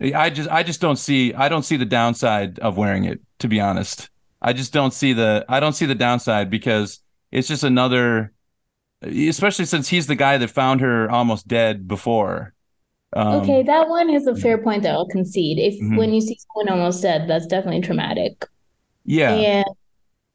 I 0.00 0.30
just 0.30 0.48
I 0.48 0.62
just 0.62 0.80
don't 0.80 0.96
see 0.96 1.34
I 1.34 1.48
don't 1.48 1.62
see 1.64 1.76
the 1.76 1.84
downside 1.84 2.58
of 2.60 2.76
wearing 2.76 3.04
it. 3.04 3.20
To 3.40 3.48
be 3.48 3.60
honest, 3.60 4.10
I 4.42 4.52
just 4.52 4.72
don't 4.72 4.92
see 4.94 5.12
the 5.12 5.44
I 5.48 5.60
don't 5.60 5.74
see 5.74 5.86
the 5.86 5.94
downside 5.94 6.50
because 6.50 7.00
it's 7.30 7.48
just 7.48 7.62
another, 7.64 8.32
especially 9.02 9.64
since 9.66 9.88
he's 9.88 10.06
the 10.06 10.16
guy 10.16 10.38
that 10.38 10.48
found 10.48 10.80
her 10.80 11.10
almost 11.10 11.46
dead 11.48 11.86
before. 11.86 12.54
Um, 13.12 13.40
Okay, 13.42 13.62
that 13.64 13.88
one 13.88 14.08
is 14.08 14.26
a 14.26 14.34
fair 14.36 14.56
point 14.58 14.82
that 14.84 14.92
I'll 14.94 15.08
concede. 15.08 15.58
If 15.58 15.74
Mhm. 15.80 15.96
when 15.96 16.12
you 16.14 16.20
see 16.20 16.38
someone 16.54 16.72
almost 16.78 17.02
dead, 17.02 17.28
that's 17.28 17.46
definitely 17.46 17.80
traumatic. 17.82 18.46
Yeah. 19.04 19.34
And 19.34 19.64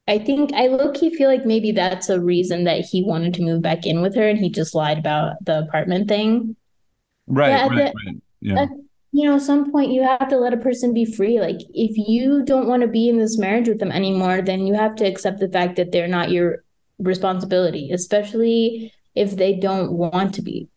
I 0.07 0.19
think 0.19 0.53
I 0.53 0.67
low 0.67 0.91
key 0.91 1.09
feel 1.15 1.29
like 1.29 1.45
maybe 1.45 1.71
that's 1.71 2.09
a 2.09 2.19
reason 2.21 2.65
that 2.65 2.81
he 2.81 3.03
wanted 3.03 3.33
to 3.35 3.43
move 3.43 3.61
back 3.61 3.85
in 3.85 4.01
with 4.01 4.13
her 4.15 4.27
and 4.27 4.37
he 4.37 4.49
just 4.49 4.75
lied 4.75 4.99
about 4.99 5.43
the 5.45 5.59
apartment 5.59 6.07
thing. 6.09 6.55
Right, 7.27 7.49
Yeah, 7.49 7.67
right, 7.67 7.75
the- 7.75 7.93
right. 8.05 8.17
Yeah. 8.41 8.65
You 9.15 9.23
know, 9.29 9.35
at 9.35 9.41
some 9.41 9.71
point 9.71 9.91
you 9.91 10.03
have 10.03 10.27
to 10.29 10.37
let 10.37 10.53
a 10.53 10.57
person 10.57 10.93
be 10.93 11.05
free. 11.05 11.39
Like 11.39 11.59
if 11.73 11.97
you 11.97 12.43
don't 12.43 12.67
want 12.67 12.81
to 12.81 12.87
be 12.87 13.07
in 13.07 13.17
this 13.17 13.37
marriage 13.37 13.67
with 13.69 13.79
them 13.79 13.91
anymore, 13.91 14.41
then 14.41 14.67
you 14.67 14.73
have 14.73 14.95
to 14.97 15.05
accept 15.05 15.39
the 15.39 15.47
fact 15.47 15.77
that 15.77 15.91
they're 15.91 16.07
not 16.07 16.31
your 16.31 16.63
responsibility, 16.99 17.91
especially 17.91 18.91
if 19.15 19.35
they 19.37 19.55
don't 19.55 19.93
want 19.93 20.35
to 20.35 20.41
be. 20.41 20.67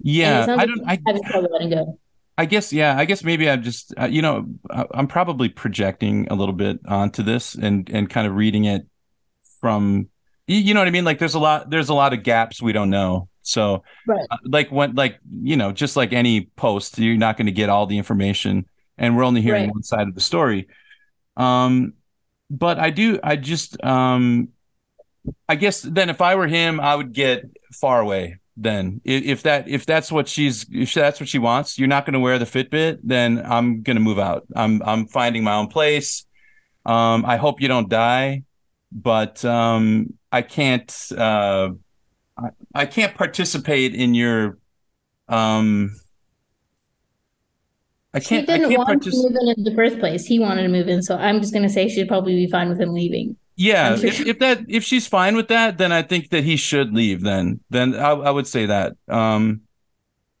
Yeah, 0.00 0.46
I 0.58 0.66
don't 0.66 0.78
you're 0.78 0.86
I 0.88 0.96
trouble 1.30 1.48
letting 1.52 1.70
go. 1.70 1.98
I 2.36 2.44
guess, 2.46 2.72
yeah, 2.72 2.98
I 2.98 3.04
guess 3.04 3.22
maybe 3.24 3.48
I'm 3.48 3.62
just, 3.62 3.94
uh, 3.98 4.06
you 4.06 4.20
know, 4.20 4.46
I- 4.68 4.86
I'm 4.92 5.06
probably 5.06 5.48
projecting 5.48 6.26
a 6.30 6.34
little 6.34 6.52
bit 6.54 6.80
onto 6.86 7.22
this 7.22 7.54
and 7.54 7.88
and 7.90 8.10
kind 8.10 8.26
of 8.26 8.34
reading 8.34 8.64
it 8.64 8.86
from, 9.60 10.08
you 10.46 10.74
know 10.74 10.80
what 10.80 10.88
I 10.88 10.90
mean? 10.90 11.04
Like 11.04 11.18
there's 11.18 11.34
a 11.34 11.38
lot, 11.38 11.70
there's 11.70 11.88
a 11.88 11.94
lot 11.94 12.12
of 12.12 12.22
gaps 12.22 12.60
we 12.60 12.72
don't 12.72 12.90
know. 12.90 13.28
So, 13.44 13.84
Right. 14.06 14.26
uh, 14.30 14.38
like 14.44 14.70
when, 14.72 14.94
like 14.94 15.18
you 15.42 15.56
know, 15.56 15.72
just 15.72 15.96
like 15.96 16.12
any 16.12 16.46
post, 16.56 16.98
you're 16.98 17.16
not 17.16 17.36
going 17.36 17.46
to 17.46 17.52
get 17.52 17.68
all 17.70 17.86
the 17.86 17.98
information, 17.98 18.66
and 18.98 19.16
we're 19.16 19.24
only 19.24 19.42
hearing 19.42 19.64
Right. 19.64 19.74
one 19.74 19.82
side 19.82 20.08
of 20.08 20.14
the 20.14 20.20
story. 20.20 20.66
Um, 21.36 21.94
but 22.50 22.78
I 22.78 22.90
do, 22.90 23.20
I 23.22 23.36
just, 23.36 23.82
um, 23.84 24.48
I 25.48 25.56
guess 25.56 25.80
then 25.82 26.10
if 26.10 26.20
I 26.20 26.34
were 26.34 26.46
him, 26.46 26.80
I 26.80 26.94
would 26.94 27.12
get 27.12 27.44
far 27.80 28.00
away. 28.00 28.38
Then 28.56 29.00
if, 29.04 29.24
if 29.24 29.42
that 29.44 29.68
if 29.68 29.84
that's 29.84 30.12
what 30.12 30.28
she's 30.28 30.64
if 30.70 30.94
that's 30.94 31.18
what 31.18 31.28
she 31.28 31.38
wants, 31.38 31.78
you're 31.78 31.88
not 31.88 32.06
going 32.06 32.14
to 32.14 32.20
wear 32.20 32.38
the 32.38 32.44
Fitbit. 32.44 33.00
Then 33.02 33.42
I'm 33.44 33.82
going 33.82 33.96
to 33.96 34.02
move 34.02 34.18
out. 34.18 34.46
I'm 34.54 34.80
I'm 34.84 35.06
finding 35.08 35.42
my 35.42 35.54
own 35.56 35.66
place. 35.68 36.24
Um, 36.86 37.24
I 37.26 37.36
hope 37.36 37.60
you 37.60 37.68
don't 37.68 37.88
die, 37.88 38.44
but 38.92 39.44
um, 39.44 40.14
I 40.30 40.42
can't. 40.42 40.94
Uh, 41.16 41.70
I, 42.36 42.48
I 42.74 42.86
can't 42.86 43.14
participate 43.14 43.94
in 43.94 44.14
your. 44.14 44.58
Um, 45.28 45.94
I 48.12 48.20
She 48.20 48.28
can't. 48.28 48.48
I 48.48 48.58
didn't 48.58 48.70
can't 48.70 48.88
want 48.88 49.02
to 49.02 49.10
move 49.10 49.36
in 49.40 49.54
in 49.56 49.64
the 49.64 49.74
first 49.74 49.98
place. 49.98 50.26
He 50.26 50.38
wanted 50.38 50.62
to 50.62 50.68
move 50.68 50.88
in, 50.88 51.02
so 51.02 51.16
I'm 51.16 51.40
just 51.40 51.52
gonna 51.52 51.68
say 51.68 51.88
she'd 51.88 52.08
probably 52.08 52.34
be 52.34 52.50
fine 52.50 52.68
with 52.68 52.80
him 52.80 52.92
leaving. 52.92 53.36
Yeah, 53.56 53.96
sure 53.96 54.06
if, 54.06 54.20
if 54.20 54.38
that 54.40 54.64
if 54.68 54.82
she's 54.84 55.06
fine 55.06 55.36
with 55.36 55.48
that, 55.48 55.78
then 55.78 55.92
I 55.92 56.02
think 56.02 56.30
that 56.30 56.44
he 56.44 56.56
should 56.56 56.92
leave. 56.92 57.22
Then 57.22 57.60
then 57.70 57.94
I, 57.94 58.10
I 58.10 58.30
would 58.30 58.46
say 58.46 58.66
that. 58.66 58.96
Um, 59.08 59.62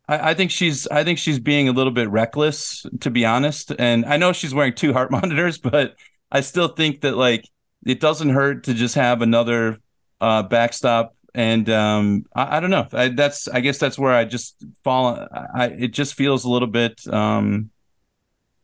I, 0.08 0.30
I 0.30 0.34
think 0.34 0.50
she's 0.50 0.86
I 0.88 1.04
think 1.04 1.18
she's 1.18 1.38
being 1.38 1.68
a 1.68 1.72
little 1.72 1.92
bit 1.92 2.08
reckless, 2.10 2.84
to 3.00 3.10
be 3.10 3.24
honest. 3.24 3.72
And 3.78 4.04
I 4.04 4.16
know 4.16 4.32
she's 4.32 4.54
wearing 4.54 4.74
two 4.74 4.92
heart 4.92 5.10
monitors, 5.12 5.58
but 5.58 5.94
I 6.30 6.40
still 6.40 6.68
think 6.68 7.02
that 7.02 7.16
like 7.16 7.48
it 7.86 8.00
doesn't 8.00 8.30
hurt 8.30 8.64
to 8.64 8.74
just 8.74 8.94
have 8.96 9.22
another 9.22 9.78
uh, 10.20 10.42
backstop. 10.42 11.13
And 11.34 11.68
um, 11.68 12.24
I, 12.34 12.56
I 12.56 12.60
don't 12.60 12.70
know. 12.70 12.86
I, 12.92 13.08
that's 13.08 13.48
I 13.48 13.60
guess 13.60 13.78
that's 13.78 13.98
where 13.98 14.12
I 14.12 14.24
just 14.24 14.64
fall. 14.84 15.26
I 15.32 15.66
it 15.66 15.88
just 15.88 16.14
feels 16.14 16.44
a 16.44 16.50
little 16.50 16.68
bit 16.68 17.06
um, 17.08 17.70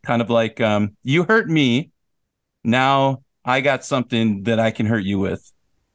kind 0.05 0.23
of 0.23 0.31
like 0.31 0.61
um, 0.61 0.97
you 1.03 1.25
hurt 1.25 1.49
me. 1.49 1.91
Now 2.63 3.23
I 3.45 3.61
got 3.61 3.85
something 3.85 4.45
that 4.45 4.61
I 4.61 4.71
can 4.71 4.87
hurt 4.87 5.05
you 5.05 5.19
with, 5.19 5.53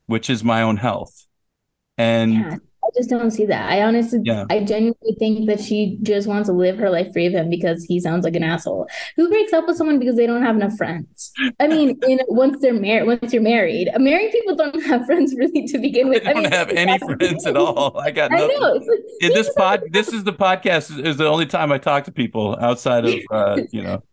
which 0.07 0.29
is 0.29 0.43
my 0.43 0.61
own 0.61 0.77
health. 0.77 1.25
And 1.97 2.33
Yeah, 2.33 2.57
just 2.95 3.09
don't 3.09 3.31
see 3.31 3.45
that. 3.45 3.69
I 3.71 3.81
honestly, 3.83 4.19
Yeah. 4.23 4.45
I 4.49 4.59
genuinely 4.63 5.15
think 5.19 5.47
that 5.47 5.59
she 5.59 5.97
just 6.01 6.27
wants 6.27 6.47
to 6.49 6.53
live 6.53 6.77
her 6.77 6.89
life 6.89 7.11
free 7.13 7.25
of 7.25 7.33
him 7.33 7.49
because 7.49 7.83
he 7.83 7.99
sounds 7.99 8.23
like 8.23 8.35
an 8.35 8.43
asshole. 8.43 8.87
Who 9.17 9.29
breaks 9.29 9.53
up 9.53 9.67
with 9.67 9.77
someone 9.77 9.99
because 9.99 10.15
they 10.15 10.25
don't 10.27 10.43
have 10.43 10.55
enough 10.55 10.75
friends? 10.77 11.31
I 11.59 11.67
mean, 11.67 11.99
in 12.07 12.19
once 12.27 12.57
they're 12.61 12.73
married, 12.73 13.07
once 13.07 13.33
you're 13.33 13.41
married, 13.41 13.89
married 13.97 14.31
people 14.31 14.55
don't 14.55 14.83
have 14.85 15.05
friends 15.05 15.33
really 15.37 15.65
to 15.67 15.77
begin 15.77 16.09
with. 16.09 16.25
I 16.25 16.33
don't 16.33 16.43
mean, 16.43 16.51
have 16.51 16.69
any 16.69 16.97
friends 16.99 17.45
at 17.45 17.57
all. 17.57 17.97
I 17.99 18.11
got 18.11 18.31
I 18.31 18.37
know. 18.37 18.73
Like, 18.73 18.99
In 19.21 19.33
this 19.33 19.51
pod, 19.53 19.83
this 19.91 20.09
is 20.09 20.23
the 20.23 20.33
podcast 20.33 21.05
is 21.05 21.17
the 21.17 21.27
only 21.27 21.45
time 21.45 21.71
I 21.71 21.77
talk 21.77 22.05
to 22.05 22.11
people 22.11 22.57
outside 22.59 23.05
of 23.05 23.13
uh, 23.31 23.61
you 23.71 23.81
know, 23.83 24.03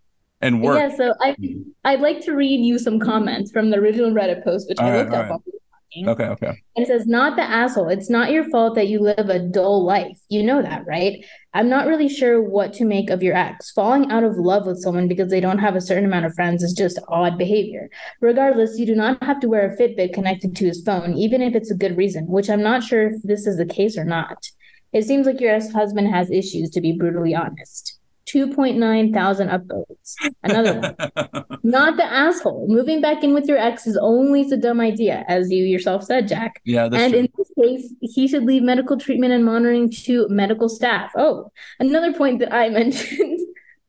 and 0.40 0.62
work. 0.62 0.78
Yeah, 0.78 0.96
so 0.96 1.14
I 1.20 1.36
I'd 1.84 2.00
like 2.00 2.20
to 2.22 2.32
read 2.32 2.64
you 2.64 2.78
some 2.78 2.98
comments 2.98 3.50
from 3.50 3.70
the 3.70 3.78
original 3.78 4.10
Reddit 4.10 4.44
post, 4.44 4.68
which 4.68 4.78
All 4.78 4.88
I 4.88 4.98
looked 4.98 5.10
all 5.10 5.16
up 5.16 5.22
right. 5.22 5.30
while 5.30 5.42
we 5.46 5.52
were 5.52 5.58
talking. 5.58 5.61
Okay, 6.07 6.24
okay. 6.24 6.62
And 6.74 6.84
it 6.84 6.86
says, 6.86 7.07
not 7.07 7.36
the 7.36 7.43
asshole. 7.43 7.88
It's 7.88 8.09
not 8.09 8.30
your 8.30 8.49
fault 8.49 8.74
that 8.76 8.88
you 8.88 9.01
live 9.01 9.28
a 9.28 9.38
dull 9.38 9.84
life. 9.84 10.18
You 10.30 10.43
know 10.43 10.62
that, 10.62 10.86
right? 10.86 11.24
I'm 11.53 11.68
not 11.68 11.86
really 11.86 12.09
sure 12.09 12.43
what 12.43 12.72
to 12.74 12.84
make 12.84 13.11
of 13.11 13.22
your 13.22 13.36
ex. 13.36 13.70
Falling 13.72 14.11
out 14.11 14.24
of 14.24 14.38
love 14.38 14.66
with 14.66 14.80
someone 14.80 15.07
because 15.07 15.28
they 15.28 15.40
don't 15.40 15.59
have 15.59 15.76
a 15.76 15.82
certain 15.82 16.07
amount 16.07 16.24
of 16.24 16.34
friends 16.34 16.62
is 16.62 16.72
just 16.72 16.99
odd 17.09 17.36
behavior. 17.36 17.90
Regardless, 18.20 18.78
you 18.78 18.86
do 18.86 18.95
not 18.95 19.22
have 19.22 19.40
to 19.40 19.49
wear 19.49 19.70
a 19.70 19.76
Fitbit 19.76 20.14
connected 20.14 20.57
to 20.57 20.66
his 20.66 20.82
phone, 20.82 21.14
even 21.14 21.43
if 21.43 21.55
it's 21.55 21.70
a 21.70 21.76
good 21.76 21.97
reason, 21.97 22.26
which 22.26 22.49
I'm 22.49 22.62
not 22.62 22.82
sure 22.82 23.09
if 23.09 23.22
this 23.22 23.47
is 23.47 23.59
the 23.59 23.66
case 23.66 23.99
or 23.99 24.05
not. 24.05 24.51
It 24.93 25.05
seems 25.05 25.26
like 25.26 25.40
your 25.40 25.55
ex-husband 25.55 26.09
has 26.09 26.30
issues, 26.30 26.70
to 26.70 26.80
be 26.80 26.93
brutally 26.93 27.34
honest. 27.34 27.99
2.9 28.32 29.12
thousand 29.12 29.48
upvotes. 29.48 30.14
Another 30.42 30.80
one. 30.80 31.58
Not 31.62 31.96
the 31.96 32.04
asshole. 32.04 32.66
Moving 32.68 33.00
back 33.00 33.22
in 33.22 33.34
with 33.34 33.46
your 33.46 33.58
ex 33.58 33.86
is 33.86 33.96
always 33.96 34.50
a 34.52 34.56
dumb 34.56 34.80
idea, 34.80 35.24
as 35.28 35.50
you 35.50 35.64
yourself 35.64 36.04
said, 36.04 36.28
Jack. 36.28 36.60
Yeah, 36.64 36.84
and 36.84 37.12
true. 37.12 37.20
in 37.20 37.28
this 37.36 37.50
case, 37.60 37.94
he 38.00 38.26
should 38.28 38.44
leave 38.44 38.62
medical 38.62 38.96
treatment 38.96 39.32
and 39.32 39.44
monitoring 39.44 39.90
to 40.04 40.28
medical 40.28 40.68
staff. 40.68 41.10
Oh, 41.16 41.50
another 41.78 42.12
point 42.12 42.38
that 42.40 42.52
I 42.52 42.68
mentioned. 42.80 43.40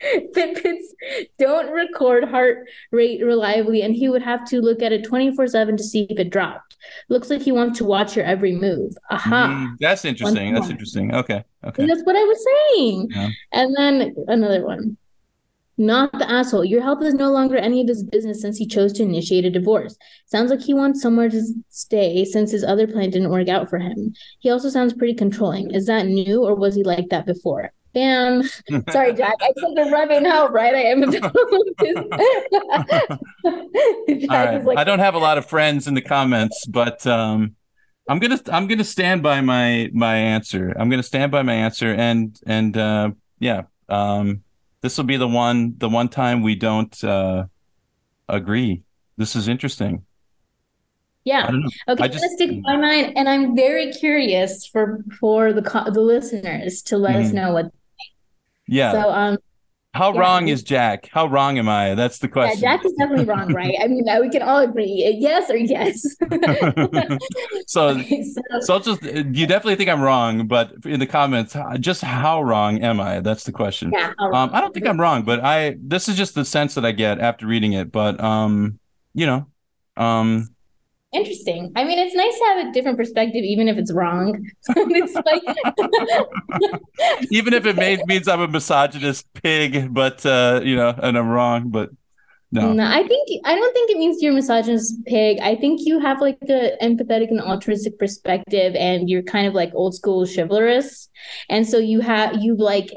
Fitbits 0.35 0.83
don't 1.37 1.71
record 1.71 2.25
heart 2.25 2.67
rate 2.91 3.23
reliably, 3.23 3.81
and 3.81 3.95
he 3.95 4.09
would 4.09 4.21
have 4.21 4.45
to 4.49 4.61
look 4.61 4.81
at 4.81 4.91
it 4.91 5.03
24 5.05 5.47
7 5.47 5.77
to 5.77 5.83
see 5.83 6.07
if 6.09 6.19
it 6.19 6.29
dropped. 6.29 6.77
Looks 7.09 7.29
like 7.29 7.41
he 7.41 7.51
wants 7.51 7.77
to 7.79 7.85
watch 7.85 8.15
your 8.15 8.25
every 8.25 8.53
move. 8.53 8.93
Aha. 9.09 9.47
Mm, 9.47 9.77
that's 9.79 10.05
interesting. 10.05 10.53
That's 10.53 10.69
interesting. 10.69 11.13
Okay, 11.13 11.43
okay. 11.63 11.83
And 11.83 11.89
that's 11.89 12.03
what 12.03 12.15
I 12.15 12.23
was 12.23 12.45
saying. 12.45 13.07
Yeah. 13.11 13.29
And 13.51 13.75
then 13.75 14.15
another 14.27 14.65
one. 14.65 14.97
Not 15.75 16.11
the 16.11 16.29
asshole. 16.29 16.65
Your 16.65 16.83
health 16.83 17.01
is 17.01 17.15
no 17.15 17.31
longer 17.31 17.57
any 17.57 17.81
of 17.81 17.87
his 17.87 18.03
business 18.03 18.41
since 18.41 18.57
he 18.57 18.67
chose 18.67 18.93
to 18.93 19.03
initiate 19.03 19.45
a 19.45 19.49
divorce. 19.49 19.97
Sounds 20.27 20.51
like 20.51 20.61
he 20.61 20.73
wants 20.73 21.01
somewhere 21.01 21.29
to 21.29 21.41
stay 21.69 22.25
since 22.25 22.51
his 22.51 22.63
other 22.63 22.85
plan 22.85 23.09
didn't 23.09 23.31
work 23.31 23.47
out 23.47 23.71
for 23.71 23.79
him. 23.79 24.13
He 24.37 24.51
also 24.51 24.69
sounds 24.69 24.93
pretty 24.93 25.15
controlling. 25.15 25.71
Is 25.71 25.87
that 25.87 26.05
new 26.05 26.45
or 26.45 26.53
was 26.53 26.75
he 26.75 26.83
like 26.83 27.09
that 27.09 27.25
before? 27.25 27.71
Bam. 27.93 28.43
Sorry, 28.89 29.13
Jack. 29.19 29.35
I 29.41 29.47
took 29.57 29.75
the 29.75 29.89
rubbing 29.91 30.25
out, 30.25 30.51
right? 30.51 30.73
I 30.73 30.81
am 30.83 31.01
right. 34.29 34.77
I 34.77 34.83
don't 34.83 34.99
have 34.99 35.15
a 35.15 35.19
lot 35.19 35.37
of 35.37 35.45
friends 35.45 35.87
in 35.87 35.93
the 35.93 36.01
comments, 36.01 36.65
but 36.65 37.05
um, 37.05 37.55
I'm 38.09 38.19
gonna 38.19 38.39
I'm 38.51 38.67
gonna 38.67 38.83
stand 38.83 39.21
by 39.23 39.41
my 39.41 39.89
my 39.93 40.15
answer. 40.15 40.73
I'm 40.77 40.89
gonna 40.89 41.03
stand 41.03 41.31
by 41.31 41.43
my 41.43 41.53
answer, 41.53 41.93
and 41.93 42.37
and 42.47 42.75
uh, 42.75 43.11
yeah, 43.39 43.63
um, 43.89 44.43
this 44.81 44.97
will 44.97 45.05
be 45.05 45.17
the 45.17 45.27
one 45.27 45.75
the 45.77 45.89
one 45.89 46.09
time 46.09 46.41
we 46.41 46.55
don't 46.55 47.01
uh, 47.03 47.45
agree. 48.27 48.81
This 49.17 49.35
is 49.35 49.47
interesting. 49.47 50.05
Yeah. 51.25 51.49
Okay, 51.87 52.03
I 52.03 52.05
I'm 52.05 52.11
gonna 52.11 52.29
stick 52.29 52.63
by 52.63 52.75
mine, 52.75 53.13
and 53.15 53.29
I'm 53.29 53.55
very 53.55 53.93
curious 53.93 54.65
for 54.65 55.03
for 55.19 55.53
the 55.53 55.61
the 55.93 56.01
listeners 56.01 56.81
to 56.83 56.97
let 56.97 57.15
us 57.15 57.29
Mhm. 57.29 57.33
know 57.33 57.53
what. 57.53 57.71
Yeah. 58.67 58.91
So 58.91 59.09
um, 59.11 59.37
How 59.93 60.13
yeah, 60.13 60.19
wrong 60.19 60.47
is 60.47 60.63
Jack? 60.63 61.09
How 61.11 61.27
wrong 61.27 61.57
am 61.59 61.69
I? 61.69 61.95
That's 61.95 62.19
the 62.19 62.27
yeah, 62.27 62.31
question. 62.31 62.61
Jack 62.61 62.85
is 62.85 62.93
definitely 62.93 63.25
wrong, 63.25 63.51
right? 63.53 63.75
I 63.81 63.87
mean, 63.87 64.05
we 64.21 64.29
can 64.29 64.41
all 64.41 64.59
agree, 64.59 65.15
yes 65.19 65.49
or 65.49 65.57
yes. 65.57 66.15
so 67.67 67.89
Okay, 67.89 68.23
so 68.23 68.41
so 68.59 68.73
I'll 68.73 68.79
just 68.79 69.01
you 69.03 69.47
definitely 69.47 69.75
think 69.75 69.89
I'm 69.89 70.01
wrong, 70.01 70.47
but 70.47 70.73
in 70.85 70.99
the 70.99 71.07
comments, 71.07 71.55
just 71.79 72.01
how 72.01 72.41
wrong 72.41 72.81
am 72.83 72.99
I? 72.99 73.19
That's 73.19 73.43
the 73.43 73.51
question. 73.51 73.91
yeah, 73.91 74.13
Um, 74.31 74.49
I 74.53 74.61
don't 74.61 74.73
think 74.73 74.87
I'm 74.87 74.99
wrong, 74.99 75.23
but 75.23 75.43
I 75.43 75.75
this 75.79 76.07
is 76.09 76.15
just 76.17 76.35
the 76.35 76.45
sense 76.45 76.75
that 76.75 76.85
I 76.85 76.91
get 76.91 77.19
after 77.19 77.47
reading 77.47 77.73
it. 77.73 77.91
But 77.91 78.19
um, 78.23 78.79
you 79.13 79.25
know, 79.25 79.47
um, 79.97 80.52
Interesting. 81.13 81.71
I 81.75 81.83
mean, 81.83 81.99
it's 81.99 82.15
nice 82.15 82.37
to 82.39 82.45
have 82.45 82.67
a 82.67 82.71
different 82.71 82.97
perspective, 82.97 83.43
even 83.43 83.67
if 83.67 83.77
it's 83.77 83.93
wrong. 83.93 84.43
it's 84.69 85.13
like, 85.13 85.43
even 87.31 87.53
if 87.53 87.65
it 87.65 87.75
may, 87.75 88.01
means 88.07 88.27
I'm 88.27 88.41
a 88.41 88.47
misogynist 88.47 89.31
pig, 89.33 89.93
but 89.93 90.25
uh, 90.25 90.61
you 90.63 90.75
know, 90.75 90.93
and 90.97 91.17
I'm 91.17 91.29
wrong, 91.29 91.69
but 91.69 91.91
no. 92.51 92.71
no, 92.71 92.85
I 92.85 93.07
think 93.07 93.41
I 93.45 93.55
don't 93.55 93.73
think 93.73 93.91
it 93.91 93.97
means 93.97 94.21
you're 94.21 94.31
a 94.31 94.35
misogynist 94.35 95.05
pig. 95.05 95.39
I 95.41 95.55
think 95.55 95.81
you 95.83 95.99
have 95.99 96.21
like 96.21 96.37
a 96.43 96.77
empathetic 96.81 97.29
and 97.29 97.41
altruistic 97.41 97.97
perspective, 97.97 98.75
and 98.75 99.09
you're 99.09 99.23
kind 99.23 99.47
of 99.47 99.53
like 99.53 99.71
old 99.73 99.95
school 99.95 100.25
chivalrous, 100.27 101.09
and 101.49 101.67
so 101.67 101.77
you 101.79 102.01
have 102.01 102.41
you 102.41 102.55
like 102.55 102.91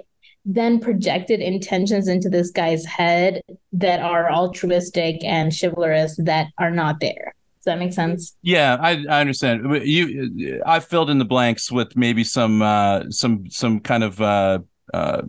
then 0.45 0.79
projected 0.79 1.41
intentions 1.41 2.07
into 2.07 2.29
this 2.29 2.51
guy's 2.51 2.85
head 2.85 3.43
that 3.73 4.01
are 4.01 4.31
altruistic 4.31 5.25
and 5.25 5.53
chivalrous 5.59 6.17
that 6.23 6.49
are 6.59 6.71
not 6.71 7.01
there. 7.01 7.35
Does 7.67 7.73
that 7.73 7.79
make 7.81 7.93
sense? 7.93 8.37
Yeah, 8.43 8.77
I, 8.81 9.05
I 9.11 9.21
understand. 9.21 9.85
You, 9.85 10.63
I 10.65 10.79
filled 10.79 11.11
in 11.11 11.19
the 11.19 11.25
blanks 11.25 11.73
with 11.73 11.97
maybe 11.97 12.23
some 12.23 12.63
uh, 12.63 13.11
some 13.11 13.51
some 13.51 13.81
kind 13.81 14.05
of 14.05 14.21
uh, 14.21 14.61
uh, 14.95 15.23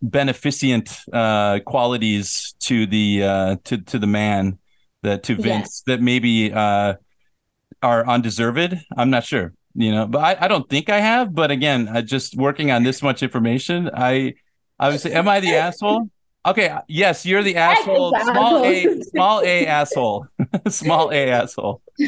beneficent 0.00 0.96
uh, 1.12 1.58
qualities 1.66 2.54
to 2.60 2.86
the 2.86 3.24
uh, 3.24 3.56
to 3.64 3.78
to 3.78 3.98
the 3.98 4.06
man 4.06 4.58
that 5.02 5.24
to 5.24 5.34
Vince 5.34 5.82
that 5.88 6.00
maybe 6.00 6.52
uh, 6.52 6.94
are 7.82 8.06
undeserved. 8.06 8.78
I'm 8.96 9.10
not 9.10 9.24
sure, 9.24 9.54
you 9.74 9.90
know, 9.90 10.06
but 10.06 10.20
I, 10.20 10.44
I 10.44 10.46
don't 10.46 10.68
think 10.70 10.88
I 10.88 11.00
have. 11.00 11.34
But 11.34 11.50
again, 11.50 11.88
I 11.88 12.02
just 12.02 12.36
working 12.36 12.70
on 12.70 12.84
this 12.84 13.02
much 13.02 13.24
information. 13.24 13.90
I 13.92 14.34
I 14.78 14.90
would 14.90 15.00
say, 15.00 15.10
am 15.10 15.26
I 15.26 15.40
the 15.40 15.56
asshole? 15.56 16.10
Okay, 16.46 16.76
yes, 16.88 17.24
you're 17.24 17.42
the 17.42 17.56
asshole. 17.56 18.14
Small 18.20 18.64
a, 18.64 19.00
small 19.10 19.40
a 19.42 19.66
asshole, 19.66 20.26
small 20.68 21.10
a 21.12 21.30
asshole. 21.30 21.80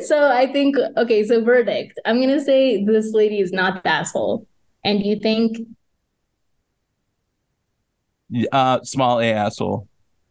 so 0.00 0.30
I 0.30 0.48
think 0.52 0.76
okay, 0.96 1.24
so 1.24 1.42
verdict. 1.42 1.98
I'm 2.04 2.20
gonna 2.20 2.40
say 2.40 2.84
this 2.84 3.12
lady 3.12 3.40
is 3.40 3.52
not 3.52 3.82
the 3.82 3.88
asshole. 3.90 4.46
And 4.84 5.04
you 5.04 5.18
think 5.18 5.58
Uh, 8.50 8.80
small 8.82 9.20
a 9.20 9.30
asshole. 9.32 9.86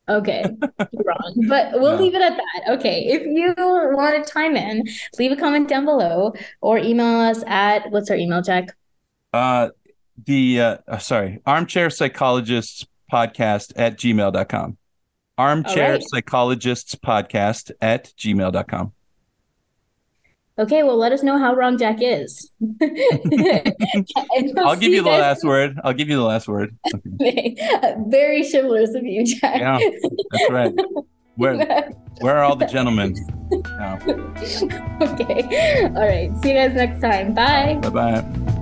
okay, 0.09 0.43
you're 0.91 1.03
wrong. 1.05 1.45
But 1.47 1.73
we'll 1.73 1.97
No. 1.97 2.01
leave 2.03 2.15
it 2.15 2.21
at 2.21 2.35
that. 2.35 2.73
Okay. 2.79 3.05
If 3.07 3.21
you 3.27 3.53
want 3.95 4.25
to 4.25 4.33
chime 4.33 4.55
in, 4.57 4.83
leave 5.19 5.31
a 5.31 5.35
comment 5.35 5.69
down 5.69 5.85
below 5.85 6.33
or 6.61 6.79
email 6.79 7.19
us 7.19 7.43
at 7.45 7.91
what's 7.91 8.09
our 8.09 8.17
email, 8.17 8.41
Jack? 8.41 8.75
Uh, 9.33 9.69
the 10.25 10.61
uh, 10.61 10.77
uh, 10.87 10.97
sorry, 10.97 11.41
armchair 11.45 11.89
psychologists 11.89 12.85
podcast 13.11 13.73
at 13.75 13.97
gmail.com. 13.97 14.77
Armchair 15.37 15.93
right. 15.93 16.03
psychologists 16.03 16.95
podcast 16.95 17.71
at 17.81 18.13
gmail.com. 18.17 18.93
Okay, 20.59 20.83
well 20.83 20.97
let 20.97 21.11
us 21.11 21.23
know 21.23 21.39
how 21.39 21.55
wrong 21.55 21.77
Jack 21.77 21.97
is. 22.01 22.51
We'll 24.33 24.67
I'll 24.67 24.75
give 24.75 24.91
you 24.91 25.03
the 25.03 25.09
last 25.09 25.43
word. 25.43 25.79
I'll 25.83 25.93
give 25.93 26.09
you 26.09 26.15
the 26.15 26.23
last 26.23 26.47
word. 26.47 26.75
Okay. 27.21 27.55
Very 28.07 28.43
chivalrous 28.43 28.95
of 28.95 29.03
you, 29.03 29.25
Jack. 29.25 29.59
Yeah, 29.59 29.79
that's 30.31 30.51
right. 30.51 30.73
Where 31.35 31.55
where 32.19 32.37
are 32.37 32.43
all 32.43 32.55
the 32.55 32.65
gentlemen? 32.65 33.15
Okay. 35.01 35.83
All 35.85 36.07
right. 36.07 36.31
See 36.41 36.49
you 36.49 36.55
guys 36.55 36.73
next 36.73 37.01
time. 37.01 37.33
Bye. 37.33 37.79
Bye 37.81 37.89
bye. 37.89 38.60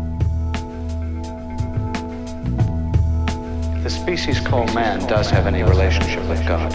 The 3.89 3.95
species 3.95 4.39
called 4.39 4.71
man 4.75 4.99
does 5.07 5.31
have 5.31 5.47
any 5.47 5.63
relationship 5.63 6.23
with 6.29 6.45
God, 6.47 6.71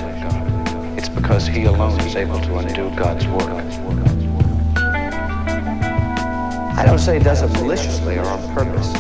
it's 0.99 1.09
because 1.09 1.47
he 1.47 1.62
alone 1.62 2.01
is 2.01 2.17
able 2.17 2.41
to 2.41 2.57
undo 2.57 2.91
God's 2.97 3.25
work. 3.29 3.49
I 6.77 6.83
don't 6.85 6.99
say 6.99 7.19
he 7.19 7.23
does 7.23 7.43
it 7.43 7.53
maliciously 7.53 8.19
or 8.19 8.25
on 8.25 8.43
purpose. 8.53 8.93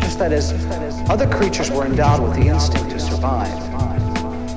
Just 0.00 0.18
that 0.18 0.32
as 0.32 0.50
other 1.10 1.28
creatures 1.28 1.70
were 1.70 1.84
endowed 1.84 2.22
with 2.22 2.34
the 2.42 2.48
instinct 2.48 2.88
to 2.92 2.98
survive, 2.98 3.52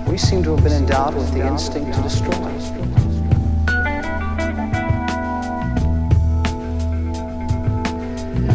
we 0.07 0.17
seem 0.17 0.41
to 0.43 0.55
have 0.55 0.63
been 0.63 0.71
endowed 0.71 1.15
with 1.15 1.33
the 1.33 1.45
instinct 1.45 1.93
to 1.95 2.01
destroy. 2.01 2.31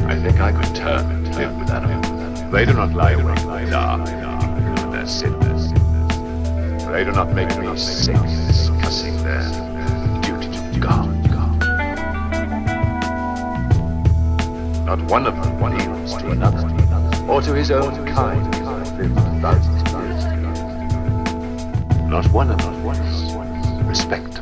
I 0.09 0.18
think 0.22 0.41
I 0.41 0.53
could 0.53 0.74
turn 0.74 1.11
and 1.11 1.37
live 1.37 1.55
with 1.59 1.70
animals. 1.70 2.15
They 2.53 2.64
do 2.64 2.72
not 2.72 2.92
lie 2.94 3.12
awake 3.12 3.38
in 3.40 3.47
the 3.47 3.70
dark 3.70 4.07
their 4.92 5.07
sins. 5.07 5.72
They 6.90 7.05
do 7.05 7.12
not 7.12 7.32
make 7.32 7.49
me 7.59 7.76
sick 7.76 8.16
discussing 8.47 9.16
their 9.24 9.42
duty 10.22 10.49
to 10.72 10.80
God. 10.80 11.16
Not 14.86 15.03
one 15.11 15.26
of 15.26 15.34
them 15.34 15.76
kneels 15.76 16.16
to 16.18 16.30
another, 16.30 16.68
or 17.28 17.42
to 17.42 17.53
his 17.53 17.70
own 17.72 18.07
kind. 18.07 18.51
Not 22.09 22.26
one 22.32 22.51
of 22.51 22.59
them 22.59 22.86
respect, 22.86 23.86
respect. 23.86 24.36